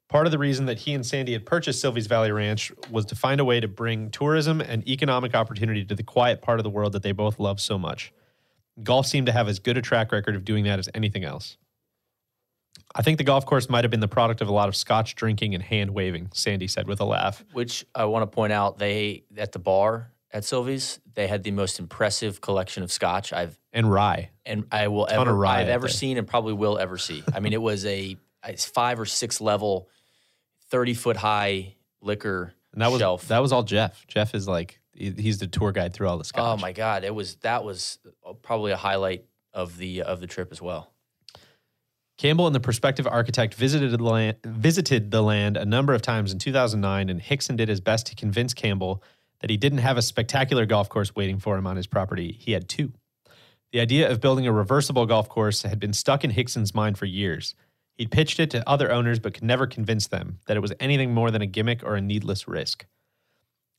Part 0.08 0.28
of 0.28 0.32
the 0.32 0.38
reason 0.38 0.68
that 0.68 0.80
he 0.80 0.94
and 0.94 1.06
Sandy 1.06 1.34
had 1.34 1.46
purchased 1.46 1.84
Silvies 1.84 2.08
Valley 2.08 2.32
Ranch 2.32 2.72
was 2.92 3.06
to 3.06 3.16
find 3.16 3.40
a 3.42 3.46
way 3.46 3.60
to 3.60 3.68
bring 3.68 4.12
tourism 4.12 4.62
and 4.62 4.88
economic 4.88 5.34
opportunity 5.34 5.84
to 5.84 5.96
the 5.96 6.04
quiet 6.04 6.42
part 6.42 6.60
of 6.60 6.64
the 6.64 6.70
world 6.70 6.94
that 6.94 7.02
they 7.04 7.12
both 7.12 7.40
love 7.40 7.60
so 7.60 7.80
much. 7.80 8.14
Golf 8.84 9.08
seemed 9.08 9.26
to 9.28 9.32
have 9.32 9.48
as 9.48 9.58
good 9.60 9.78
a 9.78 9.82
track 9.82 10.12
record 10.12 10.36
of 10.36 10.46
doing 10.46 10.66
that 10.66 10.78
as 10.80 10.90
anything 10.94 11.24
else. 11.24 11.58
I 12.94 13.02
think 13.02 13.18
the 13.18 13.24
golf 13.24 13.46
course 13.46 13.68
might 13.68 13.84
have 13.84 13.92
been 13.92 14.00
the 14.00 14.08
product 14.08 14.42
of 14.42 14.48
a 14.48 14.54
lot 14.54 14.70
of 14.70 14.76
scotch 14.76 15.16
drinking 15.16 15.54
and 15.56 15.64
hand 15.64 15.90
waving, 15.92 16.30
Sandy 16.34 16.68
said 16.68 16.88
with 16.88 17.00
a 17.00 17.06
laugh. 17.06 17.44
Which 17.54 17.86
I 17.96 18.06
want 18.06 18.24
to 18.24 18.28
point 18.34 18.54
out, 18.54 18.78
they 18.78 19.24
at 19.38 19.52
the 19.54 19.60
bar 19.60 20.12
at 20.32 20.44
Silvies. 20.44 21.00
They 21.14 21.28
had 21.28 21.44
the 21.44 21.52
most 21.52 21.80
impressive 21.80 22.42
collection 22.42 22.84
of 22.84 22.92
scotch 22.92 23.34
I've 23.34 23.58
And 23.74 23.92
rye. 23.92 24.30
and 24.46 24.66
I 24.72 24.88
will 24.90 25.08
ever 25.10 25.46
I've 25.46 25.68
ever 25.68 25.88
there. 25.88 25.94
seen 25.94 26.18
and 26.18 26.28
probably 26.28 26.54
will 26.54 26.78
ever 26.78 26.98
see. 26.98 27.24
I 27.34 27.40
mean, 27.40 27.54
it 27.54 27.62
was 27.62 27.86
a 27.86 28.18
five 28.58 29.00
or 29.00 29.06
six 29.06 29.42
level, 29.42 29.90
thirty 30.76 30.94
foot 30.94 31.16
high 31.16 31.76
liquor 32.02 32.54
And 32.74 32.82
that 32.82 32.92
was 32.92 33.00
shelf. 33.00 33.28
that 33.30 33.40
was 33.40 33.54
all 33.54 33.64
Jeff. 33.64 34.06
Jeff 34.08 34.36
is 34.36 34.48
like 34.48 34.80
he's 34.94 35.40
the 35.40 35.48
tour 35.48 35.72
guide 35.72 35.94
through 35.94 36.08
all 36.10 36.18
the 36.18 36.26
skies. 36.26 36.44
oh 36.46 36.58
my 36.58 36.74
god, 36.74 37.04
it 37.06 37.16
was 37.16 37.36
that 37.38 37.64
was 37.64 38.00
uh, 38.28 38.34
probably 38.34 38.72
a 38.72 38.78
highlight 38.78 39.26
of 39.54 39.78
the 39.78 40.02
of 40.02 40.20
the 40.20 40.28
trip 40.28 40.52
as 40.52 40.62
well. 40.62 40.92
Campbell 42.18 42.48
and 42.48 42.56
the 42.56 42.62
prospective 42.62 43.08
architect 43.08 43.54
visited 43.56 43.92
the 43.92 44.04
land, 44.04 44.38
visited 44.46 45.12
the 45.12 45.22
land 45.22 45.58
a 45.58 45.66
number 45.66 45.94
of 45.94 46.02
times 46.02 46.32
in 46.32 46.40
2009, 46.40 47.10
and 47.10 47.22
Hickson 47.22 47.56
did 47.56 47.68
his 47.68 47.82
best 47.82 48.08
to 48.08 48.16
convince 48.16 48.54
Campbell 48.54 49.04
that 49.42 49.50
he 49.50 49.58
didn't 49.58 49.80
have 49.80 49.98
a 49.98 50.02
spectacular 50.02 50.66
golf 50.66 50.88
course 50.90 51.14
waiting 51.16 51.40
for 51.40 51.58
him 51.58 51.68
on 51.68 51.76
his 51.76 51.88
property. 51.88 52.38
He 52.40 52.54
had 52.54 52.70
two. 52.70 52.94
The 53.74 53.82
idea 53.82 54.10
of 54.10 54.22
building 54.22 54.48
a 54.48 54.54
reversible 54.54 55.06
golf 55.06 55.28
course 55.28 55.64
had 55.64 55.80
been 55.80 55.92
stuck 55.92 56.24
in 56.24 56.30
Hickson's 56.32 56.74
mind 56.74 56.98
for 56.98 57.06
years. 57.06 57.54
He'd 57.96 58.12
pitched 58.12 58.40
it 58.40 58.52
to 58.52 58.70
other 58.70 58.92
owners, 58.92 59.20
but 59.20 59.34
could 59.34 59.44
never 59.44 59.68
convince 59.68 60.08
them 60.08 60.40
that 60.48 60.58
it 60.58 60.60
was 60.60 60.74
anything 60.80 61.14
more 61.14 61.32
than 61.32 61.42
a 61.42 61.48
gimmick 61.48 61.82
or 61.84 61.96
a 61.96 62.02
needless 62.02 62.48
risk. 62.48 62.86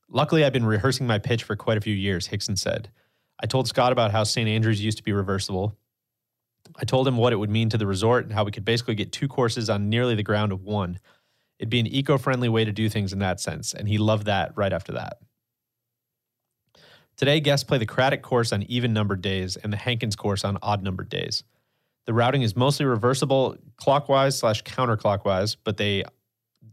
Luckily, 0.09 0.43
I've 0.43 0.53
been 0.53 0.65
rehearsing 0.65 1.05
my 1.05 1.19
pitch 1.19 1.43
for 1.43 1.55
quite 1.55 1.77
a 1.77 1.81
few 1.81 1.93
years, 1.93 2.27
Hixson 2.27 2.57
said. 2.57 2.89
I 3.39 3.45
told 3.45 3.67
Scott 3.67 3.91
about 3.91 4.11
how 4.11 4.23
St. 4.23 4.49
Andrews 4.49 4.83
used 4.83 4.97
to 4.97 5.03
be 5.03 5.11
reversible. 5.11 5.77
I 6.75 6.85
told 6.85 7.07
him 7.07 7.17
what 7.17 7.33
it 7.33 7.35
would 7.37 7.49
mean 7.49 7.69
to 7.69 7.77
the 7.77 7.85
resort 7.85 8.25
and 8.25 8.33
how 8.33 8.43
we 8.43 8.51
could 8.51 8.65
basically 8.65 8.95
get 8.95 9.11
two 9.11 9.27
courses 9.27 9.69
on 9.69 9.89
nearly 9.89 10.15
the 10.15 10.23
ground 10.23 10.51
of 10.51 10.63
one. 10.63 10.99
It'd 11.59 11.69
be 11.69 11.79
an 11.79 11.87
eco 11.87 12.17
friendly 12.17 12.49
way 12.49 12.65
to 12.65 12.71
do 12.71 12.89
things 12.89 13.13
in 13.13 13.19
that 13.19 13.39
sense, 13.39 13.73
and 13.73 13.87
he 13.87 13.97
loved 13.97 14.25
that 14.25 14.53
right 14.55 14.73
after 14.73 14.93
that. 14.93 15.19
Today, 17.15 17.39
guests 17.39 17.63
play 17.63 17.77
the 17.77 17.85
Craddock 17.85 18.21
course 18.21 18.51
on 18.51 18.63
even 18.63 18.93
numbered 18.93 19.21
days 19.21 19.55
and 19.55 19.73
the 19.73 19.77
Hankins 19.77 20.15
course 20.15 20.43
on 20.43 20.57
odd 20.61 20.83
numbered 20.83 21.09
days. 21.09 21.43
The 22.07 22.13
routing 22.13 22.41
is 22.41 22.55
mostly 22.55 22.85
reversible 22.85 23.57
clockwise 23.75 24.37
slash 24.39 24.63
counterclockwise, 24.63 25.57
but 25.63 25.77
they 25.77 26.03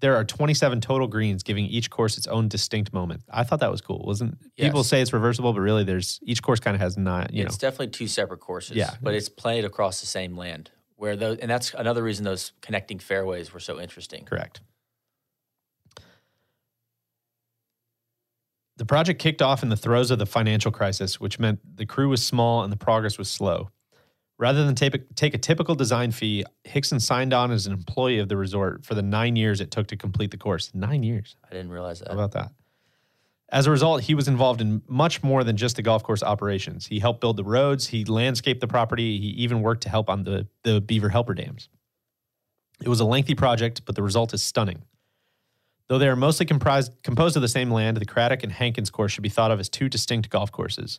there 0.00 0.16
are 0.16 0.24
27 0.24 0.80
total 0.80 1.06
greens, 1.06 1.42
giving 1.42 1.66
each 1.66 1.90
course 1.90 2.18
its 2.18 2.26
own 2.26 2.48
distinct 2.48 2.92
moment. 2.92 3.22
I 3.30 3.42
thought 3.42 3.60
that 3.60 3.70
was 3.70 3.80
cool. 3.80 4.04
Wasn't 4.06 4.38
people 4.56 4.84
say 4.84 5.00
it's 5.00 5.12
reversible, 5.12 5.52
but 5.52 5.60
really 5.60 5.84
there's 5.84 6.20
each 6.22 6.42
course 6.42 6.60
kind 6.60 6.74
of 6.74 6.80
has 6.80 6.96
nine, 6.96 7.28
you 7.32 7.44
it's 7.44 7.60
know. 7.60 7.68
definitely 7.68 7.88
two 7.88 8.06
separate 8.06 8.40
courses. 8.40 8.76
Yeah. 8.76 8.94
but 9.02 9.14
it's 9.14 9.28
played 9.28 9.64
across 9.64 10.00
the 10.00 10.06
same 10.06 10.36
land. 10.36 10.70
Where 10.96 11.16
those 11.16 11.38
and 11.38 11.50
that's 11.50 11.74
another 11.74 12.02
reason 12.02 12.24
those 12.24 12.52
connecting 12.60 12.98
fairways 12.98 13.52
were 13.52 13.60
so 13.60 13.80
interesting. 13.80 14.24
Correct. 14.24 14.60
The 18.76 18.84
project 18.86 19.20
kicked 19.20 19.42
off 19.42 19.62
in 19.62 19.68
the 19.68 19.76
throes 19.76 20.10
of 20.10 20.18
the 20.18 20.26
financial 20.26 20.70
crisis, 20.70 21.20
which 21.20 21.38
meant 21.38 21.60
the 21.76 21.86
crew 21.86 22.08
was 22.08 22.24
small 22.24 22.62
and 22.62 22.72
the 22.72 22.76
progress 22.76 23.18
was 23.18 23.30
slow. 23.30 23.70
Rather 24.38 24.64
than 24.64 24.74
take, 24.74 25.14
take 25.14 25.34
a 25.34 25.38
typical 25.38 25.74
design 25.74 26.10
fee, 26.10 26.44
Hixson 26.64 27.00
signed 27.00 27.32
on 27.32 27.52
as 27.52 27.66
an 27.66 27.72
employee 27.72 28.18
of 28.18 28.28
the 28.28 28.36
resort 28.36 28.84
for 28.84 28.94
the 28.94 29.02
nine 29.02 29.36
years 29.36 29.60
it 29.60 29.70
took 29.70 29.86
to 29.88 29.96
complete 29.96 30.32
the 30.32 30.36
course. 30.36 30.72
Nine 30.74 31.02
years. 31.02 31.36
I 31.48 31.52
didn't 31.52 31.70
realize 31.70 32.00
that. 32.00 32.08
How 32.08 32.14
about 32.14 32.32
that? 32.32 32.52
As 33.50 33.66
a 33.66 33.70
result, 33.70 34.02
he 34.02 34.14
was 34.14 34.26
involved 34.26 34.60
in 34.60 34.82
much 34.88 35.22
more 35.22 35.44
than 35.44 35.56
just 35.56 35.76
the 35.76 35.82
golf 35.82 36.02
course 36.02 36.22
operations. 36.22 36.86
He 36.86 36.98
helped 36.98 37.20
build 37.20 37.36
the 37.36 37.44
roads, 37.44 37.86
he 37.86 38.04
landscaped 38.04 38.60
the 38.60 38.66
property, 38.66 39.18
he 39.18 39.28
even 39.28 39.62
worked 39.62 39.82
to 39.82 39.88
help 39.88 40.10
on 40.10 40.24
the, 40.24 40.48
the 40.64 40.80
Beaver 40.80 41.10
Helper 41.10 41.34
dams. 41.34 41.68
It 42.82 42.88
was 42.88 42.98
a 42.98 43.04
lengthy 43.04 43.36
project, 43.36 43.82
but 43.84 43.94
the 43.94 44.02
result 44.02 44.34
is 44.34 44.42
stunning. 44.42 44.82
Though 45.86 45.98
they 45.98 46.08
are 46.08 46.16
mostly 46.16 46.46
comprised, 46.46 46.92
composed 47.02 47.36
of 47.36 47.42
the 47.42 47.48
same 47.48 47.70
land, 47.70 47.98
the 47.98 48.06
Craddock 48.06 48.42
and 48.42 48.50
Hankins 48.50 48.90
course 48.90 49.12
should 49.12 49.22
be 49.22 49.28
thought 49.28 49.50
of 49.50 49.60
as 49.60 49.68
two 49.68 49.88
distinct 49.88 50.30
golf 50.30 50.50
courses. 50.50 50.98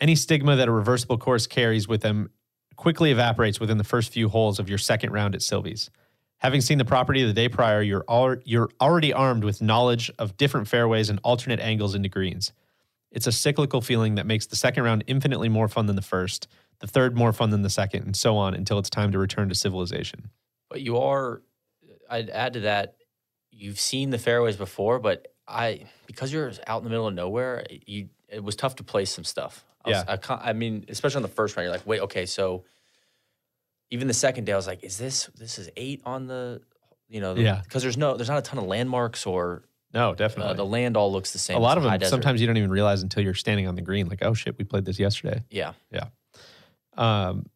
Any 0.00 0.14
stigma 0.14 0.56
that 0.56 0.68
a 0.68 0.72
reversible 0.72 1.18
course 1.18 1.46
carries 1.46 1.88
with 1.88 2.02
them 2.02 2.30
quickly 2.76 3.10
evaporates 3.10 3.58
within 3.58 3.78
the 3.78 3.84
first 3.84 4.12
few 4.12 4.28
holes 4.28 4.58
of 4.58 4.68
your 4.68 4.78
second 4.78 5.12
round 5.12 5.34
at 5.34 5.40
Silvies. 5.40 5.88
Having 6.38 6.60
seen 6.60 6.78
the 6.78 6.84
property 6.84 7.24
the 7.24 7.32
day 7.32 7.48
prior, 7.48 7.80
you're, 7.80 8.04
al- 8.08 8.36
you're 8.44 8.68
already 8.80 9.12
armed 9.12 9.42
with 9.42 9.62
knowledge 9.62 10.10
of 10.18 10.36
different 10.36 10.68
fairways 10.68 11.08
and 11.08 11.18
alternate 11.24 11.60
angles 11.60 11.94
into 11.94 12.10
greens. 12.10 12.52
It's 13.10 13.26
a 13.26 13.32
cyclical 13.32 13.80
feeling 13.80 14.16
that 14.16 14.26
makes 14.26 14.46
the 14.46 14.56
second 14.56 14.84
round 14.84 15.04
infinitely 15.06 15.48
more 15.48 15.68
fun 15.68 15.86
than 15.86 15.96
the 15.96 16.02
first, 16.02 16.48
the 16.80 16.86
third 16.86 17.16
more 17.16 17.32
fun 17.32 17.48
than 17.48 17.62
the 17.62 17.70
second, 17.70 18.04
and 18.04 18.14
so 18.14 18.36
on 18.36 18.52
until 18.52 18.78
it's 18.78 18.90
time 18.90 19.12
to 19.12 19.18
return 19.18 19.48
to 19.48 19.54
civilization. 19.54 20.28
But 20.68 20.82
you 20.82 20.98
are, 20.98 21.40
I'd 22.10 22.28
add 22.28 22.52
to 22.54 22.60
that, 22.60 22.96
you've 23.50 23.80
seen 23.80 24.10
the 24.10 24.18
fairways 24.18 24.56
before, 24.56 24.98
but 24.98 25.28
I, 25.48 25.86
because 26.06 26.30
you're 26.30 26.52
out 26.66 26.78
in 26.78 26.84
the 26.84 26.90
middle 26.90 27.06
of 27.06 27.14
nowhere, 27.14 27.64
you, 27.86 28.10
it 28.28 28.44
was 28.44 28.56
tough 28.56 28.76
to 28.76 28.84
place 28.84 29.10
some 29.10 29.24
stuff. 29.24 29.64
I 29.86 29.88
was, 29.88 30.04
Yeah. 30.28 30.36
I, 30.42 30.50
I 30.50 30.52
mean, 30.52 30.84
especially 30.88 31.16
on 31.16 31.22
the 31.22 31.28
first 31.28 31.56
round, 31.56 31.64
you're 31.66 31.72
like, 31.72 31.86
wait, 31.86 32.00
okay, 32.02 32.26
so 32.26 32.64
even 33.90 34.08
the 34.08 34.14
second 34.14 34.44
day, 34.44 34.52
I 34.52 34.56
was 34.56 34.66
like, 34.66 34.82
is 34.84 34.98
this, 34.98 35.26
this 35.36 35.58
is 35.58 35.70
eight 35.76 36.02
on 36.04 36.26
the, 36.26 36.60
you 37.08 37.20
know, 37.20 37.34
the, 37.34 37.42
Yeah. 37.42 37.60
because 37.62 37.82
there's 37.82 37.96
no, 37.96 38.16
there's 38.16 38.28
not 38.28 38.38
a 38.38 38.42
ton 38.42 38.58
of 38.58 38.64
landmarks 38.64 39.26
or 39.26 39.62
No, 39.94 40.10
uh, 40.10 40.14
definitely. 40.14 40.54
the 40.56 40.66
land 40.66 40.96
all 40.96 41.12
looks 41.12 41.32
the 41.32 41.38
same. 41.38 41.56
a 41.56 41.60
lot 41.60 41.78
of 41.78 41.84
them, 41.84 42.00
sometimes 42.02 42.40
you 42.40 42.46
don't 42.46 42.56
even 42.56 42.70
realize 42.70 43.02
until 43.02 43.22
you're 43.22 43.34
standing 43.34 43.68
on 43.68 43.74
the 43.76 43.82
green, 43.82 44.08
like, 44.08 44.22
oh 44.22 44.34
shit, 44.34 44.58
we 44.58 44.64
played 44.64 44.84
this 44.84 44.98
yesterday. 44.98 45.42
Yeah. 45.50 45.72
Yeah. 45.92 46.06
Um, 46.96 47.46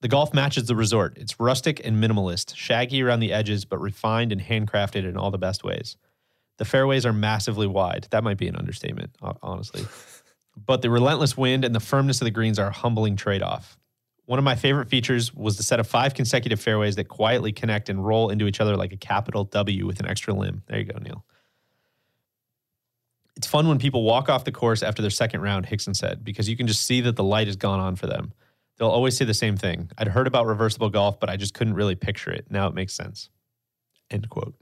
the 0.00 0.08
golf 0.08 0.34
matches 0.34 0.66
the 0.66 0.76
resort. 0.76 1.16
It's 1.18 1.38
rustic 1.40 1.84
and 1.84 1.96
minimalist, 2.02 2.54
shaggy 2.56 3.02
around 3.02 3.20
the 3.20 3.32
edges, 3.32 3.64
but 3.64 3.78
refined 3.78 4.32
and 4.32 4.40
handcrafted 4.40 5.04
in 5.08 5.16
all 5.16 5.30
the 5.30 5.38
best 5.38 5.64
ways. 5.64 5.96
The 6.58 6.64
fairways 6.64 7.04
are 7.04 7.12
massively 7.12 7.66
wide. 7.66 8.06
That 8.10 8.22
might 8.22 8.36
be 8.38 8.46
an 8.46 8.54
understatement, 8.56 9.16
honestly. 9.42 9.84
but 10.56 10.82
the 10.82 10.90
relentless 10.90 11.36
wind 11.36 11.64
and 11.64 11.74
the 11.74 11.80
firmness 11.80 12.20
of 12.20 12.24
the 12.24 12.30
greens 12.30 12.58
are 12.58 12.68
a 12.68 12.72
humbling 12.72 13.16
trade 13.16 13.42
off. 13.42 13.78
One 14.26 14.38
of 14.38 14.44
my 14.44 14.54
favorite 14.54 14.88
features 14.88 15.34
was 15.34 15.56
the 15.56 15.62
set 15.62 15.80
of 15.80 15.86
five 15.86 16.14
consecutive 16.14 16.60
fairways 16.60 16.96
that 16.96 17.08
quietly 17.08 17.52
connect 17.52 17.88
and 17.88 18.04
roll 18.04 18.30
into 18.30 18.46
each 18.46 18.60
other 18.60 18.76
like 18.76 18.92
a 18.92 18.96
capital 18.96 19.44
W 19.44 19.86
with 19.86 20.00
an 20.00 20.06
extra 20.06 20.32
limb. 20.32 20.62
There 20.66 20.78
you 20.78 20.84
go, 20.84 20.98
Neil. 20.98 21.24
It's 23.36 23.46
fun 23.46 23.68
when 23.68 23.78
people 23.78 24.04
walk 24.04 24.28
off 24.28 24.44
the 24.44 24.52
course 24.52 24.82
after 24.82 25.02
their 25.02 25.10
second 25.10 25.42
round, 25.42 25.66
Hixson 25.66 25.94
said, 25.94 26.24
because 26.24 26.48
you 26.48 26.56
can 26.56 26.66
just 26.66 26.86
see 26.86 27.00
that 27.02 27.16
the 27.16 27.24
light 27.24 27.48
has 27.48 27.56
gone 27.56 27.80
on 27.80 27.96
for 27.96 28.06
them. 28.06 28.32
They'll 28.78 28.88
always 28.88 29.16
say 29.16 29.24
the 29.24 29.34
same 29.34 29.56
thing. 29.56 29.90
I'd 29.98 30.08
heard 30.08 30.26
about 30.26 30.46
reversible 30.46 30.88
golf, 30.88 31.20
but 31.20 31.28
I 31.28 31.36
just 31.36 31.54
couldn't 31.54 31.74
really 31.74 31.94
picture 31.94 32.30
it. 32.30 32.46
Now 32.48 32.68
it 32.68 32.74
makes 32.74 32.94
sense. 32.94 33.28
End 34.10 34.28
quote. 34.30 34.54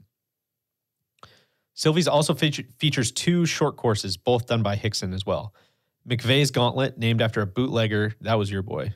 Silvies 1.75 2.07
also 2.07 2.33
feature, 2.33 2.63
features 2.77 3.11
two 3.11 3.45
short 3.45 3.77
courses, 3.77 4.17
both 4.17 4.45
done 4.45 4.61
by 4.61 4.75
Hixson 4.75 5.13
as 5.13 5.25
well. 5.25 5.53
McVeigh's 6.07 6.51
Gauntlet, 6.51 6.97
named 6.97 7.21
after 7.21 7.41
a 7.41 7.45
bootlegger, 7.47 8.13
that 8.21 8.35
was 8.35 8.51
your 8.51 8.61
boy, 8.61 8.93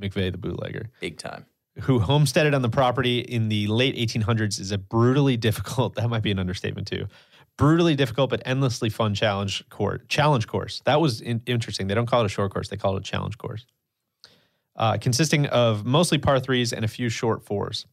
McVeigh 0.00 0.32
the 0.32 0.38
bootlegger, 0.38 0.90
Big 1.00 1.16
time. 1.18 1.46
who 1.82 1.98
homesteaded 2.00 2.54
on 2.54 2.62
the 2.62 2.68
property 2.68 3.20
in 3.20 3.48
the 3.48 3.66
late 3.68 3.96
1800s, 3.96 4.58
is 4.60 4.72
a 4.72 4.78
brutally 4.78 5.36
difficult, 5.36 5.94
that 5.96 6.08
might 6.08 6.22
be 6.22 6.30
an 6.30 6.38
understatement 6.38 6.86
too, 6.88 7.06
brutally 7.56 7.94
difficult 7.94 8.30
but 8.30 8.42
endlessly 8.44 8.88
fun 8.90 9.14
challenge 9.14 9.68
course. 9.68 10.00
Challenge 10.08 10.46
course. 10.46 10.82
That 10.86 11.00
was 11.00 11.20
in- 11.20 11.42
interesting. 11.46 11.86
They 11.86 11.94
don't 11.94 12.06
call 12.06 12.22
it 12.22 12.26
a 12.26 12.30
short 12.30 12.52
course, 12.52 12.68
they 12.68 12.76
call 12.76 12.96
it 12.96 13.00
a 13.00 13.02
challenge 13.02 13.38
course 13.38 13.66
uh, 14.76 14.96
consisting 14.98 15.46
of 15.46 15.84
mostly 15.84 16.16
par 16.18 16.40
threes 16.40 16.72
and 16.72 16.84
a 16.84 16.88
few 16.88 17.08
short 17.10 17.44
fours. 17.44 17.86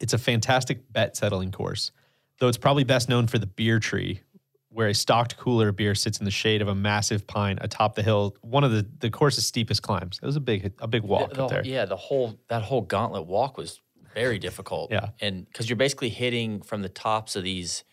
It's 0.00 0.14
a 0.14 0.18
fantastic 0.18 0.90
bet 0.90 1.16
settling 1.16 1.52
course, 1.52 1.92
though 2.38 2.48
it's 2.48 2.56
probably 2.56 2.84
best 2.84 3.08
known 3.10 3.26
for 3.26 3.38
the 3.38 3.46
beer 3.46 3.78
tree, 3.78 4.22
where 4.70 4.88
a 4.88 4.94
stocked 4.94 5.36
cooler 5.36 5.72
beer 5.72 5.94
sits 5.94 6.18
in 6.18 6.24
the 6.24 6.30
shade 6.30 6.62
of 6.62 6.68
a 6.68 6.74
massive 6.74 7.26
pine 7.26 7.58
atop 7.60 7.96
the 7.96 8.02
hill, 8.02 8.36
one 8.40 8.64
of 8.64 8.70
the, 8.70 8.86
the 9.00 9.10
course's 9.10 9.46
steepest 9.46 9.82
climbs. 9.82 10.18
It 10.22 10.26
was 10.26 10.36
a 10.36 10.40
big 10.40 10.72
a 10.78 10.88
big 10.88 11.02
walk 11.02 11.34
the, 11.34 11.44
up 11.44 11.50
there. 11.50 11.64
Yeah, 11.64 11.84
the 11.84 11.96
whole 11.96 12.38
that 12.48 12.62
whole 12.62 12.80
gauntlet 12.80 13.26
walk 13.26 13.56
was 13.58 13.80
very 14.14 14.38
difficult. 14.38 14.90
Yeah. 14.90 15.10
and 15.20 15.46
because 15.46 15.68
you're 15.68 15.76
basically 15.76 16.08
hitting 16.08 16.62
from 16.62 16.82
the 16.82 16.88
tops 16.88 17.36
of 17.36 17.44
these, 17.44 17.84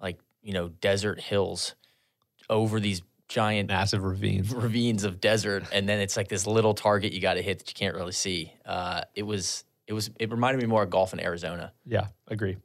like 0.00 0.18
you 0.42 0.52
know, 0.52 0.68
desert 0.68 1.20
hills 1.20 1.74
over 2.48 2.80
these 2.80 3.02
giant 3.28 3.68
Massive 3.68 4.04
ravines. 4.04 4.52
ravines 4.54 5.04
of 5.04 5.20
desert, 5.20 5.64
and 5.72 5.88
then 5.88 6.00
it's 6.00 6.16
like 6.16 6.28
this 6.28 6.46
little 6.46 6.74
target 6.74 7.12
you 7.12 7.20
got 7.20 7.34
to 7.34 7.42
hit 7.42 7.58
that 7.58 7.68
you 7.68 7.74
can't 7.74 7.94
really 7.94 8.12
see. 8.12 8.52
Uh, 8.64 9.02
it 9.14 9.22
was 9.22 9.64
it 9.86 9.92
was 9.92 10.10
it 10.18 10.30
reminded 10.30 10.60
me 10.60 10.68
more 10.68 10.82
of 10.82 10.90
golf 10.90 11.12
in 11.12 11.20
Arizona. 11.20 11.72
Yeah, 11.86 12.08
agree. 12.28 12.58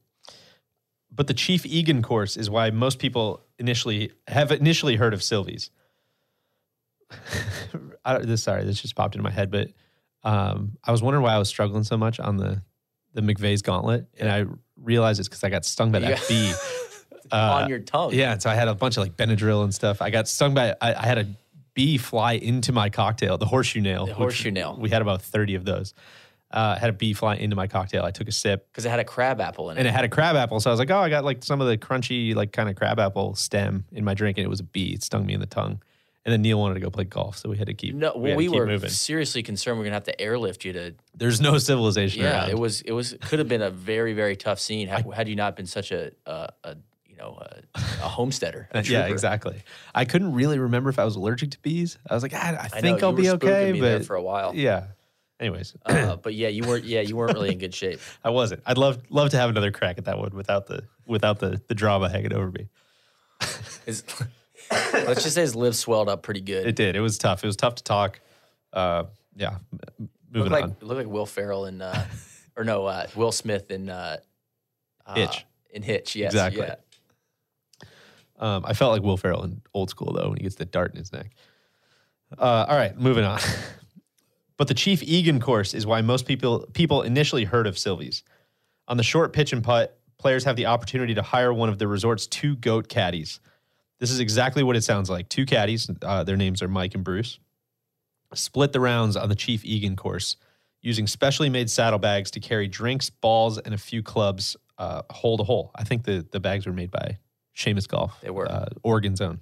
But 1.11 1.27
the 1.27 1.33
Chief 1.33 1.65
Egan 1.65 2.01
course 2.01 2.37
is 2.37 2.49
why 2.49 2.69
most 2.69 2.99
people 2.99 3.41
initially 3.59 4.11
have 4.27 4.51
initially 4.51 4.95
heard 4.95 5.13
of 5.13 5.21
Silvies. 5.21 5.69
I, 8.05 8.19
this 8.19 8.43
sorry, 8.43 8.63
this 8.63 8.81
just 8.81 8.95
popped 8.95 9.15
into 9.15 9.23
my 9.23 9.31
head, 9.31 9.51
but 9.51 9.69
um, 10.23 10.77
I 10.83 10.91
was 10.91 11.01
wondering 11.01 11.23
why 11.23 11.33
I 11.33 11.37
was 11.39 11.49
struggling 11.49 11.83
so 11.83 11.97
much 11.97 12.19
on 12.19 12.37
the 12.37 12.61
the 13.13 13.21
McVeigh's 13.21 13.61
gauntlet, 13.61 14.07
and 14.19 14.29
I 14.29 14.45
realized 14.75 15.19
it's 15.19 15.27
because 15.27 15.43
I 15.43 15.49
got 15.49 15.65
stung 15.65 15.91
by 15.91 15.99
that 15.99 16.09
Yeah. 16.09 16.19
bee. 16.27 16.53
Uh, 17.29 17.59
on 17.63 17.69
your 17.69 17.79
tongue. 17.79 18.13
yeah, 18.13 18.31
and 18.31 18.41
so 18.41 18.49
I 18.49 18.55
had 18.55 18.69
a 18.69 18.73
bunch 18.73 18.95
of 18.95 19.03
like 19.03 19.17
Benadryl 19.17 19.61
and 19.65 19.73
stuff. 19.75 20.01
I 20.01 20.11
got 20.11 20.29
stung 20.29 20.53
by. 20.53 20.77
I, 20.79 20.93
I 20.93 21.05
had 21.05 21.17
a 21.17 21.27
bee 21.73 21.97
fly 21.97 22.33
into 22.33 22.71
my 22.71 22.89
cocktail, 22.89 23.37
the 23.37 23.45
horseshoe 23.45 23.81
nail. 23.81 24.05
The 24.05 24.13
horseshoe 24.13 24.49
nail. 24.49 24.77
We 24.79 24.89
had 24.89 25.01
about 25.01 25.21
thirty 25.23 25.55
of 25.55 25.65
those. 25.65 25.93
Uh, 26.49 26.77
had 26.77 26.89
a 26.89 26.93
bee 26.93 27.13
fly 27.13 27.35
into 27.35 27.55
my 27.57 27.67
cocktail. 27.67 28.05
I 28.05 28.11
took 28.11 28.27
a 28.29 28.31
sip, 28.31 28.67
Because 28.71 28.85
it 28.85 28.89
had 28.89 28.99
a 29.01 29.03
crab 29.03 29.41
apple 29.41 29.69
in 29.69 29.75
it. 29.77 29.81
and 29.81 29.87
it 29.87 29.91
had 29.91 30.05
a 30.05 30.09
crab 30.09 30.37
apple. 30.37 30.61
So 30.61 30.69
I 30.69 30.73
was 30.73 30.79
like, 30.79 30.89
oh, 30.89 30.99
I 30.99 31.09
got 31.09 31.25
like 31.25 31.43
some 31.43 31.59
of 31.59 31.67
the 31.67 31.77
crunchy, 31.77 32.33
like 32.35 32.53
kind 32.53 32.69
of 32.69 32.75
crab 32.77 32.99
apple 32.99 33.35
stem 33.35 33.83
in 33.91 34.05
my 34.05 34.13
drink, 34.13 34.37
and 34.37 34.45
it 34.45 34.49
was 34.49 34.61
a 34.61 34.63
bee. 34.63 34.93
It 34.93 35.03
stung 35.03 35.25
me 35.25 35.33
in 35.33 35.41
the 35.41 35.45
tongue. 35.45 35.81
And 36.25 36.31
then 36.33 36.41
Neil 36.41 36.59
wanted 36.59 36.75
to 36.75 36.79
go 36.81 36.89
play 36.89 37.03
golf, 37.05 37.37
so 37.37 37.49
we 37.49 37.57
had 37.57 37.67
to 37.67 37.73
keep. 37.73 37.95
no, 37.95 38.13
we, 38.15 38.19
well, 38.21 38.23
had 38.29 38.31
to 38.31 38.37
we 38.37 38.43
keep 38.47 38.53
were 38.59 38.65
moving. 38.65 38.89
seriously 38.89 39.43
concerned 39.43 39.77
we're 39.77 39.85
gonna 39.85 39.95
have 39.95 40.03
to 40.05 40.21
airlift 40.21 40.63
you 40.65 40.73
to. 40.73 40.95
There's 41.15 41.39
no 41.41 41.57
civilization 41.57 42.21
Yeah, 42.23 42.31
around. 42.43 42.49
it 42.51 42.59
was 42.59 42.81
it 42.81 42.91
was 42.91 43.15
could 43.21 43.39
have 43.39 43.47
been 43.49 43.61
a 43.61 43.69
very 43.69 44.13
very 44.13 44.35
tough 44.35 44.59
scene 44.59 44.87
had, 44.89 45.05
had 45.13 45.27
you 45.29 45.35
not 45.37 45.55
been 45.55 45.65
such 45.67 45.91
a 45.91 46.11
a, 46.25 46.49
a 46.65 46.75
you 47.05 47.15
know 47.17 47.37
a, 47.41 47.61
a 47.75 47.79
homesteader. 48.09 48.67
a 48.73 48.83
yeah, 48.83 49.05
exactly. 49.07 49.63
I 49.95 50.03
couldn't 50.05 50.33
really 50.33 50.59
remember 50.59 50.89
if 50.89 50.99
I 50.99 51.05
was 51.05 51.15
allergic 51.15 51.51
to 51.51 51.59
bees. 51.59 51.97
I 52.09 52.13
was 52.13 52.23
like, 52.23 52.33
I, 52.33 52.55
I 52.55 52.63
I 52.63 52.67
think 52.81 53.01
know, 53.01 53.07
I'll 53.09 53.13
you 53.17 53.21
be 53.23 53.29
okay, 53.31 53.79
but 53.79 54.05
for 54.05 54.15
a 54.17 54.21
while. 54.21 54.53
yeah. 54.53 54.87
Anyways, 55.39 55.75
Uh, 55.85 56.15
but 56.23 56.33
yeah, 56.33 56.47
you 56.47 56.63
weren't. 56.63 56.83
Yeah, 56.85 57.01
you 57.01 57.15
weren't 57.15 57.33
really 57.33 57.51
in 57.51 57.57
good 57.59 57.73
shape. 57.73 57.99
I 58.23 58.29
wasn't. 58.31 58.63
I'd 58.65 58.77
love 58.77 58.99
love 59.09 59.29
to 59.31 59.37
have 59.37 59.49
another 59.49 59.71
crack 59.71 59.97
at 59.97 60.05
that 60.05 60.17
one 60.17 60.31
without 60.35 60.67
the 60.67 60.83
without 61.05 61.39
the 61.39 61.61
the 61.67 61.75
drama 61.75 62.09
hanging 62.09 62.33
over 62.33 62.51
me. 62.51 62.69
His, 63.85 64.03
let's 64.71 65.23
just 65.23 65.35
say 65.35 65.41
his 65.41 65.55
lips 65.55 65.77
swelled 65.79 66.09
up 66.09 66.23
pretty 66.23 66.41
good. 66.41 66.65
It 66.67 66.75
did. 66.75 66.95
It 66.95 66.99
was 66.99 67.17
tough. 67.17 67.43
It 67.43 67.47
was 67.47 67.55
tough 67.55 67.75
to 67.75 67.83
talk. 67.83 68.19
Uh, 68.73 69.03
yeah. 69.35 69.57
Moving 69.99 70.09
looked 70.33 70.51
like 70.51 70.63
on. 70.63 70.69
it 70.71 70.83
looked 70.83 70.97
like 70.97 71.07
Will 71.07 71.25
Ferrell 71.27 71.65
in, 71.67 71.81
uh, 71.81 72.05
or 72.57 72.63
no, 72.65 72.85
uh, 72.85 73.05
Will 73.15 73.31
Smith 73.31 73.69
in 73.71 73.89
uh, 73.89 74.17
uh, 75.05 75.13
Hitch. 75.15 75.45
In 75.69 75.83
Hitch, 75.83 76.15
yes, 76.15 76.33
Exactly. 76.33 76.63
Yeah. 76.63 76.75
Um, 78.39 78.65
I 78.65 78.73
felt 78.73 78.91
like 78.91 79.03
Will 79.03 79.17
Ferrell 79.17 79.43
in 79.43 79.61
old 79.73 79.89
school 79.89 80.11
though 80.13 80.29
when 80.29 80.37
he 80.37 80.43
gets 80.43 80.55
the 80.55 80.65
dart 80.65 80.91
in 80.91 80.97
his 80.97 81.13
neck. 81.13 81.31
Uh, 82.37 82.65
all 82.67 82.75
right, 82.75 82.97
moving 82.99 83.23
on. 83.23 83.39
but 84.57 84.67
the 84.67 84.73
Chief 84.73 85.03
Egan 85.03 85.39
course 85.39 85.73
is 85.73 85.85
why 85.85 86.01
most 86.01 86.25
people 86.25 86.67
people 86.73 87.03
initially 87.03 87.45
heard 87.45 87.67
of 87.67 87.75
Silvies. 87.75 88.23
On 88.87 88.97
the 88.97 89.03
short 89.03 89.33
pitch 89.33 89.53
and 89.53 89.63
putt, 89.63 89.97
players 90.17 90.43
have 90.45 90.55
the 90.55 90.65
opportunity 90.65 91.13
to 91.13 91.21
hire 91.21 91.53
one 91.53 91.69
of 91.69 91.77
the 91.77 91.87
resort's 91.87 92.27
two 92.27 92.55
goat 92.55 92.87
caddies. 92.87 93.39
This 93.99 94.11
is 94.11 94.19
exactly 94.19 94.63
what 94.63 94.75
it 94.75 94.83
sounds 94.83 95.09
like. 95.09 95.29
Two 95.29 95.45
caddies, 95.45 95.89
uh, 96.01 96.23
their 96.23 96.37
names 96.37 96.61
are 96.61 96.67
Mike 96.67 96.95
and 96.95 97.03
Bruce, 97.03 97.39
split 98.33 98.71
the 98.71 98.79
rounds 98.79 99.15
on 99.15 99.29
the 99.29 99.35
Chief 99.35 99.65
Egan 99.65 99.95
course 99.95 100.37
using 100.81 101.07
specially 101.07 101.49
made 101.49 101.69
saddlebags 101.69 102.31
to 102.31 102.39
carry 102.39 102.67
drinks, 102.67 103.09
balls, 103.09 103.57
and 103.57 103.73
a 103.73 103.77
few 103.77 104.03
clubs 104.03 104.55
uh, 104.77 105.01
hole 105.09 105.37
to 105.37 105.43
hole. 105.43 105.71
I 105.75 105.83
think 105.83 106.03
the, 106.03 106.25
the 106.31 106.39
bags 106.39 106.65
were 106.65 106.73
made 106.73 106.91
by 106.91 107.17
Seamus 107.55 107.87
Golf. 107.87 108.19
They 108.21 108.29
were. 108.29 108.49
Uh, 108.49 108.67
Oregon's 108.83 109.19
own. 109.19 109.41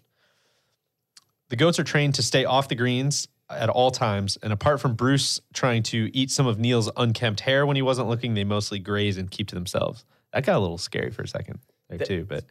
The 1.50 1.56
goats 1.56 1.78
are 1.78 1.84
trained 1.84 2.16
to 2.16 2.24
stay 2.24 2.46
off 2.46 2.70
the 2.70 2.76
greens 2.76 3.28
at 3.50 3.70
all 3.70 3.92
times, 3.92 4.38
and 4.42 4.52
apart 4.52 4.82
from 4.82 4.96
Bruce 4.96 5.40
trying 5.54 5.84
to 5.84 6.10
eat 6.18 6.32
some 6.32 6.48
of 6.48 6.58
Neil's 6.60 6.90
unkempt 6.98 7.42
hair 7.42 7.66
when 7.66 7.76
he 7.76 7.82
wasn't 7.82 8.08
looking, 8.08 8.34
they 8.34 8.44
mostly 8.44 8.80
graze 8.80 9.18
and 9.18 9.30
keep 9.30 9.48
to 9.50 9.56
themselves. 9.56 10.04
That 10.34 10.46
got 10.46 10.58
a 10.58 10.60
little 10.60 10.78
scary 10.78 11.12
for 11.12 11.22
a 11.22 11.28
second 11.28 11.60
there 11.90 11.98
The- 12.00 12.06
too, 12.06 12.26
but 12.28 12.46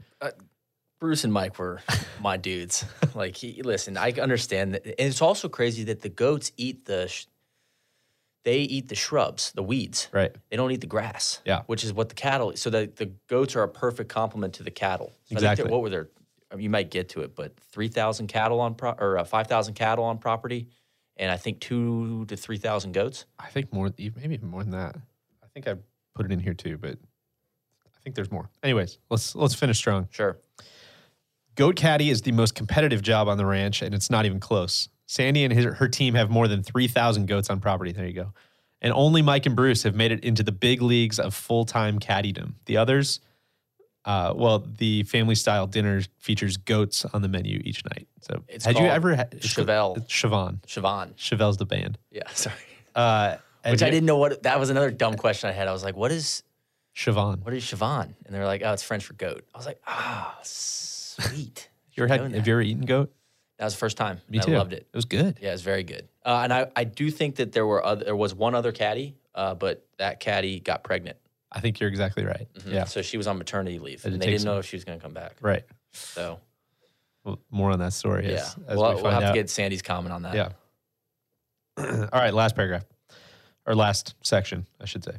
Bruce 1.00 1.24
and 1.24 1.32
Mike 1.32 1.58
were 1.58 1.80
my 2.22 2.36
dudes. 2.36 2.84
Like, 3.14 3.36
he, 3.36 3.62
listen, 3.62 3.96
I 3.96 4.12
understand 4.12 4.74
that, 4.74 4.84
and 4.86 4.94
it's 4.98 5.20
also 5.20 5.48
crazy 5.48 5.84
that 5.84 6.00
the 6.02 6.08
goats 6.08 6.52
eat 6.56 6.84
the, 6.86 7.08
sh- 7.08 7.26
they 8.44 8.58
eat 8.60 8.88
the 8.88 8.94
shrubs, 8.94 9.52
the 9.52 9.62
weeds. 9.62 10.08
right. 10.12 10.34
They 10.50 10.56
don't 10.56 10.70
eat 10.70 10.80
the 10.80 10.86
grass. 10.86 11.40
Yeah. 11.44 11.62
which 11.66 11.82
is 11.82 11.92
what 11.92 12.08
the 12.08 12.14
cattle. 12.14 12.54
So 12.56 12.70
that 12.70 12.96
the 12.96 13.06
goats 13.28 13.56
are 13.56 13.62
a 13.64 13.68
perfect 13.68 14.08
complement 14.10 14.54
to 14.54 14.62
the 14.62 14.70
cattle. 14.70 15.12
So 15.24 15.32
Exactly. 15.34 15.70
what 15.70 15.80
were 15.82 15.90
there? 15.90 16.08
I 16.52 16.56
mean, 16.56 16.64
you 16.64 16.70
might 16.70 16.90
get 16.90 17.08
to 17.10 17.22
it, 17.22 17.34
but 17.34 17.52
three 17.72 17.88
thousand 17.88 18.28
cattle 18.28 18.60
on 18.60 18.74
pro- 18.76 18.92
or 18.92 19.18
uh, 19.18 19.24
five 19.24 19.48
thousand 19.48 19.74
cattle 19.74 20.04
on 20.04 20.18
property, 20.18 20.68
and 21.16 21.30
I 21.30 21.36
think 21.36 21.60
two 21.60 22.24
to 22.26 22.36
three 22.36 22.58
thousand 22.58 22.92
goats. 22.92 23.26
I 23.38 23.48
think 23.48 23.72
more, 23.72 23.90
maybe 23.98 24.34
even 24.34 24.48
more 24.48 24.62
than 24.62 24.72
that. 24.72 24.96
I 25.42 25.46
think 25.52 25.68
I 25.68 25.74
put 26.14 26.26
it 26.26 26.32
in 26.32 26.40
here 26.40 26.54
too, 26.54 26.78
but 26.78 26.98
I 27.86 27.98
think 28.02 28.16
there's 28.16 28.30
more. 28.30 28.50
Anyways, 28.62 28.98
let's 29.10 29.34
let's 29.34 29.54
finish 29.54 29.78
strong. 29.78 30.08
Sure. 30.10 30.38
Goat 31.56 31.76
caddy 31.76 32.10
is 32.10 32.22
the 32.22 32.32
most 32.32 32.54
competitive 32.56 33.00
job 33.00 33.28
on 33.28 33.38
the 33.38 33.46
ranch, 33.46 33.80
and 33.82 33.94
it's 33.94 34.10
not 34.10 34.26
even 34.26 34.40
close. 34.40 34.88
Sandy 35.06 35.44
and 35.44 35.52
his, 35.52 35.66
her 35.66 35.86
team 35.86 36.14
have 36.14 36.30
more 36.30 36.48
than 36.48 36.62
3,000 36.62 37.26
goats 37.26 37.50
on 37.50 37.60
property. 37.60 37.92
There 37.92 38.06
you 38.06 38.12
go. 38.12 38.32
And 38.80 38.92
only 38.92 39.22
Mike 39.22 39.46
and 39.46 39.54
Bruce 39.54 39.82
have 39.84 39.94
made 39.94 40.10
it 40.10 40.24
into 40.24 40.42
the 40.42 40.50
big 40.50 40.82
leagues 40.82 41.18
of 41.20 41.32
full 41.34 41.64
time 41.64 41.98
caddydom. 42.00 42.54
The 42.66 42.76
others, 42.76 43.20
uh, 44.04 44.32
well, 44.36 44.58
the 44.60 45.02
family 45.04 45.34
style 45.34 45.66
dinner 45.66 46.02
features 46.18 46.56
goats 46.56 47.04
on 47.06 47.22
the 47.22 47.28
menu 47.28 47.60
each 47.64 47.84
night. 47.86 48.06
So, 48.20 48.42
It's 48.48 48.64
had 48.64 48.78
you 48.78 48.84
ever 48.86 49.14
had 49.14 49.30
Chevelle. 49.40 49.96
It's 49.98 50.12
chevon. 50.12 50.60
chevon. 50.66 51.14
Chevelles 51.16 51.58
the 51.58 51.66
band. 51.66 51.98
Yeah, 52.10 52.22
sorry. 52.34 52.54
Uh, 52.94 53.36
Which 53.68 53.82
I 53.82 53.90
didn't 53.90 54.06
know 54.06 54.18
what 54.18 54.42
that 54.44 54.60
was. 54.60 54.70
Another 54.70 54.90
dumb 54.90 55.14
question 55.16 55.48
I 55.48 55.52
had. 55.52 55.68
I 55.68 55.72
was 55.72 55.82
like, 55.84 55.96
"What 55.96 56.12
is 56.12 56.42
chevon. 56.94 57.42
what 57.44 57.54
is 57.54 57.64
chevon?" 57.64 58.14
And 58.26 58.34
they're 58.34 58.44
like, 58.46 58.62
"Oh, 58.64 58.72
it's 58.72 58.82
French 58.82 59.04
for 59.04 59.14
goat." 59.14 59.44
I 59.54 59.58
was 59.58 59.66
like, 59.66 59.80
"Ah, 59.86 60.38
sweet." 60.42 61.68
You 61.96 62.02
ever 62.02 62.12
had, 62.12 62.20
have 62.22 62.32
that. 62.32 62.46
you 62.48 62.52
ever 62.54 62.60
eaten 62.60 62.86
goat? 62.86 63.12
That 63.58 63.66
was 63.66 63.74
the 63.74 63.78
first 63.78 63.96
time. 63.96 64.20
Me 64.28 64.40
too. 64.40 64.54
I 64.54 64.58
loved 64.58 64.72
it. 64.72 64.88
It 64.92 64.96
was 64.96 65.04
good. 65.04 65.38
Yeah, 65.40 65.50
it 65.50 65.52
was 65.52 65.62
very 65.62 65.84
good. 65.84 66.08
Uh, 66.26 66.40
and 66.42 66.52
I, 66.52 66.66
I 66.74 66.82
do 66.82 67.08
think 67.08 67.36
that 67.36 67.52
there 67.52 67.64
were 67.64 67.86
other, 67.86 68.04
there 68.04 68.16
was 68.16 68.34
one 68.34 68.56
other 68.56 68.72
caddy, 68.72 69.14
uh, 69.32 69.54
but 69.54 69.86
that 69.98 70.18
caddy 70.18 70.58
got 70.58 70.82
pregnant. 70.82 71.18
I 71.54 71.60
think 71.60 71.78
you're 71.80 71.88
exactly 71.88 72.24
right. 72.24 72.48
Mhm. 72.54 72.72
Yeah. 72.72 72.84
So 72.84 73.00
she 73.00 73.16
was 73.16 73.26
on 73.26 73.38
maternity 73.38 73.78
leave, 73.78 74.04
and 74.04 74.20
they 74.20 74.26
didn't 74.26 74.40
some- 74.40 74.52
know 74.52 74.58
if 74.58 74.66
she 74.66 74.76
was 74.76 74.84
going 74.84 74.98
to 74.98 75.02
come 75.02 75.14
back. 75.14 75.36
Right. 75.40 75.62
So 75.92 76.40
Well, 77.24 77.38
more 77.50 77.70
on 77.70 77.78
that 77.78 77.92
story. 77.92 78.26
yeah, 78.26 78.38
As, 78.38 78.56
as 78.68 78.76
we'll, 78.76 78.96
we 78.96 79.02
we'll 79.02 79.12
have 79.12 79.22
out. 79.22 79.28
to 79.32 79.34
get 79.38 79.48
Sandy's 79.48 79.80
comment 79.82 80.12
on 80.12 80.22
that. 80.22 80.34
Yeah. 80.34 80.48
All 81.78 82.08
right, 82.20 82.34
last 82.34 82.54
paragraph 82.56 82.84
or 83.66 83.74
last 83.74 84.14
section, 84.22 84.66
I 84.80 84.84
should 84.86 85.04
say. 85.04 85.16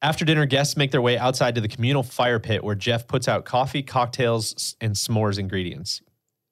After 0.00 0.24
dinner, 0.24 0.46
guests 0.46 0.76
make 0.76 0.90
their 0.90 1.02
way 1.02 1.16
outside 1.16 1.54
to 1.56 1.60
the 1.60 1.68
communal 1.68 2.02
fire 2.02 2.40
pit 2.40 2.64
where 2.64 2.74
Jeff 2.74 3.06
puts 3.06 3.28
out 3.28 3.44
coffee, 3.44 3.82
cocktails, 3.82 4.74
and 4.80 4.94
s'mores 4.94 5.38
ingredients. 5.38 6.00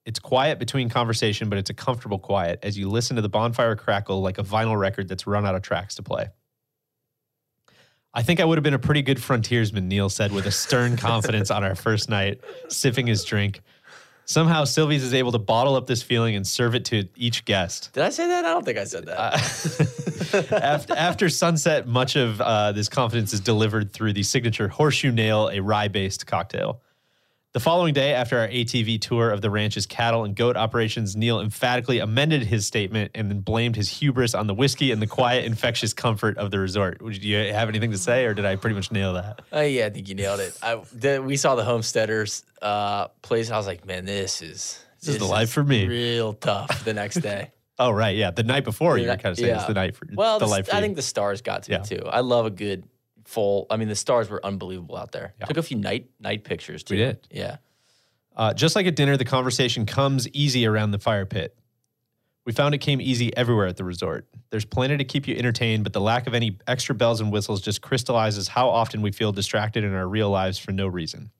It's 0.06 0.18
quiet 0.20 0.58
between 0.58 0.88
conversation, 0.88 1.48
but 1.48 1.58
it's 1.58 1.70
a 1.70 1.74
comfortable 1.74 2.18
quiet 2.18 2.60
as 2.62 2.78
you 2.78 2.88
listen 2.88 3.16
to 3.16 3.22
the 3.22 3.28
bonfire 3.28 3.74
crackle 3.76 4.22
like 4.22 4.38
a 4.38 4.42
vinyl 4.44 4.78
record 4.78 5.08
that's 5.08 5.26
run 5.26 5.44
out 5.46 5.54
of 5.56 5.62
tracks 5.62 5.96
to 5.96 6.02
play. 6.02 6.28
I 8.12 8.22
think 8.22 8.40
I 8.40 8.44
would 8.44 8.58
have 8.58 8.64
been 8.64 8.74
a 8.74 8.78
pretty 8.78 9.02
good 9.02 9.22
frontiersman, 9.22 9.88
Neil 9.88 10.08
said 10.08 10.32
with 10.32 10.46
a 10.46 10.50
stern 10.50 10.96
confidence 10.96 11.50
on 11.50 11.62
our 11.62 11.76
first 11.76 12.08
night, 12.08 12.40
sipping 12.68 13.06
his 13.06 13.24
drink. 13.24 13.60
Somehow, 14.24 14.64
Silvies 14.64 14.98
is 14.98 15.14
able 15.14 15.32
to 15.32 15.38
bottle 15.38 15.74
up 15.74 15.86
this 15.86 16.02
feeling 16.02 16.36
and 16.36 16.46
serve 16.46 16.74
it 16.74 16.84
to 16.86 17.08
each 17.16 17.44
guest. 17.44 17.90
Did 17.92 18.04
I 18.04 18.10
say 18.10 18.28
that? 18.28 18.44
I 18.44 18.48
don't 18.48 18.64
think 18.64 18.78
I 18.78 18.84
said 18.84 19.06
that. 19.06 20.52
after, 20.62 20.94
after 20.94 21.28
sunset, 21.28 21.88
much 21.88 22.14
of 22.14 22.40
uh, 22.40 22.70
this 22.72 22.88
confidence 22.88 23.32
is 23.32 23.40
delivered 23.40 23.92
through 23.92 24.12
the 24.12 24.22
signature 24.22 24.68
horseshoe 24.68 25.10
nail, 25.10 25.48
a 25.52 25.60
rye 25.60 25.88
based 25.88 26.26
cocktail. 26.28 26.80
The 27.52 27.58
following 27.58 27.92
day, 27.94 28.14
after 28.14 28.38
our 28.38 28.46
ATV 28.46 29.00
tour 29.00 29.32
of 29.32 29.40
the 29.40 29.50
ranch's 29.50 29.84
cattle 29.84 30.22
and 30.22 30.36
goat 30.36 30.56
operations, 30.56 31.16
Neil 31.16 31.40
emphatically 31.40 31.98
amended 31.98 32.44
his 32.44 32.64
statement 32.64 33.10
and 33.16 33.28
then 33.28 33.40
blamed 33.40 33.74
his 33.74 33.88
hubris 33.88 34.36
on 34.36 34.46
the 34.46 34.54
whiskey 34.54 34.92
and 34.92 35.02
the 35.02 35.08
quiet, 35.08 35.44
infectious 35.44 35.92
comfort 35.92 36.38
of 36.38 36.52
the 36.52 36.60
resort. 36.60 37.02
Would 37.02 37.20
you 37.24 37.36
have 37.52 37.68
anything 37.68 37.90
to 37.90 37.98
say, 37.98 38.24
or 38.24 38.34
did 38.34 38.44
I 38.44 38.54
pretty 38.54 38.76
much 38.76 38.92
nail 38.92 39.14
that? 39.14 39.42
Oh 39.52 39.62
yeah, 39.62 39.86
I 39.86 39.90
think 39.90 40.08
you 40.08 40.14
nailed 40.14 40.38
it. 40.38 40.56
I, 40.62 40.80
the, 40.92 41.20
we 41.20 41.36
saw 41.36 41.56
the 41.56 41.64
homesteaders 41.64 42.44
uh, 42.62 43.08
place. 43.22 43.50
I 43.50 43.56
was 43.56 43.66
like, 43.66 43.84
man, 43.84 44.04
this 44.04 44.42
is 44.42 44.84
This 45.00 45.08
is 45.16 45.18
the 45.18 45.24
life 45.24 45.50
for 45.50 45.64
me. 45.64 45.88
Real 45.88 46.34
tough 46.34 46.84
the 46.84 46.94
next 46.94 47.16
day. 47.16 47.50
Oh, 47.82 47.92
right. 47.92 48.14
Yeah. 48.14 48.30
The 48.30 48.42
night 48.42 48.64
before, 48.64 48.98
you 48.98 49.08
were 49.08 49.16
kind 49.16 49.32
of 49.32 49.38
saying 49.38 49.54
it's 49.56 49.64
the 49.64 49.72
night 49.72 49.96
for 49.96 50.06
Well, 50.12 50.38
the 50.38 50.44
the, 50.44 50.50
life 50.50 50.66
for 50.68 50.74
I 50.74 50.82
think 50.82 50.96
the 50.96 51.02
stars 51.02 51.40
got 51.40 51.62
to 51.62 51.72
Yeah. 51.72 51.78
me 51.78 51.84
too. 51.86 52.02
I 52.06 52.20
love 52.20 52.44
a 52.44 52.50
good 52.50 52.84
full. 53.30 53.66
I 53.70 53.76
mean, 53.76 53.88
the 53.88 53.96
stars 53.96 54.28
were 54.28 54.44
unbelievable 54.44 54.96
out 54.96 55.12
there. 55.12 55.34
Yeah. 55.38 55.46
Took 55.46 55.56
a 55.56 55.62
few 55.62 55.78
night 55.78 56.10
night 56.18 56.44
pictures 56.44 56.82
too. 56.82 56.94
We 56.94 56.98
did. 56.98 57.28
Yeah. 57.30 57.56
Uh, 58.36 58.54
just 58.54 58.76
like 58.76 58.86
at 58.86 58.96
dinner, 58.96 59.16
the 59.16 59.24
conversation 59.24 59.86
comes 59.86 60.28
easy 60.28 60.66
around 60.66 60.90
the 60.90 60.98
fire 60.98 61.26
pit. 61.26 61.56
We 62.46 62.52
found 62.52 62.74
it 62.74 62.78
came 62.78 63.00
easy 63.00 63.36
everywhere 63.36 63.66
at 63.66 63.76
the 63.76 63.84
resort. 63.84 64.26
There's 64.50 64.64
plenty 64.64 64.96
to 64.96 65.04
keep 65.04 65.28
you 65.28 65.36
entertained, 65.36 65.84
but 65.84 65.92
the 65.92 66.00
lack 66.00 66.26
of 66.26 66.34
any 66.34 66.58
extra 66.66 66.94
bells 66.94 67.20
and 67.20 67.30
whistles 67.30 67.60
just 67.60 67.82
crystallizes 67.82 68.48
how 68.48 68.68
often 68.68 69.02
we 69.02 69.12
feel 69.12 69.30
distracted 69.30 69.84
in 69.84 69.94
our 69.94 70.08
real 70.08 70.30
lives 70.30 70.58
for 70.58 70.72
no 70.72 70.86
reason. 70.86 71.30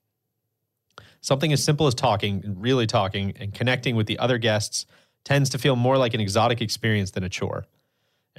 Something 1.23 1.53
as 1.53 1.65
simple 1.65 1.87
as 1.87 1.95
talking, 1.95 2.57
really 2.59 2.87
talking, 2.87 3.35
and 3.41 3.53
connecting 3.53 3.97
with 3.97 4.07
the 4.07 4.19
other 4.19 4.39
guests 4.39 4.87
tends 5.25 5.51
to 5.51 5.59
feel 5.59 5.77
more 5.77 5.99
like 5.99 6.15
an 6.15 6.21
exotic 6.21 6.61
experience 6.61 7.11
than 7.13 7.25
a 7.25 7.29
chore. 7.29 7.67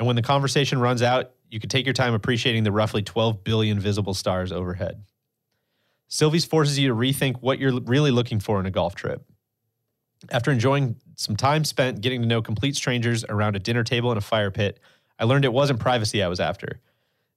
And 0.02 0.08
when 0.08 0.16
the 0.16 0.24
conversation 0.24 0.80
runs 0.80 1.04
out, 1.04 1.30
you 1.52 1.60
can 1.60 1.70
take 1.70 1.86
your 1.86 1.94
time 1.94 2.16
appreciating 2.16 2.64
the 2.64 2.72
roughly 2.72 3.04
12 3.04 3.44
billion 3.44 3.80
visible 3.80 4.16
stars 4.16 4.52
overhead. 4.52 5.04
Silvies 6.10 6.44
forces 6.44 6.80
you 6.80 6.88
to 6.88 6.96
rethink 6.96 7.36
what 7.42 7.60
you're 7.60 7.80
really 7.82 8.10
looking 8.10 8.40
for 8.40 8.60
in 8.60 8.66
a 8.66 8.72
golf 8.72 8.96
trip. 8.96 9.24
After 10.32 10.50
enjoying 10.50 10.96
some 11.18 11.36
time 11.36 11.64
spent 11.66 12.02
getting 12.02 12.24
to 12.24 12.28
know 12.28 12.42
complete 12.42 12.76
strangers 12.76 13.24
around 13.30 13.56
a 13.56 13.60
dinner 13.60 13.84
table 13.84 14.10
and 14.10 14.18
a 14.18 14.22
fire 14.22 14.50
pit, 14.50 14.80
I 15.20 15.26
learned 15.26 15.46
it 15.46 15.54
wasn't 15.54 15.80
privacy 15.80 16.24
I 16.24 16.30
was 16.30 16.40
after. 16.40 16.82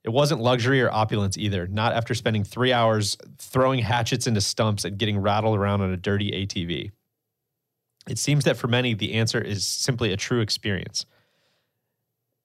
It 0.03 0.09
wasn't 0.09 0.41
luxury 0.41 0.81
or 0.81 0.91
opulence 0.91 1.37
either, 1.37 1.67
not 1.67 1.93
after 1.93 2.15
spending 2.15 2.45
three 2.45 2.73
hours 2.73 3.19
throwing 3.37 3.81
hatchets 3.81 4.27
into 4.27 4.41
stumps 4.41 4.87
and 4.87 4.97
getting 4.97 5.19
rattled 5.19 5.59
around 5.59 5.83
on 5.83 5.93
a 5.93 5.99
dirty 5.99 6.31
ATV. 6.31 6.93
It 8.09 8.19
seems 8.19 8.45
that 8.45 8.57
for 8.57 8.69
many, 8.69 8.95
the 8.95 9.13
answer 9.13 9.39
is 9.39 9.67
simply 9.67 10.15
a 10.15 10.17
true 10.17 10.41
experience. 10.41 11.05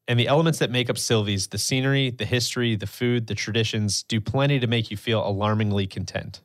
And 0.09 0.19
the 0.19 0.27
elements 0.27 0.57
that 0.57 0.71
make 0.71 0.89
up 0.89 0.95
Silvies, 0.95 1.51
the 1.51 1.59
scenery, 1.59 2.09
the 2.09 2.25
history, 2.25 2.75
the 2.75 2.87
food, 2.87 3.27
the 3.27 3.35
traditions, 3.35 4.01
do 4.01 4.19
plenty 4.19 4.59
to 4.59 4.65
make 4.65 4.89
you 4.89 4.97
feel 4.97 5.25
alarmingly 5.25 5.85
content. 5.85 6.41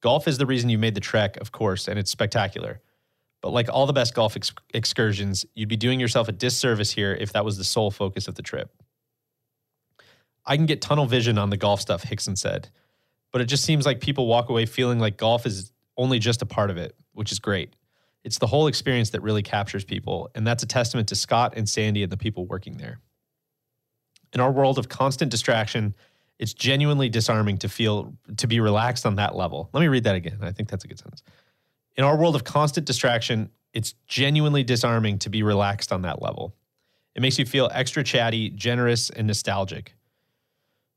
Golf 0.00 0.26
is 0.26 0.38
the 0.38 0.46
reason 0.46 0.70
you 0.70 0.78
made 0.78 0.94
the 0.94 1.00
trek, 1.00 1.36
of 1.36 1.52
course, 1.52 1.88
and 1.88 1.98
it's 1.98 2.10
spectacular. 2.10 2.80
But 3.42 3.50
like 3.50 3.68
all 3.70 3.84
the 3.84 3.92
best 3.92 4.14
golf 4.14 4.34
ex- 4.34 4.54
excursions, 4.72 5.44
you'd 5.54 5.68
be 5.68 5.76
doing 5.76 6.00
yourself 6.00 6.28
a 6.28 6.32
disservice 6.32 6.90
here 6.90 7.12
if 7.12 7.34
that 7.34 7.44
was 7.44 7.58
the 7.58 7.64
sole 7.64 7.90
focus 7.90 8.28
of 8.28 8.34
the 8.34 8.42
trip. 8.42 8.72
I 10.46 10.56
can 10.56 10.64
get 10.64 10.80
tunnel 10.80 11.04
vision 11.04 11.36
on 11.36 11.50
the 11.50 11.58
golf 11.58 11.82
stuff, 11.82 12.02
Hixson 12.02 12.38
said, 12.38 12.70
but 13.30 13.42
it 13.42 13.44
just 13.44 13.64
seems 13.64 13.84
like 13.84 14.00
people 14.00 14.26
walk 14.26 14.48
away 14.48 14.64
feeling 14.64 14.98
like 14.98 15.18
golf 15.18 15.44
is 15.44 15.70
only 15.98 16.18
just 16.18 16.40
a 16.40 16.46
part 16.46 16.70
of 16.70 16.78
it, 16.78 16.96
which 17.12 17.30
is 17.30 17.40
great. 17.40 17.75
It's 18.26 18.38
the 18.38 18.48
whole 18.48 18.66
experience 18.66 19.10
that 19.10 19.22
really 19.22 19.44
captures 19.44 19.84
people, 19.84 20.30
and 20.34 20.44
that's 20.44 20.64
a 20.64 20.66
testament 20.66 21.06
to 21.10 21.14
Scott 21.14 21.54
and 21.56 21.68
Sandy 21.68 22.02
and 22.02 22.10
the 22.10 22.16
people 22.16 22.44
working 22.44 22.76
there. 22.76 22.98
In 24.32 24.40
our 24.40 24.50
world 24.50 24.80
of 24.80 24.88
constant 24.88 25.30
distraction, 25.30 25.94
it's 26.40 26.52
genuinely 26.52 27.08
disarming 27.08 27.58
to 27.58 27.68
feel 27.68 28.16
to 28.36 28.48
be 28.48 28.58
relaxed 28.58 29.06
on 29.06 29.14
that 29.14 29.36
level. 29.36 29.70
Let 29.72 29.80
me 29.80 29.86
read 29.86 30.02
that 30.04 30.16
again. 30.16 30.38
I 30.42 30.50
think 30.50 30.68
that's 30.68 30.82
a 30.82 30.88
good 30.88 30.98
sentence. 30.98 31.22
In 31.94 32.02
our 32.02 32.18
world 32.18 32.34
of 32.34 32.42
constant 32.42 32.84
distraction, 32.84 33.48
it's 33.72 33.94
genuinely 34.08 34.64
disarming 34.64 35.20
to 35.20 35.30
be 35.30 35.44
relaxed 35.44 35.92
on 35.92 36.02
that 36.02 36.20
level. 36.20 36.52
It 37.14 37.22
makes 37.22 37.38
you 37.38 37.46
feel 37.46 37.70
extra 37.72 38.02
chatty, 38.02 38.50
generous, 38.50 39.08
and 39.08 39.28
nostalgic. 39.28 39.94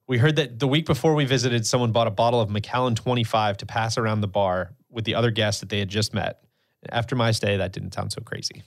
We 0.07 0.17
heard 0.17 0.35
that 0.37 0.57
the 0.57 0.67
week 0.67 0.87
before 0.87 1.13
we 1.13 1.25
visited, 1.25 1.67
someone 1.67 1.91
bought 1.91 2.07
a 2.07 2.11
bottle 2.11 2.41
of 2.41 2.49
Macallan 2.49 2.95
25 2.95 3.57
to 3.57 3.67
pass 3.67 3.99
around 3.99 4.21
the 4.21 4.27
bar 4.27 4.73
with 4.89 5.05
the 5.05 5.13
other 5.13 5.29
guests 5.29 5.59
that 5.59 5.69
they 5.69 5.77
had 5.77 5.89
just 5.89 6.11
met. 6.11 6.43
After 6.87 7.15
my 7.15 7.31
stay, 7.31 7.57
that 7.57 7.73
didn't 7.73 7.93
sound 7.93 8.11
so 8.13 8.21
crazy. 8.21 8.63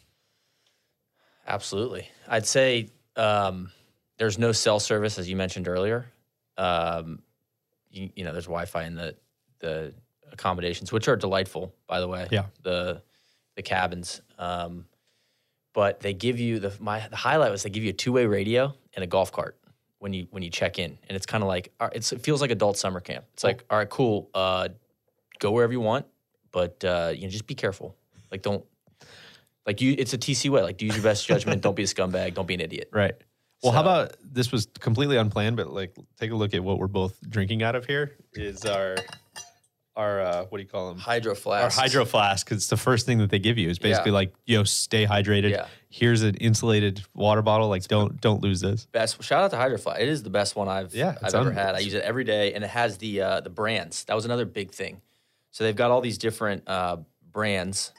Absolutely. 1.47 2.09
I'd 2.29 2.47
say 2.47 2.91
um, 3.17 3.71
there's 4.19 4.39
no 4.39 4.53
cell 4.53 4.81
service, 4.81 5.19
as 5.19 5.29
you 5.29 5.37
mentioned 5.37 5.69
earlier. 5.69 6.07
Um, 6.57 7.23
you, 7.91 8.11
you 8.15 8.25
know, 8.25 8.33
there's 8.33 8.47
Wi-Fi 8.47 8.85
in 8.85 8.95
the 8.95 9.17
the 9.61 9.95
accommodations, 10.31 10.93
which 10.93 11.09
are 11.09 11.17
delightful, 11.17 11.75
by 11.87 12.01
the 12.01 12.09
way. 12.09 12.29
Yeah. 12.31 12.47
The 12.63 13.03
the 13.57 13.63
cabins, 13.63 14.23
um, 14.39 14.87
but 15.73 16.01
they 16.01 16.15
give 16.15 16.39
you 16.39 16.59
the 16.59 16.73
my 16.81 17.07
the 17.09 17.17
highlight 17.17 17.51
was 17.51 17.63
they 17.63 17.71
give 17.71 17.85
you 17.85 17.91
a 17.91 17.95
two 17.95 18.13
way 18.13 18.27
radio 18.27 18.75
and 18.95 19.03
a 19.03 19.07
golf 19.07 19.33
cart 19.33 19.59
when 19.99 20.13
you 20.13 20.27
when 20.31 20.43
you 20.43 20.51
check 20.51 20.79
in, 20.79 20.99
and 21.09 21.17
it's 21.17 21.27
kind 21.27 21.43
of 21.43 21.49
like 21.49 21.73
uh, 21.81 21.91
it's, 21.93 22.13
it 22.13 22.21
feels 22.21 22.41
like 22.41 22.51
adult 22.51 22.77
summer 22.77 23.01
camp. 23.01 23.25
It's 23.35 23.45
like, 23.45 23.65
all 23.71 23.79
right, 23.79 23.89
cool, 23.89 24.31
uh, 24.35 24.69
go 25.39 25.51
wherever 25.51 25.73
you 25.73 25.81
want, 25.81 26.07
but 26.51 26.83
uh, 26.85 27.13
you 27.15 27.23
know, 27.23 27.29
just 27.29 27.47
be 27.47 27.55
careful. 27.55 27.97
Like, 28.33 28.43
don't 28.43 28.65
like 29.67 29.81
you. 29.81 29.95
It's 29.97 30.13
a 30.15 30.19
TC 30.19 30.51
way. 30.51 30.63
Like, 30.63 30.83
use 30.83 30.95
your 30.97 31.05
best 31.05 31.27
judgment. 31.29 31.63
don't 31.63 31.77
be 31.77 31.83
a 31.85 31.87
scumbag. 31.87 32.35
Don't 32.35 32.49
be 32.49 32.55
an 32.55 32.61
idiot. 32.61 32.89
Right. 32.93 33.15
Well, 33.63 33.71
how 33.73 33.83
about 33.83 34.17
this 34.25 34.51
was 34.51 34.67
completely 34.81 35.17
unplanned, 35.19 35.57
but 35.57 35.71
like 35.71 35.95
take 36.19 36.33
a 36.33 36.35
look 36.35 36.53
at 36.53 36.65
what 36.65 36.79
we're 36.79 36.89
both 36.89 37.17
drinking 37.31 37.63
out 37.63 37.77
of 37.77 37.87
here 37.87 38.17
is 38.35 38.65
our 38.65 38.97
our 39.95 40.21
uh, 40.21 40.45
what 40.47 40.59
do 40.59 40.65
you 40.65 40.69
call 40.69 40.89
them? 40.89 40.99
Hydro 40.99 41.35
flask. 41.37 41.79
Our 41.79 41.83
hydro 41.85 42.05
flask. 42.05 42.45
'cause 42.49 42.57
it's 42.59 42.67
the 42.69 42.77
first 42.77 43.07
thing 43.07 43.19
that 43.19 43.31
they 43.31 43.39
give 43.39 43.59
you. 43.59 43.69
Is 43.69 43.79
basically 43.79 44.11
Yeah. 44.11 44.15
like, 44.17 44.35
yo, 44.47 44.65
stay 44.65 45.07
hydrated. 45.07 45.51
Yeah. 45.51 45.67
Here's 45.91 46.23
an 46.23 46.35
insulated 46.37 47.03
water 47.15 47.43
bottle. 47.43 47.69
Like, 47.69 47.87
don't 47.87 48.21
don't 48.21 48.43
lose 48.43 48.61
this. 48.61 48.87
Best 48.87 49.23
shout 49.23 49.45
out 49.45 49.51
to 49.53 49.57
Hydro 49.59 49.79
Flask. 49.79 50.01
It 50.01 50.09
is 50.09 50.25
the 50.25 50.31
best 50.31 50.57
one 50.57 50.67
I've 50.69 50.93
Yeah, 50.93 51.11
I've 51.21 51.27
it's 51.27 51.35
ever 51.35 51.53
had. 51.53 51.77
I 51.77 51.81
use 51.81 51.95
it 51.95 52.03
every 52.03 52.25
day, 52.25 52.55
and 52.55 52.65
it 52.65 52.71
has 52.71 52.99
the 52.99 53.21
uh, 53.21 53.41
the 53.43 53.51
brands. 53.51 54.03
That 54.07 54.15
was 54.15 54.25
another 54.25 54.47
big 54.47 54.73
thing. 54.73 55.03
So 55.53 55.63
they've 55.63 55.77
got 55.77 55.91
all 55.93 56.01
these 56.01 56.19
different 56.19 56.65
uh, 56.67 56.97
brands 57.31 57.93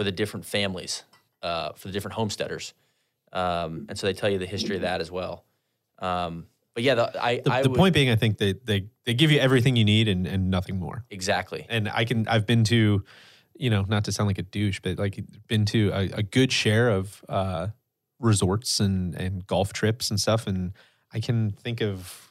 for 0.00 0.04
the 0.04 0.12
different 0.12 0.46
families, 0.46 1.04
uh, 1.42 1.72
for 1.74 1.88
the 1.88 1.92
different 1.92 2.14
homesteaders, 2.14 2.72
um, 3.34 3.84
and 3.90 3.98
so 3.98 4.06
they 4.06 4.14
tell 4.14 4.30
you 4.30 4.38
the 4.38 4.46
history 4.46 4.76
of 4.76 4.82
that 4.82 5.02
as 5.02 5.10
well. 5.10 5.44
Um, 5.98 6.46
but 6.74 6.82
yeah, 6.82 6.94
the, 6.94 7.22
I 7.22 7.40
The, 7.44 7.52
I 7.52 7.62
the 7.62 7.68
would- 7.68 7.76
point 7.76 7.92
being, 7.94 8.08
I 8.08 8.16
think 8.16 8.38
they 8.38 8.54
they 8.64 8.86
they 9.04 9.12
give 9.12 9.30
you 9.30 9.38
everything 9.40 9.76
you 9.76 9.84
need 9.84 10.08
and 10.08 10.26
and 10.26 10.50
nothing 10.50 10.78
more. 10.78 11.04
exactly. 11.10 11.66
and 11.68 11.86
I 11.90 12.06
can 12.06 12.26
I've 12.28 12.46
been 12.46 12.64
to, 12.64 13.04
you 13.58 13.68
know, 13.68 13.82
not 13.88 14.04
to 14.04 14.12
sound 14.12 14.28
like 14.28 14.38
a 14.38 14.42
douche, 14.42 14.80
but 14.82 14.98
like 14.98 15.20
been 15.48 15.66
to 15.66 15.90
a, 15.92 16.02
a 16.20 16.22
good 16.22 16.50
share 16.50 16.88
of 16.88 17.22
uh, 17.28 17.66
resorts 18.18 18.80
and 18.80 19.14
and 19.14 19.46
golf 19.46 19.72
trips 19.74 20.10
and 20.10 20.18
stuff, 20.18 20.46
and 20.46 20.72
I 21.12 21.20
can 21.20 21.50
think 21.50 21.82
of, 21.82 22.29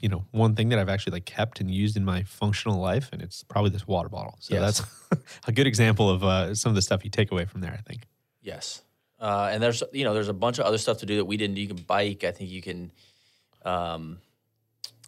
you 0.00 0.08
know, 0.08 0.24
one 0.30 0.54
thing 0.54 0.68
that 0.70 0.78
I've 0.78 0.88
actually 0.88 1.12
like 1.12 1.24
kept 1.24 1.60
and 1.60 1.70
used 1.70 1.96
in 1.96 2.04
my 2.04 2.22
functional 2.24 2.78
life, 2.80 3.08
and 3.12 3.22
it's 3.22 3.42
probably 3.44 3.70
this 3.70 3.86
water 3.86 4.08
bottle. 4.08 4.36
So 4.40 4.54
Yes. 4.54 4.80
that's 5.10 5.22
a 5.46 5.52
good 5.52 5.66
example 5.66 6.10
of 6.10 6.22
uh, 6.22 6.54
some 6.54 6.70
of 6.70 6.76
the 6.76 6.82
stuff 6.82 7.04
you 7.04 7.10
take 7.10 7.32
away 7.32 7.44
from 7.46 7.60
there. 7.62 7.72
I 7.72 7.80
think. 7.88 8.06
Yes. 8.42 8.82
Uh, 9.18 9.48
and 9.50 9.62
there's 9.62 9.82
you 9.92 10.04
know 10.04 10.12
there's 10.12 10.28
a 10.28 10.34
bunch 10.34 10.58
of 10.58 10.66
other 10.66 10.78
stuff 10.78 10.98
to 10.98 11.06
do 11.06 11.16
that 11.16 11.24
we 11.24 11.36
didn't 11.36 11.54
do. 11.54 11.62
You 11.62 11.68
can 11.68 11.78
bike. 11.78 12.24
I 12.24 12.30
think 12.32 12.50
you 12.50 12.60
can. 12.60 12.92
Um, 13.64 14.18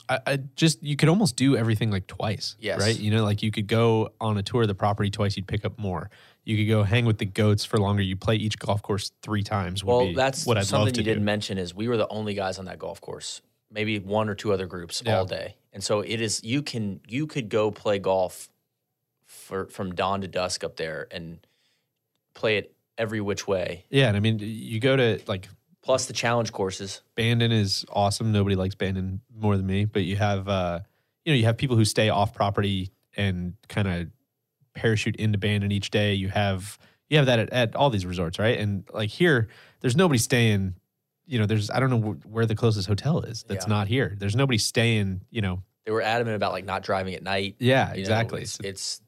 I, 0.08 0.18
I 0.26 0.36
just 0.56 0.82
you 0.82 0.96
could 0.96 1.08
almost 1.10 1.36
do 1.36 1.56
everything 1.56 1.90
like 1.90 2.06
twice. 2.06 2.56
Yes. 2.58 2.80
Right. 2.80 2.98
You 2.98 3.10
know, 3.10 3.24
like 3.24 3.42
you 3.42 3.50
could 3.50 3.66
go 3.66 4.10
on 4.20 4.38
a 4.38 4.42
tour 4.42 4.62
of 4.62 4.68
the 4.68 4.74
property 4.74 5.10
twice, 5.10 5.36
you'd 5.36 5.46
pick 5.46 5.64
up 5.64 5.78
more. 5.78 6.10
You 6.44 6.56
could 6.56 6.68
go 6.68 6.82
hang 6.82 7.04
with 7.04 7.18
the 7.18 7.26
goats 7.26 7.66
for 7.66 7.78
longer. 7.78 8.02
You 8.02 8.16
play 8.16 8.36
each 8.36 8.58
golf 8.58 8.80
course 8.80 9.12
three 9.20 9.42
times. 9.42 9.84
Would 9.84 9.92
well, 9.92 10.06
be 10.06 10.14
that's 10.14 10.46
what 10.46 10.56
I'd 10.56 10.64
something 10.64 10.94
you 10.94 11.02
do. 11.02 11.10
didn't 11.10 11.26
mention 11.26 11.58
is 11.58 11.74
we 11.74 11.88
were 11.88 11.98
the 11.98 12.08
only 12.08 12.32
guys 12.32 12.58
on 12.58 12.64
that 12.64 12.78
golf 12.78 13.02
course. 13.02 13.42
Maybe 13.70 13.98
one 13.98 14.28
or 14.28 14.34
two 14.34 14.52
other 14.52 14.66
groups 14.66 15.02
Yeah. 15.04 15.18
all 15.18 15.26
day, 15.26 15.56
and 15.72 15.84
so 15.84 16.00
it 16.00 16.20
is. 16.20 16.42
You 16.42 16.62
can 16.62 17.00
you 17.06 17.26
could 17.26 17.48
go 17.48 17.70
play 17.70 17.98
golf 17.98 18.48
for 19.26 19.66
from 19.68 19.94
dawn 19.94 20.22
to 20.22 20.28
dusk 20.28 20.64
up 20.64 20.76
there 20.76 21.06
and 21.10 21.38
play 22.34 22.56
it 22.56 22.74
every 22.96 23.20
which 23.20 23.46
way. 23.46 23.84
Yeah, 23.90 24.08
and 24.08 24.16
I 24.16 24.20
mean, 24.20 24.38
you 24.40 24.80
go 24.80 24.96
to 24.96 25.20
like 25.26 25.48
Plus 25.82 26.04
the 26.06 26.12
challenge 26.12 26.52
courses. 26.52 27.00
Bandon 27.14 27.50
is 27.52 27.86
awesome. 27.90 28.30
Nobody 28.30 28.56
likes 28.56 28.74
Bandon 28.74 29.22
more 29.34 29.56
than 29.56 29.64
me, 29.66 29.86
but 29.86 30.02
you 30.02 30.16
have 30.16 30.46
uh, 30.48 30.80
you 31.24 31.32
know, 31.32 31.36
you 31.36 31.44
have 31.44 31.56
people 31.56 31.76
who 31.76 31.84
stay 31.84 32.08
off 32.10 32.34
property 32.34 32.90
and 33.16 33.54
kind 33.68 33.88
of 33.88 34.08
parachute 34.74 35.16
into 35.16 35.38
Bandon 35.38 35.72
each 35.72 35.90
day. 35.90 36.14
You 36.14 36.28
have 36.28 36.78
you 37.08 37.16
have 37.16 37.26
that 37.26 37.38
at, 37.38 37.50
at 37.52 37.74
all 37.76 37.88
these 37.90 38.04
resorts, 38.04 38.38
right? 38.38 38.58
And 38.58 38.84
like 38.92 39.08
here, 39.08 39.48
there's 39.80 39.96
nobody 39.96 40.18
staying. 40.18 40.74
You 41.28 41.38
know, 41.38 41.46
there's 41.46 41.70
I 41.70 41.78
don't 41.78 41.90
know 41.90 42.12
where 42.24 42.46
the 42.46 42.54
closest 42.54 42.88
hotel 42.88 43.20
is 43.20 43.44
that's 43.44 43.66
Yeah. 43.66 43.74
not 43.74 43.86
here. 43.88 44.16
There's 44.18 44.34
nobody 44.34 44.58
staying. 44.58 45.20
You 45.30 45.42
know, 45.42 45.62
They 45.84 45.92
were 45.92 46.02
adamant 46.02 46.36
about 46.36 46.52
like 46.52 46.64
not 46.64 46.82
driving 46.82 47.14
at 47.14 47.22
night. 47.22 47.56
yeah, 47.58 47.90
You 47.90 47.94
know, 47.96 48.00
exactly. 48.00 48.42
it's, 48.42 48.58
it's 48.60 49.00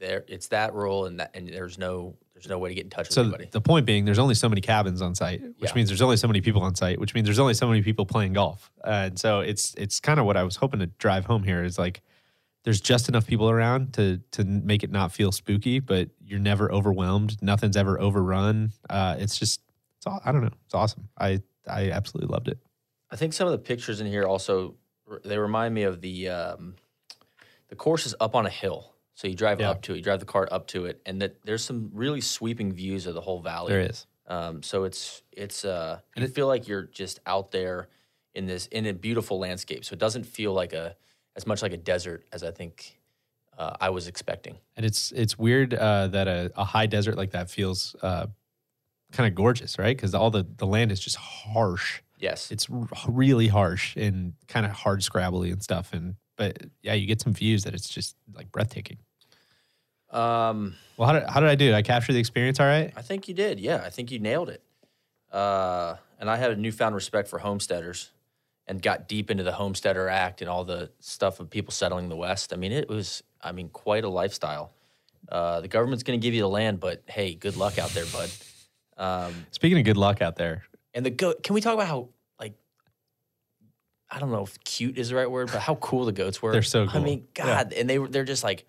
there. 0.00 0.24
It's 0.28 0.48
that 0.48 0.74
rule, 0.74 1.06
and 1.06 1.20
that 1.20 1.30
and 1.34 1.48
there's 1.48 1.78
no 1.78 2.16
there's 2.34 2.48
no 2.48 2.58
way 2.58 2.68
to 2.68 2.74
get 2.74 2.84
in 2.84 2.90
touch 2.90 3.08
with 3.08 3.14
So 3.14 3.22
anybody. 3.22 3.48
the 3.50 3.60
point 3.60 3.84
being, 3.84 4.04
there's 4.04 4.18
only 4.20 4.34
so 4.36 4.48
many 4.48 4.60
cabins 4.60 5.02
on 5.02 5.14
site, 5.16 5.40
which 5.58 5.70
Yeah. 5.70 5.74
means 5.74 5.88
there's 5.88 6.02
only 6.02 6.16
so 6.16 6.28
many 6.28 6.40
people 6.40 6.62
on 6.62 6.74
site, 6.76 7.00
which 7.00 7.12
means 7.14 7.26
there's 7.26 7.40
only 7.40 7.54
so 7.54 7.66
many 7.66 7.82
people 7.82 8.06
playing 8.06 8.32
golf. 8.34 8.70
Uh, 8.84 9.06
and 9.10 9.18
so 9.18 9.40
it's 9.40 9.74
it's 9.76 9.98
kind 10.00 10.20
of 10.20 10.26
what 10.26 10.36
I 10.36 10.44
was 10.44 10.54
hoping 10.56 10.78
to 10.80 10.86
drive 10.86 11.24
home 11.26 11.42
here 11.42 11.64
is 11.64 11.78
like 11.78 12.00
there's 12.64 12.80
just 12.80 13.08
enough 13.08 13.26
people 13.26 13.48
around 13.50 13.92
to 13.94 14.20
to 14.32 14.44
make 14.44 14.82
it 14.84 14.90
not 14.92 15.12
feel 15.12 15.32
spooky, 15.32 15.80
but 15.80 16.10
you're 16.20 16.38
never 16.40 16.70
overwhelmed. 16.72 17.40
Nothing's 17.42 17.76
ever 17.76 18.00
overrun. 18.00 18.72
Uh, 18.88 19.16
it's 19.18 19.36
just 19.38 19.60
it's 19.96 20.06
all, 20.06 20.20
I 20.24 20.30
don't 20.30 20.42
know. 20.42 20.50
It's 20.66 20.74
awesome. 20.74 21.08
I 21.18 21.42
I 21.68 21.90
absolutely 21.90 22.32
loved 22.32 22.48
it. 22.48 22.58
I 23.10 23.16
think 23.16 23.32
some 23.32 23.46
of 23.46 23.52
the 23.52 23.58
pictures 23.58 24.00
in 24.00 24.06
here 24.06 24.24
also 24.24 24.76
they 25.24 25.38
remind 25.38 25.74
me 25.74 25.84
of 25.84 26.00
the 26.00 26.28
um, 26.28 26.74
the 27.68 27.76
course 27.76 28.06
is 28.06 28.14
up 28.20 28.34
on 28.34 28.46
a 28.46 28.50
hill, 28.50 28.94
so 29.14 29.26
you 29.28 29.34
drive 29.34 29.60
Yeah. 29.60 29.70
up 29.70 29.82
to 29.82 29.92
it, 29.94 29.96
you 29.96 30.02
drive 30.02 30.20
the 30.20 30.26
cart 30.26 30.48
up 30.52 30.66
to 30.68 30.86
it, 30.86 31.00
and 31.06 31.20
that 31.22 31.36
there's 31.44 31.64
some 31.64 31.90
really 31.92 32.20
sweeping 32.20 32.72
views 32.72 33.06
of 33.06 33.14
the 33.14 33.20
whole 33.20 33.40
valley. 33.40 33.72
There 33.72 33.80
is. 33.80 34.06
Um, 34.26 34.62
so 34.62 34.84
it's 34.84 35.22
it's 35.32 35.64
uh, 35.64 36.00
And 36.14 36.22
you 36.22 36.28
it- 36.28 36.34
feel 36.34 36.46
like 36.46 36.68
you're 36.68 36.82
just 36.82 37.20
out 37.26 37.50
there 37.50 37.88
in 38.34 38.46
this 38.46 38.66
in 38.66 38.86
a 38.86 38.92
beautiful 38.92 39.38
landscape. 39.38 39.84
So 39.84 39.94
it 39.94 39.98
doesn't 39.98 40.24
feel 40.24 40.52
like 40.52 40.72
a 40.74 40.96
as 41.36 41.46
much 41.46 41.62
like 41.62 41.72
a 41.72 41.76
desert 41.78 42.26
as 42.32 42.42
I 42.42 42.50
think 42.50 43.00
uh, 43.56 43.74
I 43.80 43.90
was 43.90 44.06
expecting. 44.06 44.58
And 44.76 44.84
it's 44.84 45.12
it's 45.12 45.38
weird 45.38 45.72
uh, 45.72 46.08
that 46.08 46.28
a, 46.28 46.52
a 46.56 46.64
high 46.64 46.86
desert 46.86 47.16
like 47.16 47.30
that 47.30 47.50
feels 47.50 47.96
uh, 48.02 48.26
kind 49.12 49.26
of 49.26 49.34
gorgeous, 49.34 49.78
right? 49.78 49.96
Because 49.96 50.14
all 50.14 50.30
the 50.30 50.46
the 50.56 50.66
land 50.66 50.92
is 50.92 51.00
just 51.00 51.16
harsh. 51.16 52.00
Yes, 52.18 52.50
it's 52.50 52.68
r- 52.70 52.88
really 53.06 53.48
harsh 53.48 53.96
and 53.96 54.34
kind 54.48 54.66
of 54.66 54.72
hard 54.72 55.00
scrabbly 55.00 55.52
and 55.52 55.62
stuff 55.62 55.92
and 55.92 56.16
but 56.36 56.56
yeah 56.82 56.94
you 56.94 57.06
get 57.06 57.20
some 57.20 57.34
views 57.34 57.64
that 57.64 57.74
it's 57.74 57.88
just 57.88 58.16
like 58.34 58.50
breathtaking 58.50 58.96
um, 60.10 60.74
well 60.96 61.06
how 61.06 61.12
did, 61.12 61.28
how 61.28 61.40
did 61.40 61.48
i 61.50 61.54
do 61.54 61.66
did 61.66 61.74
i 61.74 61.82
capture 61.82 62.12
the 62.14 62.18
experience 62.18 62.58
all 62.58 62.66
right 62.66 62.92
I 62.96 63.02
think 63.02 63.28
you 63.28 63.34
did. 63.34 63.60
Yeah, 63.60 63.82
I 63.84 63.90
think 63.90 64.10
you 64.10 64.18
nailed 64.18 64.48
it. 64.48 64.62
Uh, 65.30 65.96
and 66.18 66.30
I 66.30 66.36
had 66.36 66.50
a 66.50 66.56
newfound 66.56 66.94
respect 66.94 67.28
for 67.28 67.38
homesteaders 67.38 68.10
and 68.66 68.80
got 68.82 69.08
deep 69.08 69.30
into 69.30 69.42
the 69.42 69.52
Homesteader 69.52 70.08
Act 70.08 70.40
and 70.40 70.48
all 70.48 70.64
the 70.64 70.90
stuff 71.00 71.40
of 71.40 71.50
people 71.50 71.72
settling 71.72 72.08
the 72.08 72.16
West. 72.16 72.52
I 72.52 72.56
mean, 72.56 72.72
it 72.72 72.88
was, 72.88 73.22
I 73.42 73.52
mean, 73.52 73.68
quite 73.68 74.04
a 74.04 74.08
lifestyle. 74.08 74.72
Uh, 75.28 75.60
the 75.60 75.68
government's 75.68 76.02
going 76.02 76.18
to 76.18 76.22
give 76.22 76.34
you 76.34 76.42
the 76.42 76.48
land, 76.48 76.80
but 76.80 77.02
hey, 77.06 77.34
good 77.34 77.56
luck 77.56 77.78
out 77.78 77.90
there, 77.90 78.06
bud. 78.06 78.30
Um, 78.98 79.46
speaking 79.52 79.78
of 79.78 79.84
good 79.84 79.96
luck 79.96 80.20
out 80.20 80.36
there 80.36 80.64
and 80.94 81.06
the 81.06 81.10
goat, 81.10 81.42
can 81.42 81.54
we 81.54 81.60
talk 81.60 81.74
about 81.74 81.86
how, 81.86 82.08
like, 82.40 82.54
I 84.10 84.18
don't 84.18 84.30
know 84.30 84.42
if 84.42 84.58
cute 84.64 84.98
is 84.98 85.10
the 85.10 85.14
right 85.16 85.30
word, 85.30 85.50
but 85.52 85.60
how 85.60 85.76
cool 85.76 86.04
the 86.04 86.12
goats 86.12 86.42
were. 86.42 86.52
They're 86.52 86.62
so 86.62 86.86
I 86.92 86.98
mean, 86.98 87.28
God, 87.34 87.72
and 87.72 87.88
they 87.88 87.98
were, 87.98 88.08
they're 88.08 88.24
just 88.24 88.42
like, 88.42 88.66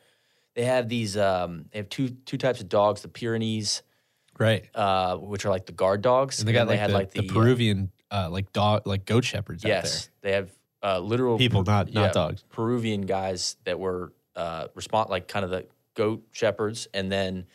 they 0.55 0.65
have 0.65 0.87
these, 0.89 1.17
um, 1.17 1.65
they 1.71 1.79
have 1.79 1.89
two, 1.89 2.09
two 2.09 2.37
types 2.37 2.61
of 2.61 2.69
dogs, 2.69 3.01
the 3.01 3.07
Pyrenees, 3.07 3.81
right 4.37 4.65
uh, 4.75 5.17
which 5.17 5.45
are 5.45 5.49
like 5.49 5.65
the 5.65 5.71
guard 5.71 6.01
dogs. 6.01 6.39
and 6.39 6.47
they 6.47 6.53
got 6.53 6.67
then 6.67 6.77
like, 6.77 6.79
had 6.79 6.89
the, 6.89 6.93
like 6.93 7.11
the, 7.11 7.21
the, 7.21 7.29
uh, 7.29 7.33
peruvian 7.33 7.91
uh, 8.11 8.29
like 8.29 8.51
dog, 8.53 8.85
like 8.85 9.05
goat 9.05 9.23
shepherds 9.23 9.63
yes, 9.63 10.09
they 10.21 10.31
have 10.31 10.49
uh, 10.83 10.99
literal. 10.99 11.37
People, 11.37 11.63
not 11.63 11.91
not 11.93 12.01
yeah, 12.01 12.11
dogs. 12.11 12.43
Peruvian 12.49 13.01
guys 13.01 13.57
that 13.65 13.79
were 13.79 14.13
uh, 14.35 14.67
respond 14.75 15.09
like 15.09 15.27
kind 15.27 15.43
of 15.43 15.51
the 15.51 15.65
goat 15.95 16.23
shepherds, 16.31 16.87
and 16.93 17.11
then 17.11 17.45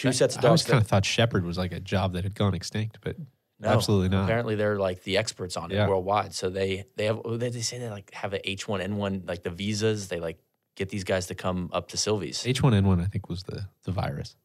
two 0.00 0.12
sets 0.12 0.36
of 0.36 0.42
dogs. 0.42 0.44
I 0.44 0.48
always 0.48 0.64
kind 0.64 0.80
of 0.80 0.86
thought 0.86 1.04
shepherd 1.04 1.44
was 1.44 1.58
like 1.58 1.72
a 1.72 1.80
job 1.80 2.12
that 2.14 2.24
had 2.24 2.34
gone 2.34 2.54
extinct, 2.54 2.98
but 3.02 3.16
No, 3.58 3.68
absolutely 3.68 4.08
not. 4.08 4.24
Apparently, 4.24 4.54
they're 4.54 4.78
like 4.78 5.02
the 5.04 5.16
experts 5.18 5.56
on 5.56 5.70
it 5.70 5.74
Yeah. 5.74 5.88
worldwide. 5.88 6.34
So 6.34 6.48
they 6.50 6.84
they 6.96 7.04
have 7.06 7.20
oh, 7.24 7.36
they, 7.36 7.50
they 7.50 7.60
say 7.60 7.78
they 7.78 7.90
like 7.90 8.12
have 8.14 8.32
a 8.34 8.50
H 8.50 8.66
one 8.66 8.80
N 8.80 8.96
one 8.96 9.24
like 9.26 9.42
the 9.42 9.50
visas. 9.50 10.08
They 10.08 10.20
like 10.20 10.38
get 10.76 10.88
these 10.88 11.04
guys 11.04 11.26
to 11.26 11.34
come 11.34 11.68
up 11.72 11.88
to 11.88 11.96
Silvies. 11.96 12.44
H1N1, 12.46 13.02
I 13.02 13.06
think, 13.06 13.28
was 13.28 13.42
the 13.42 13.66
the 13.84 13.92
virus. 13.92 14.36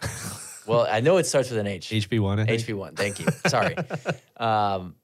well, 0.66 0.86
I 0.90 1.00
know 1.00 1.16
it 1.18 1.26
starts 1.26 1.50
with 1.50 1.58
an 1.58 1.66
H. 1.66 1.90
HB1, 1.90 2.40
I 2.40 2.44
think. 2.46 2.62
HP 2.62 2.74
one. 2.74 2.94
Thank 2.94 3.20
you. 3.20 3.26
Sorry. 3.46 3.76
um, 4.36 4.94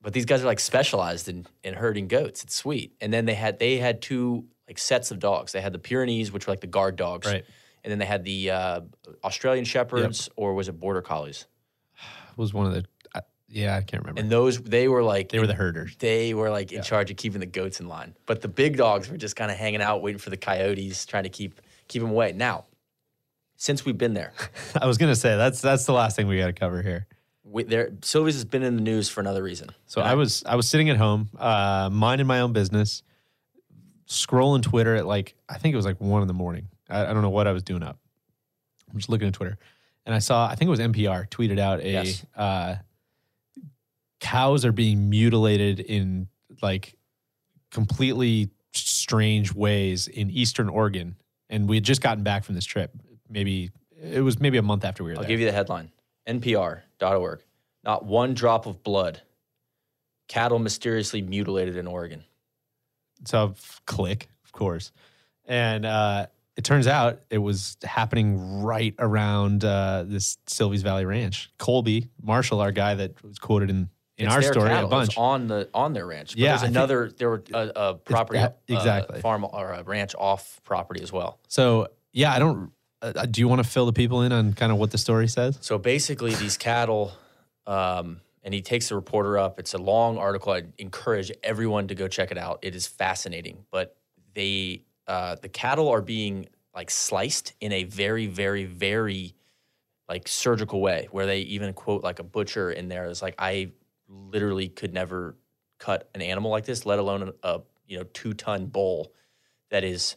but 0.00 0.12
these 0.12 0.24
guys 0.24 0.42
are 0.42 0.46
like 0.46 0.60
specialized 0.60 1.28
in 1.28 1.46
in 1.62 1.74
herding 1.74 2.08
goats. 2.08 2.42
It's 2.42 2.54
sweet. 2.54 2.94
And 3.00 3.12
then 3.12 3.24
they 3.24 3.34
had 3.34 3.58
they 3.58 3.78
had 3.78 4.02
two 4.02 4.46
like 4.66 4.78
sets 4.78 5.10
of 5.10 5.18
dogs. 5.18 5.52
They 5.52 5.60
had 5.60 5.72
the 5.72 5.78
Pyrenees, 5.78 6.32
which 6.32 6.46
were 6.46 6.52
like 6.52 6.60
the 6.60 6.66
guard 6.66 6.96
dogs, 6.96 7.26
Right. 7.26 7.44
And 7.84 7.90
then 7.90 7.98
they 7.98 8.06
had 8.06 8.24
the 8.24 8.50
uh, 8.50 8.80
Australian 9.24 9.64
shepherds, 9.64 10.28
or 10.36 10.54
was 10.54 10.68
it 10.68 10.78
border 10.78 11.02
collies? 11.02 11.46
was 12.36 12.54
one 12.54 12.66
of 12.66 12.72
the. 12.72 12.84
I 13.14 13.20
yeah, 13.48 13.76
I 13.76 13.82
can't 13.82 14.02
remember. 14.02 14.20
And 14.20 14.30
those 14.30 14.60
they 14.60 14.88
were 14.88 15.02
like 15.02 15.28
they 15.28 15.38
were 15.38 15.46
the 15.46 15.54
herders. 15.54 15.96
they 15.98 16.34
were 16.34 16.50
like 16.50 16.72
in 16.72 16.82
charge 16.82 17.10
of 17.10 17.16
keeping 17.16 17.40
the 17.40 17.46
goats 17.46 17.80
in 17.80 17.88
line. 17.88 18.14
But 18.26 18.40
the 18.40 18.48
big 18.48 18.76
dogs 18.76 19.10
were 19.10 19.16
just 19.16 19.36
kind 19.36 19.50
of 19.50 19.56
hanging 19.56 19.82
out, 19.82 20.02
waiting 20.02 20.18
for 20.18 20.30
the 20.30 20.36
coyotes, 20.36 21.04
trying 21.06 21.24
to 21.24 21.28
keep 21.28 21.60
keep 21.88 22.02
them 22.02 22.10
away. 22.10 22.32
Now, 22.32 22.66
since 23.56 23.84
we've 23.84 23.98
been 23.98 24.14
there, 24.14 24.32
I 24.80 24.86
was 24.86 24.98
gonna 24.98 25.16
say 25.16 25.36
that's 25.36 25.60
that's 25.60 25.84
the 25.84 25.92
last 25.92 26.16
thing 26.16 26.26
we 26.28 26.38
got 26.38 26.46
to 26.46 26.52
cover 26.52 26.82
here. 26.82 27.06
we, 27.44 27.64
there 27.64 27.92
Sylvia's 28.02 28.36
has 28.36 28.44
been 28.44 28.62
in 28.62 28.76
the 28.76 28.82
news 28.82 29.08
for 29.08 29.20
another 29.20 29.42
reason. 29.42 29.70
So 29.86 30.00
And 30.00 30.08
I 30.10 30.14
was 30.14 30.42
I 30.46 30.56
was 30.56 30.68
sitting 30.68 30.88
at 30.90 30.96
home, 30.96 31.28
uh, 31.38 31.90
minding 31.92 32.26
my 32.26 32.40
own 32.40 32.52
business, 32.52 33.02
scrolling 34.06 34.62
Twitter 34.62 34.94
at 34.94 35.06
like 35.06 35.34
I 35.48 35.58
think 35.58 35.74
it 35.74 35.76
was 35.76 35.84
like 35.86 36.00
one 36.00 36.22
in 36.22 36.28
the 36.28 36.34
morning. 36.34 36.68
I, 36.92 37.10
I 37.10 37.12
don't 37.12 37.22
know 37.22 37.30
what 37.30 37.46
I 37.46 37.52
was 37.52 37.62
doing 37.62 37.82
up. 37.82 37.98
I'm 38.90 38.98
just 38.98 39.08
looking 39.08 39.28
at 39.28 39.34
Twitter, 39.34 39.58
and 40.06 40.14
I 40.14 40.18
saw 40.18 40.46
I 40.46 40.54
think 40.54 40.68
it 40.68 40.70
was 40.70 40.80
NPR 40.80 41.28
tweeted 41.30 41.58
out 41.58 41.80
a 41.80 41.90
Yes. 41.90 42.26
uh, 42.36 42.76
cows 44.20 44.64
are 44.64 44.72
being 44.72 45.10
mutilated 45.10 45.80
in 45.80 46.28
like 46.60 46.96
completely 47.70 48.50
strange 48.72 49.52
ways 49.54 50.08
in 50.08 50.30
Eastern 50.30 50.68
Oregon, 50.68 51.16
and 51.48 51.68
we 51.68 51.76
had 51.76 51.84
just 51.84 52.02
gotten 52.02 52.22
back 52.22 52.44
from 52.44 52.54
this 52.54 52.64
trip. 52.64 52.92
Maybe 53.28 53.70
it 54.02 54.20
was 54.20 54.38
maybe 54.40 54.58
a 54.58 54.62
month 54.62 54.84
after 54.84 55.02
we 55.04 55.10
were 55.10 55.16
I'll 55.16 55.22
there. 55.22 55.28
give 55.28 55.40
you 55.40 55.46
the 55.46 55.52
headline: 55.52 55.90
NPR.org. 56.28 57.42
Not 57.84 58.04
one 58.04 58.34
drop 58.34 58.66
of 58.66 58.82
blood. 58.82 59.22
Cattle 60.28 60.58
mysteriously 60.60 61.20
mutilated 61.20 61.76
in 61.76 61.86
Oregon. 61.86 62.24
So 63.24 63.54
click, 63.86 64.28
of 64.44 64.52
course. 64.52 64.92
And 65.46 65.84
uh, 65.84 66.26
it 66.56 66.64
turns 66.64 66.86
out 66.86 67.20
it 67.30 67.38
was 67.38 67.76
happening 67.82 68.62
right 68.62 68.94
around 68.98 69.64
uh, 69.64 70.04
this 70.06 70.38
Silvies 70.46 70.82
Valley 70.82 71.04
Ranch. 71.04 71.50
Colby 71.58 72.08
Marshall, 72.22 72.60
our 72.60 72.72
guy 72.72 72.94
that 72.94 73.22
was 73.24 73.38
quoted 73.38 73.70
in, 73.70 73.88
in 74.18 74.26
It's 74.26 74.34
our 74.34 74.42
story 74.42 74.68
cattle. 74.68 74.86
a 74.86 74.90
bunch. 74.90 75.08
It's 75.10 75.18
on 75.18 75.46
the 75.46 75.68
on 75.72 75.92
their 75.94 76.06
ranch. 76.06 76.32
But 76.32 76.38
Yeah, 76.38 76.50
there's 76.50 76.62
I 76.64 76.66
another. 76.66 77.10
there 77.16 77.30
were 77.30 77.42
a, 77.54 77.72
a 77.74 77.94
property 77.94 78.38
that- 78.38 78.60
uh, 78.70 78.74
exactly. 78.74 79.20
farm 79.20 79.44
or 79.50 79.72
a 79.72 79.82
ranch 79.82 80.14
off 80.18 80.60
property 80.64 81.02
as 81.02 81.10
well. 81.12 81.38
So 81.48 81.88
yeah, 82.12 82.32
I 82.32 82.38
don't. 82.38 82.70
Uh, 83.00 83.26
do 83.26 83.40
you 83.40 83.48
want 83.48 83.60
to 83.60 83.68
fill 83.68 83.86
the 83.86 83.92
people 83.92 84.22
in 84.22 84.30
on 84.30 84.52
kind 84.52 84.70
of 84.70 84.78
what 84.78 84.90
the 84.92 84.98
story 84.98 85.26
says? 85.26 85.58
So 85.60 85.76
basically, 85.76 86.34
these 86.36 86.56
cattle, 86.56 87.10
um, 87.66 88.20
and 88.44 88.54
he 88.54 88.60
takes 88.62 88.90
the 88.90 88.94
reporter 88.94 89.38
up. 89.38 89.58
It's 89.58 89.74
a 89.74 89.78
long 89.78 90.18
article. 90.18 90.52
I 90.52 90.62
encourage 90.78 91.32
everyone 91.42 91.88
to 91.88 91.94
go 91.96 92.06
check 92.06 92.30
it 92.30 92.38
out. 92.38 92.60
It 92.62 92.76
is 92.76 92.86
fascinating. 92.86 93.64
But 93.72 93.96
they, 94.34 94.82
uh, 95.12 95.36
the 95.42 95.48
cattle 95.50 95.90
are 95.90 96.00
being 96.00 96.48
like 96.74 96.90
sliced 96.90 97.52
in 97.60 97.70
a 97.70 97.84
very, 97.84 98.26
very, 98.26 98.64
very 98.64 99.34
like 100.08 100.26
surgical 100.26 100.80
way, 100.80 101.06
where 101.10 101.26
they 101.26 101.40
even 101.40 101.74
quote 101.74 102.02
like 102.02 102.18
a 102.18 102.22
butcher 102.22 102.70
in 102.70 102.88
there. 102.88 103.04
It's 103.04 103.20
like 103.20 103.34
I 103.38 103.72
literally 104.08 104.68
could 104.68 104.94
never 104.94 105.36
cut 105.78 106.08
an 106.14 106.22
animal 106.22 106.50
like 106.50 106.64
this, 106.64 106.86
let 106.86 106.98
alone 106.98 107.30
a, 107.42 107.46
a 107.46 107.60
you 107.86 107.98
know 107.98 108.04
two 108.14 108.32
ton 108.32 108.64
bull 108.64 109.12
that 109.70 109.84
is 109.84 110.16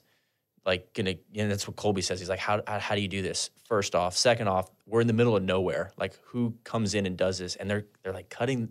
like 0.65 0.93
gonna 0.93 1.15
and 1.35 1.51
that's 1.51 1.67
what 1.67 1.75
Colby 1.75 2.01
says. 2.01 2.21
He's 2.21 2.29
like, 2.29 2.39
how, 2.39 2.61
how 2.65 2.79
how 2.79 2.95
do 2.95 3.01
you 3.01 3.09
do 3.09 3.21
this? 3.21 3.49
First 3.65 3.95
off, 3.95 4.15
second 4.15 4.47
off, 4.47 4.71
we're 4.85 5.01
in 5.01 5.07
the 5.07 5.13
middle 5.13 5.35
of 5.35 5.43
nowhere. 5.43 5.91
Like, 5.97 6.17
who 6.27 6.55
comes 6.63 6.95
in 6.95 7.05
and 7.05 7.17
does 7.17 7.39
this? 7.39 7.57
And 7.57 7.69
they're 7.69 7.85
they're 8.01 8.13
like 8.13 8.29
cutting 8.29 8.69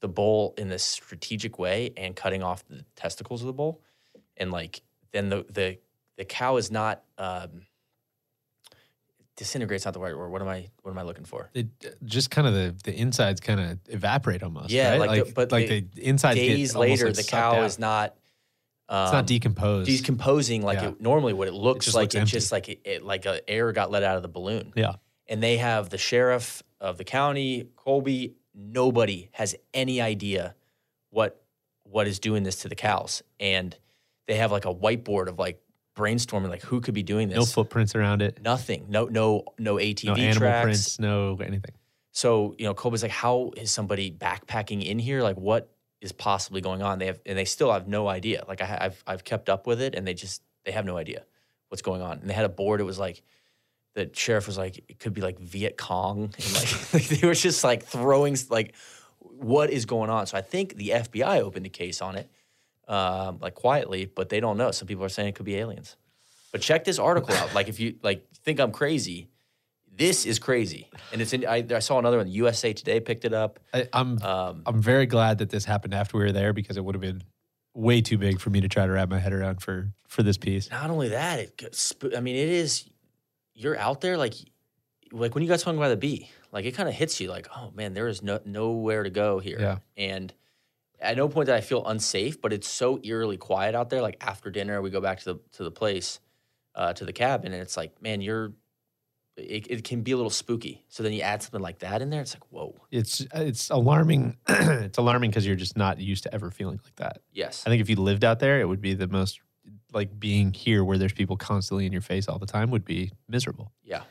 the 0.00 0.08
bull 0.08 0.54
in 0.56 0.70
this 0.70 0.84
strategic 0.84 1.58
way 1.58 1.92
and 1.98 2.16
cutting 2.16 2.42
off 2.42 2.66
the 2.66 2.82
testicles 2.96 3.42
of 3.42 3.46
the 3.46 3.52
bull, 3.52 3.82
and 4.38 4.50
like 4.50 4.80
then 5.14 5.28
the 5.30 5.46
the 5.48 5.78
the 6.18 6.24
cow 6.26 6.56
is 6.58 6.70
not 6.70 7.02
um, 7.16 7.62
disintegrates. 9.36 9.84
Not 9.84 9.94
the 9.94 10.00
right 10.00 10.16
word. 10.16 10.28
What 10.30 10.42
am 10.42 10.48
I 10.48 10.68
what 10.82 10.90
am 10.90 10.98
I 10.98 11.02
looking 11.02 11.24
for? 11.24 11.50
It 11.54 11.68
just 12.04 12.30
kind 12.30 12.46
of 12.46 12.54
the 12.54 12.74
the 12.84 12.94
insides 12.94 13.40
kind 13.40 13.60
of 13.60 13.78
evaporate 13.88 14.42
almost. 14.42 14.70
Yeah, 14.70 14.90
right? 14.90 15.00
like 15.00 15.26
the- 15.26 15.32
but 15.32 15.52
like 15.52 15.68
the 15.68 15.80
the, 15.94 16.06
insides 16.06 16.36
Days 16.36 16.74
later, 16.76 17.06
like, 17.06 17.14
the 17.16 17.22
cow 17.22 17.56
out. 17.56 17.64
is 17.64 17.78
not. 17.78 18.14
Um, 18.86 19.04
It's 19.04 19.12
not 19.14 19.26
decomposed. 19.26 19.86
decomposing 19.88 20.60
like 20.60 20.78
Yeah. 20.82 20.88
it 20.88 21.00
normally 21.00 21.32
what 21.32 21.48
it 21.48 21.54
looks 21.54 21.86
just 21.86 21.94
like 21.94 22.02
looks 22.02 22.14
it's 22.16 22.20
empty. 22.20 22.30
just 22.32 22.52
like 22.52 22.68
it, 22.68 22.80
it 22.84 23.02
like 23.02 23.24
a 23.24 23.40
air 23.48 23.72
got 23.72 23.90
let 23.90 24.02
out 24.02 24.16
of 24.16 24.22
the 24.22 24.28
balloon 24.28 24.74
yeah. 24.76 24.96
and 25.26 25.42
they 25.42 25.56
have 25.56 25.88
the 25.88 25.96
sheriff 25.96 26.62
of 26.82 26.98
the 26.98 27.04
county 27.04 27.66
colby 27.76 28.34
nobody 28.54 29.30
has 29.32 29.56
any 29.72 30.02
idea 30.02 30.54
what 31.08 31.42
what 31.84 32.06
is 32.06 32.18
doing 32.18 32.42
this 32.42 32.56
to 32.56 32.68
the 32.68 32.74
cows 32.74 33.22
and 33.40 33.74
they 34.26 34.36
have 34.36 34.50
like 34.52 34.64
a 34.64 34.74
whiteboard 34.74 35.28
of 35.28 35.38
like 35.38 35.60
brainstorming 35.96 36.48
like 36.48 36.62
who 36.62 36.80
could 36.80 36.94
be 36.94 37.02
doing 37.02 37.28
this 37.28 37.38
No 37.38 37.44
footprints 37.44 37.94
around 37.94 38.20
it. 38.20 38.42
nothing 38.42 38.86
no 38.88 39.04
no 39.06 39.44
no 39.58 39.76
atv 39.76 40.02
tracks. 40.02 40.04
No 40.04 40.14
animal 40.14 40.38
tracks 40.40 40.64
prints. 40.64 40.98
No 40.98 41.36
anything. 41.40 41.72
so 42.10 42.54
you 42.58 42.64
know 42.64 42.74
Colby's 42.74 43.02
like 43.02 43.12
how 43.12 43.52
is 43.56 43.70
somebody 43.70 44.10
backpacking 44.10 44.84
in 44.84 44.98
here 44.98 45.22
like 45.22 45.36
what 45.36 45.70
is 46.00 46.10
possibly 46.12 46.60
going 46.60 46.82
on 46.82 46.98
they 46.98 47.06
have 47.06 47.20
and 47.24 47.38
they 47.38 47.44
still 47.44 47.72
have 47.72 47.86
no 47.86 48.08
idea 48.08 48.44
like 48.48 48.60
I, 48.60 48.78
i've 48.82 49.04
I've 49.06 49.24
kept 49.24 49.48
up 49.48 49.66
with 49.66 49.80
it 49.80 49.94
and 49.94 50.06
they 50.06 50.14
just 50.14 50.42
they 50.64 50.72
have 50.72 50.84
no 50.84 50.96
idea 50.96 51.24
what's 51.68 51.82
going 51.82 52.02
on 52.02 52.18
and 52.18 52.28
they 52.28 52.34
had 52.34 52.44
a 52.44 52.48
board 52.50 52.80
it 52.80 52.84
was 52.84 52.98
like 52.98 53.22
the 53.94 54.10
sheriff 54.12 54.46
was 54.48 54.58
like 54.58 54.84
it 54.88 54.98
could 54.98 55.14
be 55.14 55.20
like 55.20 55.38
viet 55.38 55.76
cong 55.76 56.24
and 56.38 56.54
like, 56.54 56.72
like 56.94 57.06
they 57.08 57.26
were 57.26 57.34
just 57.34 57.62
like 57.62 57.84
throwing 57.84 58.36
like 58.50 58.74
what 59.20 59.70
is 59.70 59.86
going 59.86 60.10
on 60.10 60.26
so 60.26 60.36
i 60.36 60.40
think 60.42 60.74
the 60.76 60.88
fbi 60.88 61.40
opened 61.40 61.64
a 61.66 61.70
case 61.70 62.02
on 62.02 62.16
it 62.16 62.28
um, 62.88 63.38
like 63.40 63.54
quietly 63.54 64.04
but 64.06 64.28
they 64.28 64.40
don't 64.40 64.56
know 64.56 64.70
some 64.70 64.86
people 64.86 65.04
are 65.04 65.08
saying 65.08 65.28
it 65.28 65.34
could 65.34 65.46
be 65.46 65.56
aliens 65.56 65.96
but 66.52 66.60
check 66.60 66.84
this 66.84 66.98
article 66.98 67.34
out 67.34 67.54
like 67.54 67.68
if 67.68 67.80
you 67.80 67.96
like 68.02 68.26
think 68.44 68.60
i'm 68.60 68.72
crazy 68.72 69.28
this 69.96 70.26
is 70.26 70.38
crazy 70.38 70.90
and 71.12 71.22
it's 71.22 71.32
in 71.32 71.46
i, 71.46 71.64
I 71.70 71.78
saw 71.78 71.98
another 71.98 72.18
one 72.18 72.28
usa 72.28 72.72
today 72.72 73.00
picked 73.00 73.24
it 73.24 73.32
up 73.32 73.60
I, 73.72 73.88
I'm 73.92 74.20
um, 74.22 74.62
I'm 74.66 74.82
very 74.82 75.06
glad 75.06 75.38
that 75.38 75.50
this 75.50 75.64
happened 75.64 75.94
after 75.94 76.18
we 76.18 76.24
were 76.24 76.32
there 76.32 76.52
because 76.52 76.76
it 76.76 76.84
would 76.84 76.94
have 76.94 77.02
been 77.02 77.22
way 77.74 78.00
too 78.00 78.16
big 78.16 78.40
for 78.40 78.50
me 78.50 78.60
to 78.60 78.68
try 78.68 78.86
to 78.86 78.92
wrap 78.92 79.08
my 79.08 79.18
head 79.18 79.32
around 79.32 79.60
for 79.60 79.92
for 80.08 80.22
this 80.22 80.38
piece. 80.38 80.70
not 80.70 80.90
only 80.90 81.10
that, 81.10 81.40
it 81.40 81.92
I 82.16 82.20
mean, 82.20 82.36
it 82.36 82.48
is. 82.48 82.88
You're 83.56 83.78
out 83.78 84.00
there 84.00 84.16
like, 84.16 84.34
like 85.12 85.34
when 85.34 85.42
you 85.42 85.48
got 85.48 85.60
swung 85.60 85.78
by 85.78 85.88
the 85.88 85.96
bee, 85.96 86.30
like 86.50 86.64
it 86.64 86.72
kind 86.72 86.88
of 86.88 86.94
hits 86.94 87.20
you 87.20 87.28
like, 87.28 87.46
oh 87.56 87.70
man, 87.74 87.94
there 87.94 88.08
is 88.08 88.22
no 88.22 88.40
nowhere 88.44 89.02
to 89.02 89.10
go 89.10 89.38
here. 89.38 89.58
Yeah. 89.60 89.78
And 89.96 90.32
at 91.04 91.16
no 91.16 91.28
point 91.28 91.46
did 91.46 91.54
I 91.54 91.60
feel 91.60 91.84
unsafe, 91.86 92.40
but 92.40 92.52
it's 92.52 92.68
so 92.68 92.98
eerily 93.02 93.36
quiet 93.36 93.74
out 93.74 93.90
there. 93.90 94.02
Like 94.02 94.16
after 94.20 94.50
dinner, 94.50 94.80
we 94.82 94.90
go 94.90 95.00
back 95.00 95.18
to 95.20 95.24
the 95.24 95.40
to 95.52 95.64
the 95.64 95.70
place, 95.70 96.20
uh, 96.74 96.92
to 96.94 97.04
the 97.04 97.12
cabin, 97.12 97.52
and 97.52 97.62
it's 97.62 97.76
like, 97.76 98.00
man, 98.02 98.20
you're. 98.20 98.52
It, 99.36 99.66
it 99.68 99.82
can 99.82 100.02
be 100.02 100.12
a 100.12 100.16
little 100.16 100.30
spooky. 100.30 100.84
So 100.88 101.02
then 101.02 101.12
you 101.12 101.22
add 101.22 101.42
something 101.42 101.60
like 101.60 101.80
that 101.80 102.00
in 102.00 102.08
there. 102.08 102.20
It's 102.20 102.36
like, 102.36 102.44
whoa, 102.52 102.76
It's 102.92 103.20
it's 103.34 103.68
alarming. 103.68 104.36
it's 104.48 104.96
alarming 104.96 105.30
because 105.30 105.44
you're 105.44 105.56
just 105.56 105.76
not 105.76 105.98
used 105.98 106.22
to 106.22 106.32
ever 106.32 106.52
feeling 106.52 106.78
like 106.84 106.94
that. 106.96 107.20
yes, 107.32 107.64
I 107.66 107.70
think 107.70 107.80
if 107.80 107.90
you 107.90 107.96
lived 107.96 108.22
out 108.24 108.38
there, 108.38 108.60
it 108.60 108.68
would 108.68 108.80
be 108.80 108.94
the 108.94 109.08
most 109.08 109.40
like 109.92 110.20
being 110.20 110.52
here 110.52 110.84
where 110.84 110.98
there's 110.98 111.12
people 111.12 111.36
constantly 111.36 111.84
in 111.84 111.90
your 111.90 112.00
face 112.00 112.28
all 112.28 112.38
the 112.38 112.46
time 112.46 112.70
would 112.70 112.84
be 112.84 113.10
miserable. 113.28 113.72
yeah. 113.82 114.02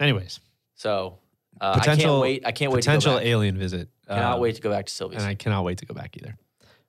Anyways, 0.00 0.40
So 0.74 1.18
uh, 1.60 1.74
I 1.76 1.78
Potential- 1.78 2.10
can't 2.10 2.22
wait. 2.22 2.42
I 2.46 2.50
can't 2.50 2.72
wait 2.72 2.82
to 2.82 2.88
potential 2.88 3.20
alien 3.20 3.56
visit. 3.56 3.88
Cannot 4.08 4.34
um, 4.34 4.40
wait 4.40 4.54
to 4.56 4.62
go 4.62 4.70
back 4.70 4.86
to 4.86 4.92
Sylvia's. 4.92 5.22
and 5.22 5.30
I 5.30 5.34
cannot 5.34 5.64
wait 5.64 5.78
to 5.78 5.86
go 5.86 5.94
back 5.94 6.16
either. 6.16 6.36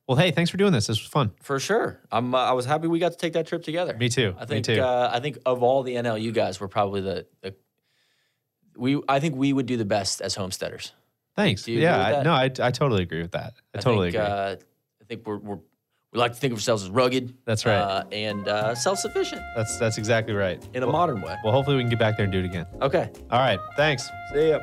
Well, 0.07 0.17
hey, 0.17 0.31
thanks 0.31 0.49
for 0.49 0.57
doing 0.57 0.71
this. 0.71 0.87
This 0.87 1.01
was 1.01 1.09
fun. 1.09 1.31
For 1.41 1.59
sure. 1.59 1.99
I'm. 2.11 2.33
Uh, 2.33 2.37
I 2.37 2.53
was 2.53 2.65
happy 2.65 2.87
we 2.87 2.99
got 2.99 3.11
to 3.11 3.17
take 3.17 3.33
that 3.33 3.45
trip 3.47 3.63
together. 3.63 3.95
Me 3.97 4.07
too. 4.07 4.35
I 4.37 4.45
think. 4.45 4.67
Me 4.67 4.75
too. 4.75 4.81
Uh, 4.81 5.11
I 5.13 5.19
think 5.19 5.37
of 5.45 5.63
all 5.63 5.83
the 5.83 5.95
NLU 5.95 6.33
guys, 6.33 6.61
we're 6.61 6.69
probably 6.69 7.01
the, 7.01 7.25
the. 7.41 7.55
We. 8.77 9.01
I 9.09 9.19
think 9.19 9.35
we 9.35 9.51
would 9.51 9.65
do 9.65 9.75
the 9.75 9.85
best 9.85 10.21
as 10.21 10.35
homesteaders. 10.35 10.93
Thanks. 11.35 11.67
Yeah, 11.67 12.19
I, 12.19 12.23
no, 12.23 12.31
I, 12.31 12.45
I 12.45 12.71
totally 12.71 13.03
agree 13.03 13.21
with 13.21 13.31
that. 13.31 13.53
I, 13.75 13.77
I 13.77 13.81
totally 13.81 14.11
think, 14.11 14.23
agree. 14.23 14.33
Uh, 14.33 14.55
I 15.01 15.05
think 15.07 15.27
we're, 15.27 15.37
we're 15.37 15.59
we 16.13 16.19
like 16.19 16.33
to 16.33 16.39
think 16.39 16.53
of 16.53 16.57
ourselves 16.57 16.83
as 16.83 16.89
rugged. 16.89 17.35
That's 17.45 17.65
right. 17.65 17.75
Uh, 17.75 18.05
and 18.11 18.47
uh, 18.47 18.75
self-sufficient 18.75 19.41
that's 19.55 19.77
that's 19.77 19.97
exactly 19.97 20.33
right. 20.33 20.65
in 20.73 20.83
a 20.83 20.85
well, 20.85 20.93
modern 20.93 21.21
way. 21.21 21.35
well, 21.43 21.53
hopefully 21.53 21.75
we 21.75 21.83
can 21.83 21.89
get 21.89 21.99
back 21.99 22.17
there 22.17 22.23
and 22.23 22.31
do 22.31 22.39
it 22.39 22.45
again. 22.45 22.65
Okay. 22.81 23.11
All 23.29 23.39
right. 23.39 23.59
Thanks. 23.75 24.09
See 24.33 24.49
ya. 24.49 24.59